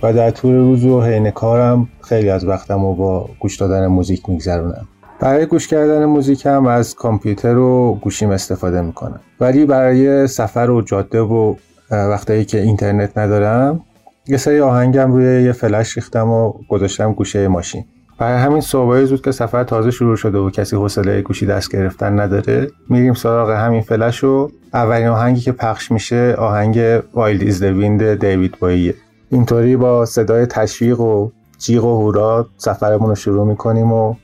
و 0.02 0.12
در 0.12 0.30
طول 0.30 0.54
روز 0.54 0.84
و 0.84 1.02
حین 1.02 1.30
کارم 1.30 1.88
خیلی 2.00 2.30
از 2.30 2.44
وقتم 2.44 2.82
رو 2.82 2.94
با 2.94 3.28
گوش 3.40 3.56
دادن 3.56 3.86
موزیک 3.86 4.28
میگذرونم. 4.28 4.88
برای 5.20 5.46
گوش 5.46 5.68
کردن 5.68 6.04
موزیک 6.04 6.46
هم 6.46 6.66
از 6.66 6.94
کامپیوتر 6.94 7.56
و 7.56 7.98
گوشیم 8.02 8.30
استفاده 8.30 8.80
می‌کنم. 8.80 9.20
ولی 9.40 9.66
برای 9.66 10.26
سفر 10.26 10.70
و 10.70 10.82
جاده 10.82 11.20
و 11.20 11.54
وقتایی 11.90 12.44
که 12.44 12.60
اینترنت 12.60 13.18
ندارم 13.18 13.80
یه 14.28 14.36
سری 14.36 14.60
آهنگم 14.60 15.12
روی 15.12 15.44
یه 15.44 15.52
فلش 15.52 15.96
ریختم 15.96 16.30
و 16.30 16.52
گذاشتم 16.68 17.12
گوشه 17.12 17.48
ماشین. 17.48 17.84
برای 18.22 18.42
همین 18.42 18.60
صبحای 18.60 19.06
زود 19.06 19.22
که 19.22 19.32
سفر 19.32 19.64
تازه 19.64 19.90
شروع 19.90 20.16
شده 20.16 20.38
و 20.38 20.50
کسی 20.50 20.76
حوصله 20.76 21.22
گوشی 21.22 21.46
دست 21.46 21.72
گرفتن 21.72 22.20
نداره 22.20 22.70
میریم 22.88 23.14
سراغ 23.14 23.50
همین 23.50 23.80
فلش 23.80 24.24
و 24.24 24.50
اولین 24.74 25.06
آهنگی 25.06 25.40
که 25.40 25.52
پخش 25.52 25.92
میشه 25.92 26.34
آهنگ 26.38 27.02
Wild 27.14 27.42
Is 27.42 27.62
the 27.62 27.85
Wind 27.85 28.14
دیوید 28.14 28.58
بوییه 28.60 28.94
اینطوری 29.30 29.76
با 29.76 30.04
صدای 30.04 30.46
تشویق 30.46 31.00
و 31.00 31.30
جیغ 31.58 31.84
و 31.84 32.00
هورا 32.00 32.48
سفرمون 32.56 33.08
رو 33.08 33.14
شروع 33.14 33.46
می‌کنیم 33.46 33.92
و 33.92 34.14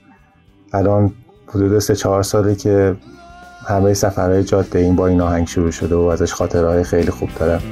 الان 0.73 1.13
حدود 1.47 1.79
سه 1.79 1.95
چهار 1.95 2.23
ساله 2.23 2.55
که 2.55 2.97
همه 3.67 3.95
سفرهای 3.95 4.45
جاده 4.45 4.79
این 4.79 4.97
با 4.97 5.07
این 5.07 5.21
آهنگ 5.21 5.47
شروع 5.47 5.71
شده 5.71 5.95
و 5.95 6.01
ازش 6.01 6.33
خاطرهای 6.33 6.85
خیلی 6.85 7.11
خوب 7.11 7.29
دارم. 7.39 7.63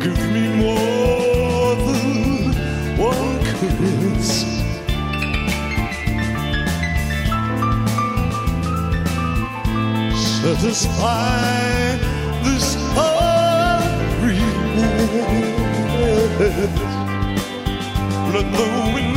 Give 0.00 0.22
me 0.30 0.44
more 0.56 1.74
than 1.86 2.06
one 2.96 3.32
kiss. 3.58 4.30
Satisfy 10.40 11.98
this 12.44 12.66
hungry. 12.94 14.42
Let 18.32 18.46
the 18.52 18.66
wind 18.94 19.07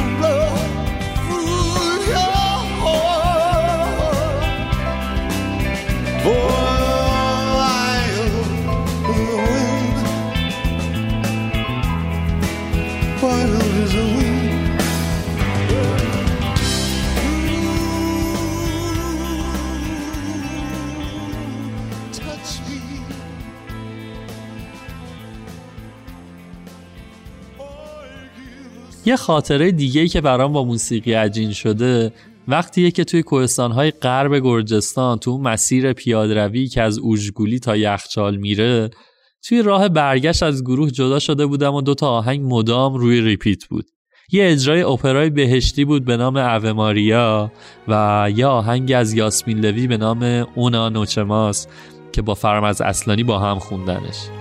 یه 29.05 29.15
خاطره 29.15 29.71
دیگه 29.71 30.07
که 30.07 30.21
برام 30.21 30.53
با 30.53 30.63
موسیقی 30.63 31.13
عجین 31.13 31.51
شده 31.51 32.13
وقتیه 32.47 32.91
که 32.91 33.03
توی 33.03 33.23
کوهستانهای 33.23 33.91
غرب 33.91 34.35
گرجستان 34.35 35.17
تو 35.17 35.37
مسیر 35.37 35.93
پیادروی 35.93 36.67
که 36.67 36.81
از 36.81 36.97
اوژگولی 36.97 37.59
تا 37.59 37.77
یخچال 37.77 38.35
میره 38.35 38.89
توی 39.47 39.61
راه 39.61 39.89
برگشت 39.89 40.43
از 40.43 40.63
گروه 40.63 40.91
جدا 40.91 41.19
شده 41.19 41.45
بودم 41.45 41.73
و 41.73 41.81
دوتا 41.81 42.07
آهنگ 42.07 42.41
مدام 42.43 42.93
روی 42.93 43.21
ریپیت 43.21 43.65
بود. 43.65 43.85
یه 44.31 44.51
اجرای 44.51 44.81
اپرای 44.81 45.29
بهشتی 45.29 45.85
بود 45.85 46.05
به 46.05 46.17
نام 46.17 46.37
اوه 46.37 46.71
ماریا 46.71 47.51
و 47.87 48.27
یه 48.35 48.45
آهنگ 48.45 48.91
از 48.91 49.13
یاسمین 49.13 49.59
لوی 49.59 49.87
به 49.87 49.97
نام 49.97 50.47
اونا 50.55 50.89
نوچماس 50.89 51.67
که 52.11 52.21
با 52.21 52.33
فرمز 52.33 52.81
اصلانی 52.81 53.23
با 53.23 53.39
هم 53.39 53.59
خوندنش. 53.59 54.40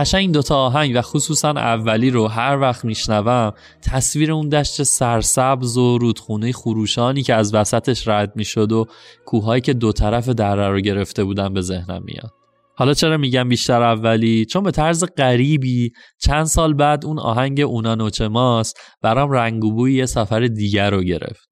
قشنگ 0.00 0.20
این 0.20 0.32
دوتا 0.32 0.56
آهنگ 0.56 0.92
و 0.94 1.02
خصوصا 1.02 1.50
اولی 1.50 2.10
رو 2.10 2.26
هر 2.26 2.58
وقت 2.60 2.84
میشنوم 2.84 3.52
تصویر 3.82 4.32
اون 4.32 4.48
دشت 4.48 4.82
سرسبز 4.82 5.76
و 5.76 5.98
رودخونه 5.98 6.52
خروشانی 6.52 7.22
که 7.22 7.34
از 7.34 7.54
وسطش 7.54 8.08
رد 8.08 8.32
می‌شد 8.36 8.72
و 8.72 8.86
کوههایی 9.26 9.60
که 9.60 9.72
دو 9.72 9.92
طرف 9.92 10.28
دره 10.28 10.68
رو 10.68 10.80
گرفته 10.80 11.24
بودن 11.24 11.54
به 11.54 11.60
ذهنم 11.60 12.02
میاد. 12.04 12.30
حالا 12.76 12.94
چرا 12.94 13.16
میگم 13.16 13.48
بیشتر 13.48 13.82
اولی؟ 13.82 14.44
چون 14.44 14.62
به 14.62 14.70
طرز 14.70 15.04
غریبی 15.16 15.92
چند 16.18 16.44
سال 16.44 16.74
بعد 16.74 17.04
اون 17.04 17.18
آهنگ 17.18 17.60
اونا 17.60 17.94
نوچه 17.94 18.28
ماست 18.28 18.80
برام 19.02 19.30
رنگ 19.30 19.64
و 19.64 19.72
بوی 19.72 19.94
یه 19.94 20.06
سفر 20.06 20.46
دیگر 20.46 20.90
رو 20.90 21.02
گرفت. 21.02 21.50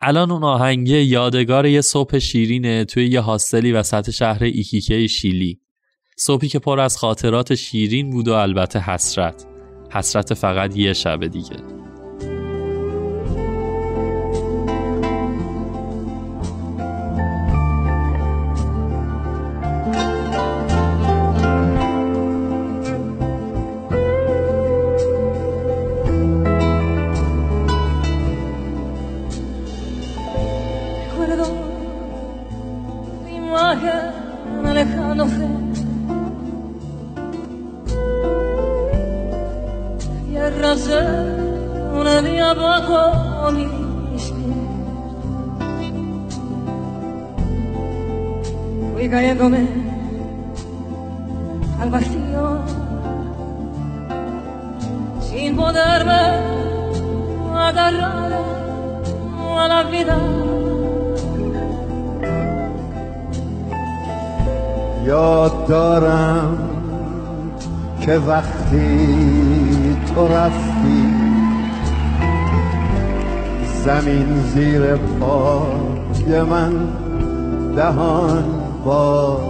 الان 0.00 0.30
اون 0.30 0.44
آهنگ 0.44 0.88
یادگار 0.88 1.66
یه 1.66 1.80
صبح 1.80 2.18
شیرینه 2.18 2.84
توی 2.84 3.06
یه 3.06 3.20
هاستلی 3.20 3.72
وسط 3.72 4.10
شهر 4.10 4.44
ایکیکه 4.44 5.06
شیلی. 5.06 5.63
صبحی 6.16 6.48
که 6.48 6.58
پر 6.58 6.80
از 6.80 6.96
خاطرات 6.96 7.54
شیرین 7.54 8.10
بود 8.10 8.28
و 8.28 8.32
البته 8.32 8.78
حسرت. 8.78 9.46
حسرت 9.92 10.34
فقط 10.34 10.76
یه 10.76 10.92
شب 10.92 11.26
دیگه. 11.26 11.83
Pies. 44.14 44.32
Fui 48.92 49.08
cayéndome 49.08 49.62
al 51.80 51.90
vacío 51.90 52.58
sin 55.20 55.56
poderme 55.56 56.22
agarrar 57.54 58.32
a 59.58 59.68
la 59.68 59.82
vida. 59.84 60.18
یاد 65.06 65.66
دارم 65.66 66.58
که 68.00 68.18
وقتی 68.18 69.96
تو 70.14 70.28
رفتی 70.28 71.23
زمین 73.84 74.42
زیر 74.54 74.96
پای 74.96 76.42
من 76.50 76.72
دهان 77.76 78.44
باز 78.84 79.40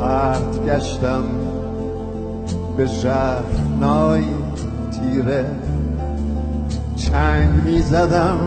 پرت 0.00 0.64
گشتم 0.66 1.24
به 2.76 2.86
ژرفنای 2.86 4.22
تیره 4.90 5.46
چنگ 6.96 7.48
می 7.64 7.82
زدم 7.82 8.38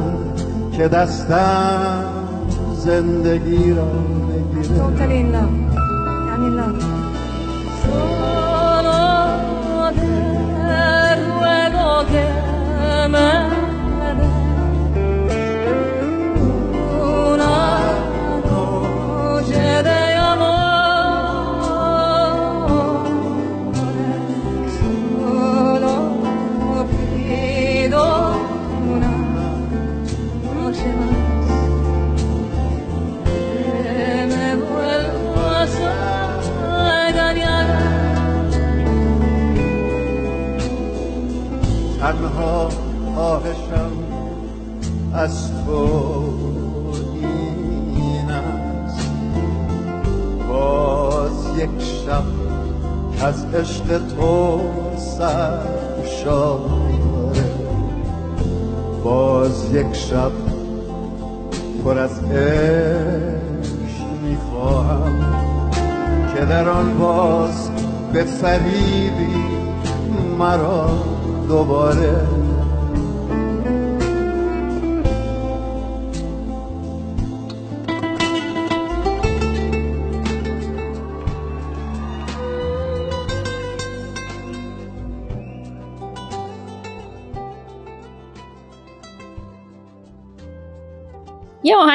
که 0.78 0.88
دستم 0.88 2.03
زندگی 2.76 3.74
را 3.74 3.86
بگیره 3.86 4.82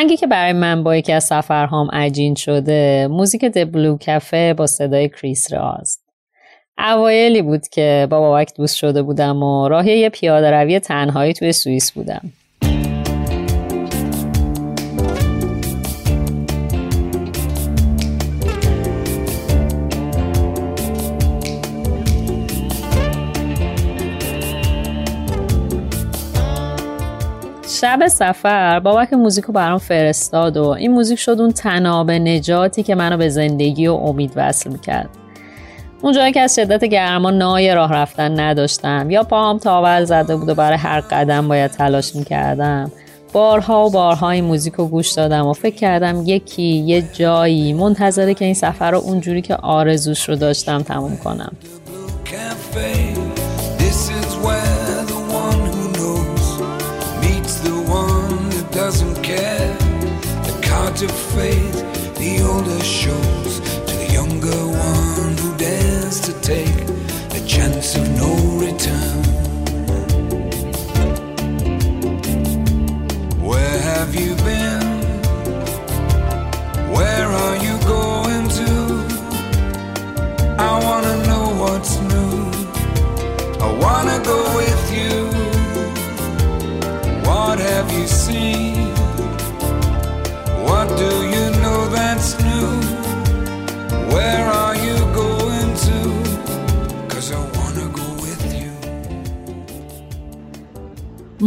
آهنگی 0.06 0.16
که 0.16 0.26
برای 0.26 0.52
من 0.52 0.82
با 0.82 0.96
یکی 0.96 1.12
از 1.12 1.24
سفرهام 1.24 1.88
عجین 1.92 2.34
شده 2.34 3.08
موزیک 3.10 3.44
دبلو 3.44 3.96
کفه 4.00 4.54
با 4.54 4.66
صدای 4.66 5.08
کریس 5.08 5.52
راست 5.52 6.04
اوایلی 6.78 7.42
بود 7.42 7.68
که 7.68 8.06
با 8.10 8.20
بابک 8.20 8.54
دوست 8.56 8.76
شده 8.76 9.02
بودم 9.02 9.42
و 9.42 9.68
راهی 9.68 9.98
یه 9.98 10.08
پیاده 10.08 10.50
روی 10.50 10.80
تنهایی 10.80 11.32
توی 11.32 11.52
سوئیس 11.52 11.92
بودم. 11.92 12.20
شب 27.80 28.08
سفر 28.08 28.80
بابک 28.80 29.12
موزیک 29.12 29.44
رو 29.44 29.54
برام 29.54 29.78
فرستاد 29.78 30.56
و 30.56 30.68
این 30.68 30.92
موزیک 30.92 31.18
شد 31.18 31.40
اون 31.40 31.52
تناب 31.52 32.10
نجاتی 32.10 32.82
که 32.82 32.94
منو 32.94 33.16
به 33.16 33.28
زندگی 33.28 33.86
و 33.86 33.92
امید 33.92 34.32
وصل 34.36 34.70
می‌کرد. 34.70 35.08
اون 36.02 36.12
جایی 36.12 36.32
که 36.32 36.40
از 36.40 36.54
شدت 36.54 36.84
گرما 36.84 37.30
نای 37.30 37.74
راه 37.74 37.92
رفتن 37.92 38.40
نداشتم 38.40 39.10
یا 39.10 39.22
پاهم 39.22 39.58
تاول 39.58 40.04
زده 40.04 40.36
بود 40.36 40.48
و 40.48 40.54
برای 40.54 40.78
هر 40.78 41.00
قدم 41.00 41.48
باید 41.48 41.70
تلاش 41.70 42.16
می‌کردم. 42.16 42.90
بارها 43.32 43.86
و 43.86 43.90
بارها 43.90 44.30
این 44.30 44.44
موزیک 44.44 44.74
رو 44.74 44.86
گوش 44.86 45.12
دادم 45.12 45.46
و 45.46 45.52
فکر 45.52 45.76
کردم 45.76 46.22
یکی 46.26 46.62
یه 46.62 47.02
جایی 47.12 47.72
منتظره 47.72 48.34
که 48.34 48.44
این 48.44 48.54
سفر 48.54 48.90
رو 48.90 48.98
اونجوری 48.98 49.42
که 49.42 49.56
آرزوش 49.56 50.28
رو 50.28 50.36
داشتم 50.36 50.82
تموم 50.82 51.16
کنم. 51.16 51.52
The 60.96 61.06
cards 61.06 61.12
of 61.12 61.34
fate, 61.34 62.14
the 62.14 62.42
older 62.42 62.82
shows 62.82 63.60
to 63.60 63.96
the 63.96 64.12
younger 64.14 64.66
one 64.66 65.36
who 65.36 65.54
dares 65.58 66.20
to 66.20 66.32
take 66.40 66.88
a 67.32 67.46
chance 67.46 67.96
of 67.96 68.15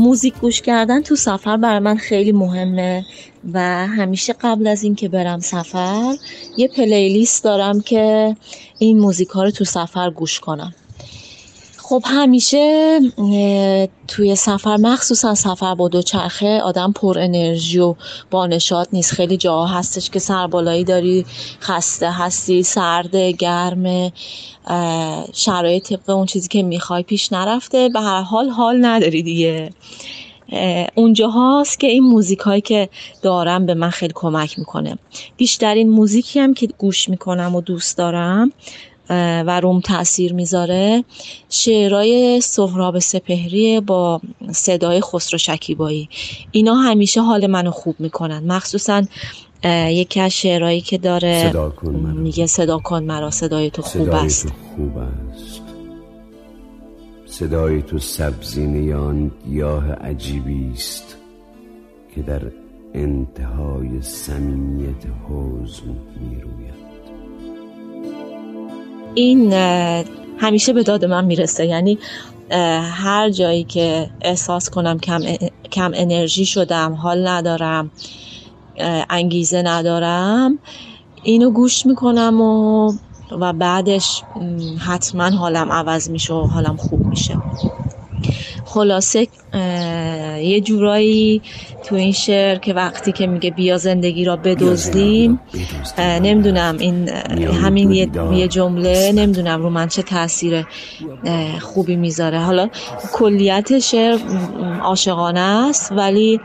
موزیک 0.09 0.39
گوش 0.39 0.61
کردن 0.61 1.01
تو 1.01 1.15
سفر 1.15 1.57
برای 1.57 1.79
من 1.79 1.97
خیلی 1.97 2.31
مهمه 2.31 3.05
و 3.53 3.87
همیشه 3.87 4.33
قبل 4.41 4.67
از 4.67 4.83
اینکه 4.83 5.09
برم 5.09 5.39
سفر 5.39 6.17
یه 6.57 6.67
پلیلیست 6.67 7.43
دارم 7.43 7.81
که 7.81 8.35
این 8.79 8.99
موزیک 8.99 9.29
ها 9.29 9.43
رو 9.43 9.51
تو 9.51 9.65
سفر 9.65 10.09
گوش 10.09 10.39
کنم. 10.39 10.73
خب 11.89 12.03
همیشه 12.05 12.99
توی 14.07 14.35
سفر 14.35 14.77
مخصوصا 14.77 15.35
سفر 15.35 15.75
با 15.75 15.87
دوچرخه 15.87 16.61
آدم 16.61 16.91
پر 16.91 17.19
انرژی 17.19 17.79
و 17.79 17.95
با 18.31 18.47
نشاط 18.47 18.87
نیست. 18.93 19.11
خیلی 19.11 19.37
جاها 19.37 19.65
هستش 19.65 20.09
که 20.09 20.19
سربالایی 20.19 20.83
داری 20.83 21.25
خسته 21.61 22.11
هستی 22.11 22.63
سرده 22.63 23.31
گرمه 23.31 24.11
اه، 24.67 25.25
شرایط 25.33 25.93
طبق 25.93 26.09
اون 26.09 26.25
چیزی 26.25 26.47
که 26.47 26.63
می‌خوای 26.63 27.03
پیش 27.03 27.33
نرفته. 27.33 27.89
به 27.89 28.01
هر 28.01 28.21
حال 28.21 28.49
حال 28.49 28.85
نداری 28.85 29.23
دیگه. 29.23 29.71
اونجا 30.95 31.29
هاست 31.29 31.79
که 31.79 31.87
این 31.87 32.03
موزیک 32.03 32.39
هایی 32.39 32.61
که 32.61 32.89
دارم 33.21 33.65
به 33.65 33.73
من 33.73 33.89
خیلی 33.89 34.13
کمک 34.15 34.59
می‌کنه. 34.59 34.97
بیشترین 35.37 35.89
موزیکی 35.89 36.39
هم 36.39 36.53
که 36.53 36.67
گوش 36.77 37.09
می‌کنم 37.09 37.55
و 37.55 37.61
دوست 37.61 37.97
دارم 37.97 38.51
و 39.09 39.59
روم 39.59 39.79
تاثیر 39.79 40.33
می‌ذاره. 40.33 41.03
شعرهای 41.49 42.41
سهراب 42.41 42.99
سپهری 42.99 43.79
با 43.79 44.21
صدای 44.51 45.01
خسرو 45.01 45.37
شکیبایی. 45.37 46.09
اینا 46.51 46.75
همیشه 46.75 47.21
حال 47.21 47.47
منو 47.47 47.71
خوب 47.71 47.95
می‌کنن. 47.99 48.43
مخصوصا 48.43 49.03
یکی 49.89 50.19
از 50.19 50.31
شعرهایی 50.31 50.81
که 50.81 50.97
داره 50.97 51.49
صدا 51.49 51.69
کن 51.69 51.89
مرا. 51.89 52.13
میگه 52.13 52.45
صدا 52.45 52.77
کن 52.77 53.03
مرا 53.03 53.31
صدای 53.31 53.69
تو 53.69 53.81
خوب 53.81 54.03
صدای 54.03 54.25
است. 54.25 54.47
تو 54.47 54.53
خوب 54.75 54.97
است. 54.97 55.61
صدای 57.25 57.81
تو 57.81 57.99
سبزینه 57.99 58.95
آن 58.95 59.31
گیاه 59.45 59.91
عجیبی 59.91 60.71
است 60.73 61.17
که 62.15 62.21
در 62.21 62.41
انتهای 62.93 64.01
صمیمیت 64.01 65.03
حزن 65.29 65.95
می‌روید. 66.29 66.78
این 69.13 69.53
همیشه 70.37 70.73
به 70.73 70.83
داد 70.83 71.05
من 71.05 71.25
می‌رسه. 71.25 71.65
یعنی 71.65 71.99
هر 72.81 73.29
جایی 73.29 73.63
که 73.63 74.09
احساس 74.21 74.69
کنم 74.69 74.99
کم, 74.99 75.23
کم 75.71 75.91
انرژی 75.95 76.45
شدم 76.45 76.93
حال 76.93 77.27
ندارم 77.27 77.91
انگیزه 79.09 79.61
ندارم 79.61 80.59
اینو 81.23 81.51
گوش 81.51 81.85
می‌کنم 81.85 82.41
و 82.41 82.93
و 83.31 83.53
بعدش 83.53 84.23
حتما 84.87 85.29
حالم 85.29 85.71
عوض 85.71 86.09
میشه 86.09 86.33
و 86.33 86.45
حالم 86.45 86.77
خوب 86.77 87.01
میشه. 87.05 87.41
خلاصه 88.65 89.27
یه 90.43 90.61
جورایی 90.61 91.41
تو 91.89 91.95
این 91.95 92.11
شعر 92.11 92.57
که 92.57 92.73
وقتی 92.73 93.11
که 93.11 93.27
میگه 93.27 93.51
بیا 93.51 93.77
زندگی 93.77 94.25
را 94.25 94.35
بدزدیم 94.35 95.39
نمی‌دونم 95.97 96.77
این 96.77 97.09
همین 97.63 97.91
یه, 97.91 98.47
جمله 98.47 99.11
نمی‌دونم 99.11 99.61
رو 99.61 99.69
من 99.69 99.87
چه 99.87 100.01
تاثیر 100.01 100.65
خوبی 101.61 101.95
می‌ذاره. 101.95 102.39
حالا 102.39 102.69
کلیت 103.13 103.79
شعر 103.79 104.19
عاشقانه 104.81 105.39
است 105.39 105.91
ولی 105.91 106.41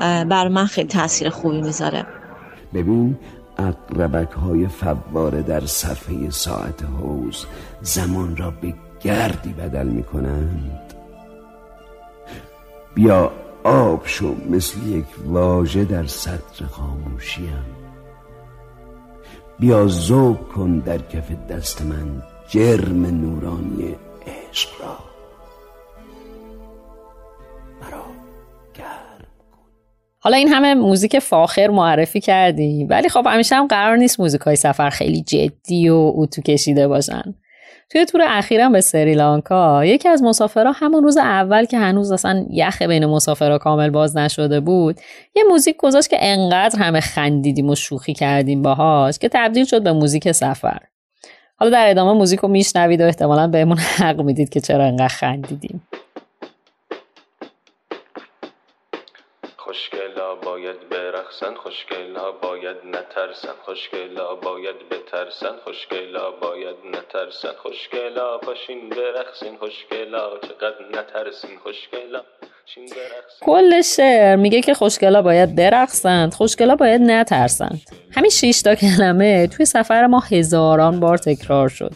بر 0.00 0.48
من 0.48 0.66
خیلی 0.66 0.88
تاثیر 0.88 1.28
خوبی 1.28 1.60
می‌ذاره. 1.60 2.06
ببین 2.74 3.16
اقربک 3.58 4.32
های 4.32 4.66
فواره 4.68 5.42
در 5.42 5.66
صفحه 5.66 6.30
ساعت 6.30 6.82
حوز 7.00 7.46
زمان 7.82 8.36
را 8.36 8.50
به 8.50 8.74
گردی 9.00 9.52
بدل 9.52 9.86
می 9.86 10.02
کنند 10.02 10.94
بیا 12.94 13.32
آب 13.68 14.06
شو 14.06 14.34
مثل 14.50 14.86
یک 14.86 15.04
واژه 15.26 15.84
در 15.84 16.06
سطر 16.06 16.64
خاموشیم. 16.70 17.64
بیا 19.58 19.86
ذوق 19.86 20.48
کن 20.48 20.78
در 20.78 20.98
کف 20.98 21.30
دست 21.50 21.82
من 21.82 22.22
جرم 22.48 23.06
نورانی 23.06 23.96
عشق 24.26 24.68
را. 24.80 24.96
حالا 30.20 30.36
این 30.36 30.48
همه 30.48 30.74
موزیک 30.74 31.18
فاخر 31.18 31.68
معرفی 31.68 32.20
کردیم 32.20 32.86
ولی 32.90 33.08
خب 33.08 33.26
همیشه 33.26 33.56
هم 33.56 33.66
قرار 33.66 33.96
نیست 33.96 34.20
موزیک 34.20 34.40
های 34.40 34.56
سفر 34.56 34.90
خیلی 34.90 35.22
جدی 35.22 35.88
و 35.88 36.12
اتو 36.14 36.42
کشیده 36.42 36.88
باشن. 36.88 37.34
توی 37.90 38.04
تور 38.04 38.20
اخیرم 38.26 38.72
به 38.72 38.80
سریلانکا 38.80 39.84
یکی 39.84 40.08
از 40.08 40.22
مسافرها 40.22 40.72
همون 40.72 41.04
روز 41.04 41.16
اول 41.16 41.64
که 41.64 41.78
هنوز 41.78 42.12
اصلا 42.12 42.46
یخ 42.50 42.82
بین 42.82 43.06
مسافرها 43.06 43.58
کامل 43.58 43.90
باز 43.90 44.16
نشده 44.16 44.60
بود 44.60 45.00
یه 45.36 45.44
موزیک 45.44 45.76
گذاشت 45.76 46.10
که 46.10 46.16
انقدر 46.20 46.78
همه 46.78 47.00
خندیدیم 47.00 47.70
و 47.70 47.74
شوخی 47.74 48.14
کردیم 48.14 48.62
باهاش 48.62 49.18
که 49.18 49.28
تبدیل 49.32 49.64
شد 49.64 49.82
به 49.82 49.92
موزیک 49.92 50.32
سفر. 50.32 50.78
حالا 51.56 51.70
در 51.70 51.90
ادامه 51.90 52.12
موزیک 52.12 52.40
رو 52.40 52.48
میشنوید 52.48 53.00
و 53.00 53.04
احتمالا 53.04 53.46
بهمون 53.46 53.78
حق 53.78 54.20
می‌دید 54.20 54.48
که 54.48 54.60
چرا 54.60 54.84
انقدر 54.84 55.08
خندیدیم. 55.08 55.82
باید 60.34 60.88
برقصن 60.88 61.54
خوشگلا 61.54 62.32
باید 62.32 62.76
نترسن 62.84 63.56
خوشگلا 63.64 64.34
باید 64.34 64.88
بترسن 64.88 65.56
خوشگلا 65.64 66.30
باید 66.30 66.76
نترسن 66.94 67.52
خوشگلا 67.62 68.38
پاشین 68.38 68.88
برقصین 68.88 69.56
خوشگلا 69.56 70.38
چقدر 70.40 70.88
نترسین 70.92 71.58
برقصین 71.64 72.38
کل 73.40 73.82
شعر 73.82 74.36
میگه 74.36 74.60
که 74.60 74.74
خوشگلا 74.74 75.22
باید 75.22 75.54
برقصند 75.54 76.34
خوشگلا 76.34 76.76
باید 76.76 77.00
نترسند. 77.00 77.80
همین 78.10 78.30
شیش 78.30 78.62
تا 78.62 78.74
کلمه 78.74 79.46
توی 79.46 79.66
سفر 79.66 80.06
ما 80.06 80.20
هزاران 80.20 81.00
بار 81.00 81.18
تکرار 81.18 81.68
شد. 81.68 81.92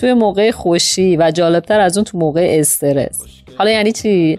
توی 0.00 0.12
موقع 0.12 0.50
خوشی 0.50 1.16
و 1.16 1.30
جالبتر 1.30 1.80
از 1.80 1.96
اون 1.96 2.04
تو 2.04 2.18
موقع 2.18 2.46
استرس. 2.50 3.24
حالا 3.58 3.70
یعنی 3.70 3.92
چی؟ 3.92 4.38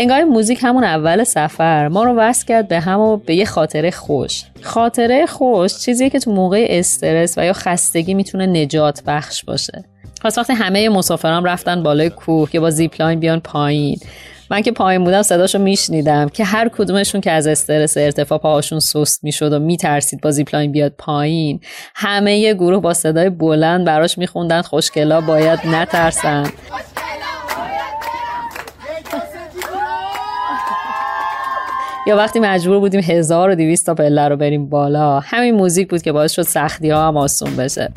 انگار 0.00 0.24
موزیک 0.24 0.58
همون 0.62 0.84
اول 0.84 1.24
سفر. 1.24 1.88
ما 1.88 2.04
رو 2.04 2.14
وصل 2.14 2.46
کرد 2.46 2.68
به 2.68 2.80
هم 2.80 3.00
و 3.00 3.16
به 3.16 3.34
یه 3.34 3.44
خاطره 3.44 3.90
خوش. 3.90 4.44
خاطره 4.62 5.26
خوش 5.26 5.78
چیزیه 5.78 6.10
که 6.10 6.18
تو 6.18 6.32
موقع 6.32 6.66
استرس 6.70 7.38
و 7.38 7.44
یا 7.44 7.52
خستگی 7.52 8.14
می‌تونه 8.14 8.46
نجات 8.46 9.02
بخش 9.06 9.44
باشه. 9.44 9.84
پس 10.24 10.38
وقتی 10.38 10.52
همه 10.52 10.88
مسافرام 10.88 11.44
رفتن 11.44 11.82
بالای 11.82 12.10
کوه 12.10 12.50
که 12.50 12.60
با 12.60 12.70
zipline 12.70 13.20
بیان 13.20 13.40
پایین. 13.40 13.98
من 14.50 14.62
که 14.62 14.72
پایین 14.72 15.04
بودم 15.04 15.22
صداشو 15.22 15.58
میشنیدم 15.58 16.28
که 16.28 16.44
هر 16.44 16.68
کدومشون 16.68 17.20
که 17.20 17.30
از 17.30 17.46
استرس 17.46 17.96
ارتفاع 17.96 18.38
پاهاشون 18.38 18.80
سست 18.80 19.24
می‌شد 19.24 19.52
و 19.52 19.58
میترسید 19.58 20.20
با 20.20 20.30
zipline 20.30 20.72
بیاد 20.72 20.92
پایین 20.98 21.60
همه 21.94 22.36
ی 22.36 22.54
گروه 22.54 22.82
با 22.82 22.94
صدای 22.94 23.30
بلند 23.30 23.84
براش 23.84 24.18
میخوندن 24.18 24.62
خوشگلا 24.62 25.20
باید 25.20 25.60
نترسن. 25.66 26.46
یا 32.10 32.16
وقتی 32.16 32.40
مجبور 32.40 32.78
بودیم 32.78 33.00
1200 33.00 33.86
تا 33.86 33.94
پله 33.94 34.28
رو 34.28 34.36
بریم 34.36 34.66
بالا 34.66 35.20
همین 35.20 35.54
موزیک 35.54 35.88
بود 35.90 36.02
که 36.02 36.12
باعث 36.12 36.32
شد 36.32 36.42
سختی 36.42 36.90
ها 36.90 37.08
هم 37.08 37.16
آسون 37.16 37.56
بشه. 37.56 37.90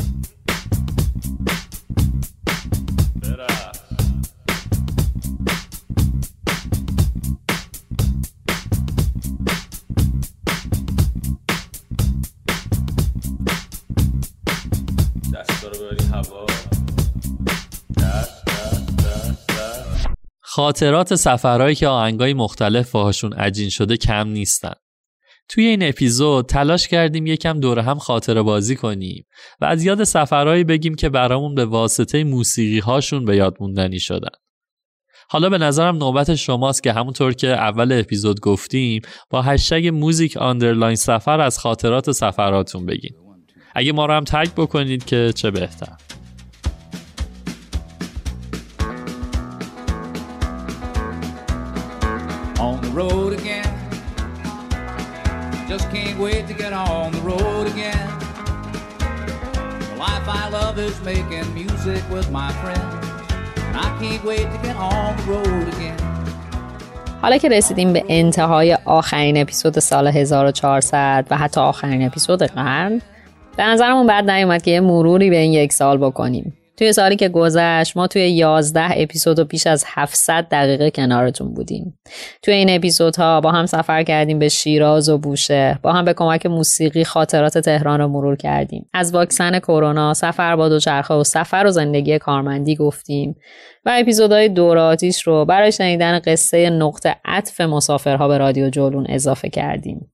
خاطرات 20.63 21.15
سفرهایی 21.15 21.75
که 21.75 21.87
آهنگای 21.87 22.33
مختلف 22.33 22.91
باهاشون 22.91 23.33
عجین 23.33 23.69
شده 23.69 23.97
کم 23.97 24.27
نیستن. 24.27 24.73
توی 25.49 25.65
این 25.65 25.83
اپیزود 25.83 26.45
تلاش 26.45 26.87
کردیم 26.87 27.27
یکم 27.27 27.59
دور 27.59 27.79
هم 27.79 27.99
خاطره 27.99 28.41
بازی 28.41 28.75
کنیم 28.75 29.25
و 29.61 29.65
از 29.65 29.83
یاد 29.83 30.03
سفرهایی 30.03 30.63
بگیم 30.63 30.95
که 30.95 31.09
برامون 31.09 31.55
به 31.55 31.65
واسطه 31.65 32.23
موسیقی 32.23 32.79
هاشون 32.79 33.25
به 33.25 33.35
یاد 33.35 33.57
موندنی 33.59 33.99
شدن. 33.99 34.37
حالا 35.29 35.49
به 35.49 35.57
نظرم 35.57 35.97
نوبت 35.97 36.35
شماست 36.35 36.83
که 36.83 36.93
همونطور 36.93 37.33
که 37.33 37.47
اول 37.47 37.91
اپیزود 37.91 38.39
گفتیم 38.39 39.01
با 39.29 39.41
هشتگ 39.41 39.87
music 39.87 40.37
underline 40.37 40.95
سفر 40.95 41.41
از 41.41 41.59
خاطرات 41.59 42.11
سفراتون 42.11 42.85
بگین. 42.85 43.11
اگه 43.75 43.91
ما 43.91 44.05
رو 44.05 44.13
هم 44.13 44.23
تگ 44.23 44.49
بکنید 44.57 45.05
که 45.05 45.31
چه 45.35 45.51
بهتر. 45.51 46.12
Road 52.93 53.33
again. 53.39 53.71
Just 55.67 55.89
can't 55.93 56.17
wait 56.19 56.47
to 56.47 56.53
get 56.53 56.73
on 56.73 57.11
the 57.11 57.21
road 57.31 57.65
again. 57.73 58.07
The 59.89 59.95
life 60.05 60.27
I 60.41 60.49
love 60.57 60.77
is 60.77 60.95
making 61.01 61.47
music 61.61 62.03
with 62.15 62.29
my 62.31 62.51
friends. 62.61 63.05
And 63.67 63.75
I 63.85 63.89
can't 63.99 64.23
wait 64.23 64.47
to 64.53 64.59
get 64.67 64.75
on 64.75 65.09
the 65.17 65.23
road 65.33 65.67
again. 65.75 65.99
حالا 67.21 67.37
که 67.37 67.49
رسیدیم 67.49 67.93
به 67.93 68.03
انتهای 68.09 68.77
آخرین 68.85 69.37
اپیزود 69.37 69.79
سال 69.79 70.07
1400 70.07 71.25
و 71.29 71.37
حتی 71.37 71.61
آخرین 71.61 72.05
اپیزود 72.05 72.43
قرن 72.43 73.01
به 73.57 73.63
نظرمون 73.63 74.07
بعد 74.07 74.29
نیومد 74.29 74.61
که 74.61 74.71
یه 74.71 74.79
مروری 74.79 75.29
به 75.29 75.37
این 75.37 75.53
یک 75.53 75.73
سال 75.73 75.97
بکنیم 75.97 76.57
توی 76.77 76.93
سالی 76.93 77.15
که 77.15 77.29
گذشت 77.29 77.97
ما 77.97 78.07
توی 78.07 78.29
11 78.29 79.01
اپیزود 79.01 79.39
و 79.39 79.45
بیش 79.45 79.67
از 79.67 79.83
700 79.87 80.47
دقیقه 80.51 80.91
کنارتون 80.91 81.53
بودیم. 81.53 81.99
توی 82.41 82.53
این 82.53 82.69
اپیزودها 82.69 83.41
با 83.41 83.51
هم 83.51 83.65
سفر 83.65 84.03
کردیم 84.03 84.39
به 84.39 84.49
شیراز 84.49 85.09
و 85.09 85.17
بوشهر 85.17 85.79
با 85.81 85.93
هم 85.93 86.05
به 86.05 86.13
کمک 86.13 86.45
موسیقی 86.45 87.03
خاطرات 87.03 87.57
تهران 87.57 87.99
رو 87.99 88.07
مرور 88.07 88.35
کردیم. 88.35 88.89
از 88.93 89.13
واکسن 89.13 89.59
کرونا 89.59 90.13
سفر 90.13 90.55
با 90.55 90.69
دوچرخه 90.69 91.13
و 91.13 91.23
سفر 91.23 91.63
و 91.67 91.71
زندگی 91.71 92.19
کارمندی 92.19 92.75
گفتیم 92.75 93.35
و 93.85 93.97
اپیزودهای 93.99 94.49
دور 94.49 94.77
آتیش 94.77 95.21
رو 95.21 95.45
برای 95.45 95.71
شنیدن 95.71 96.19
قصه 96.19 96.69
نقطه 96.69 97.15
عطف 97.25 97.61
مسافرها 97.61 98.27
به 98.27 98.37
رادیو 98.37 98.69
جولون 98.69 99.05
اضافه 99.09 99.49
کردیم. 99.49 100.12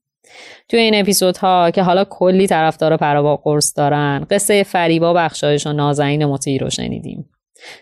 توی 0.70 0.80
این 0.80 0.96
اپیزودها 0.96 1.72
که 1.72 1.84
حالا 1.84 2.04
کلی 2.04 2.48
طرفدار 2.48 2.98
پروا 2.98 3.36
قرص 3.36 3.74
دارن 3.78 4.26
قصه 4.30 4.64
فریبا 4.64 5.14
بخشایش 5.14 5.68
و 5.68 5.74
نازنین 5.74 6.26
مطیعی 6.26 6.58
رو 6.58 6.70
شنیدیم. 6.70 7.30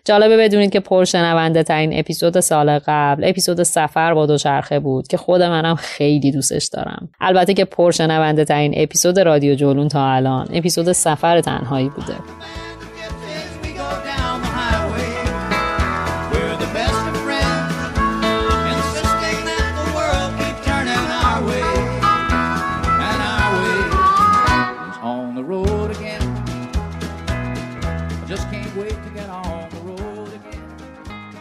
جالبه 0.05 0.37
بدونید 0.37 0.71
که 0.71 0.79
پرشنونده 0.79 1.63
ترین 1.63 1.99
اپیزود 1.99 2.39
سال 2.39 2.79
قبل 2.79 3.23
اپیزود 3.23 3.63
سفر 3.63 4.13
با 4.13 4.25
دوچرخه 4.25 4.79
بود 4.79 5.07
که 5.07 5.17
خود 5.17 5.41
منم 5.41 5.75
خیلی 5.75 6.31
دوستش 6.31 6.65
دارم. 6.65 7.09
البته 7.19 7.53
که 7.53 7.65
پرشنونده 7.65 8.45
ترین 8.45 8.73
اپیزود 8.77 9.19
رادیو 9.19 9.55
جولون 9.55 9.87
تا 9.87 10.11
الان 10.11 10.47
اپیزود 10.53 10.91
سفر 10.91 11.41
تنهایی 11.41 11.89
بوده. 11.89 12.15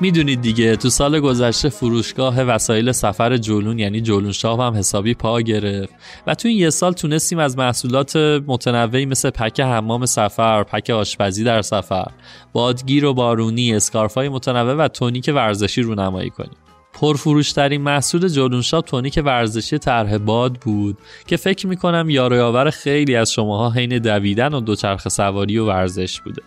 می‌دونید 0.01 0.41
دیگه 0.41 0.77
تو 0.77 0.91
سال 0.91 1.21
گذشته 1.21 1.69
فروشگاه 1.69 2.43
وسایل 2.43 2.93
سفر 2.93 3.37
جولون 3.37 3.79
یعنی 3.79 4.01
جولون 4.01 4.33
شاپ 4.33 4.61
هم 4.61 4.75
حسابی 4.75 5.15
پا 5.15 5.41
گرفت 5.41 5.95
و 6.27 6.35
تو 6.35 6.49
این 6.49 6.59
یه 6.59 6.71
سال 6.71 6.93
تونستیم 6.93 7.39
از 7.39 7.59
محصولات 7.59 8.17
متنوعی 8.47 9.07
مثل 9.07 9.31
پک 9.31 9.61
حمام 9.61 10.07
سفر، 10.07 10.63
پک 10.63 10.91
آشپزی 10.91 11.45
در 11.45 11.63
سفر، 11.63 12.07
بادگیر 12.53 13.05
و 13.05 13.15
بارونی، 13.15 13.75
اسکارفای 13.75 14.29
متنوع 14.29 14.75
و 14.75 14.89
تونیک 14.89 15.31
ورزشی 15.35 15.83
رونمایی 15.83 16.31
کنیم. 16.31 16.57
پرفروشترین 16.93 17.81
محصول 17.81 18.29
جولون 18.29 18.63
شاپ 18.63 18.87
تونیک 18.87 19.23
ورزشی 19.25 19.79
طرح 19.79 20.19
باد 20.19 20.55
بود 20.55 20.99
که 21.27 21.37
فکر 21.37 21.67
می‌کنم 21.67 22.11
یار 22.11 22.33
و 22.33 22.37
یاور 22.37 22.71
خیلی 22.71 23.17
از 23.17 23.33
شماها 23.33 23.71
حین 23.71 23.99
دویدن 23.99 24.55
و 24.55 24.61
دوچرخه 24.61 25.11
سواری 25.11 25.59
و 25.59 25.67
ورزش 25.67 26.21
بوده 26.21 26.43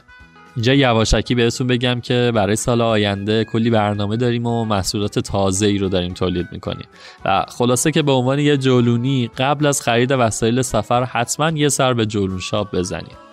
اینجا 0.56 0.74
یواشکی 0.74 1.36
بهتون 1.36 1.68
بگم 1.68 2.02
که 2.02 2.32
برای 2.36 2.56
سال 2.56 2.82
آینده 2.82 3.44
کلی 3.44 3.70
برنامه 3.70 4.18
داریم 4.18 4.46
و 4.46 4.66
محصولات 4.66 5.20
تازه 5.20 5.66
ای 5.66 5.78
رو 5.78 5.90
داریم 5.90 6.14
تولید 6.14 6.48
می‌کنیم. 6.52 6.86
و 7.26 7.46
خلاصه 7.58 7.92
که 7.92 8.02
به 8.02 8.12
عنوان 8.12 8.40
یه 8.40 8.58
جولونی 8.58 9.30
قبل 9.38 9.66
از 9.66 9.82
خرید 9.82 10.12
وسایل 10.12 10.62
سفر 10.62 11.04
حتما 11.04 11.50
یه 11.50 11.70
سر 11.70 11.94
به 11.94 12.06
جولون 12.06 12.40
شاپ 12.40 12.76
بزنید 12.76 13.30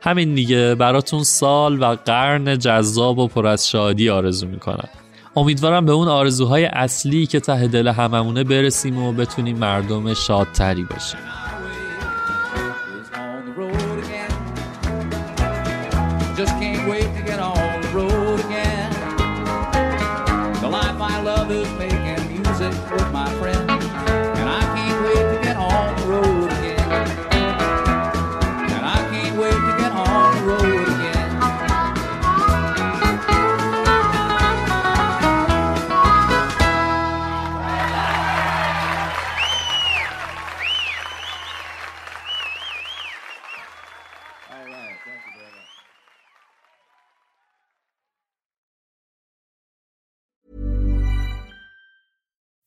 همین 0.00 0.34
دیگه 0.34 0.74
براتون 0.74 1.22
سال 1.22 1.82
و 1.82 1.96
قرن 2.04 2.58
جذاب 2.58 3.18
و 3.18 3.28
پر 3.28 3.46
از 3.46 3.68
شادی 3.68 4.10
آرزو 4.10 4.46
می‌کنم. 4.46 4.88
امیدوارم 5.36 5.86
به 5.86 5.92
اون 5.92 6.08
آرزوهای 6.08 6.64
اصلی 6.64 7.26
که 7.26 7.40
ته 7.40 7.66
دل 7.66 7.88
هممونه 7.88 8.44
برسیم 8.44 9.02
و 9.02 9.12
بتونیم 9.12 9.58
مردم 9.58 10.14
شادتری 10.14 10.84
باشیم. 10.84 11.20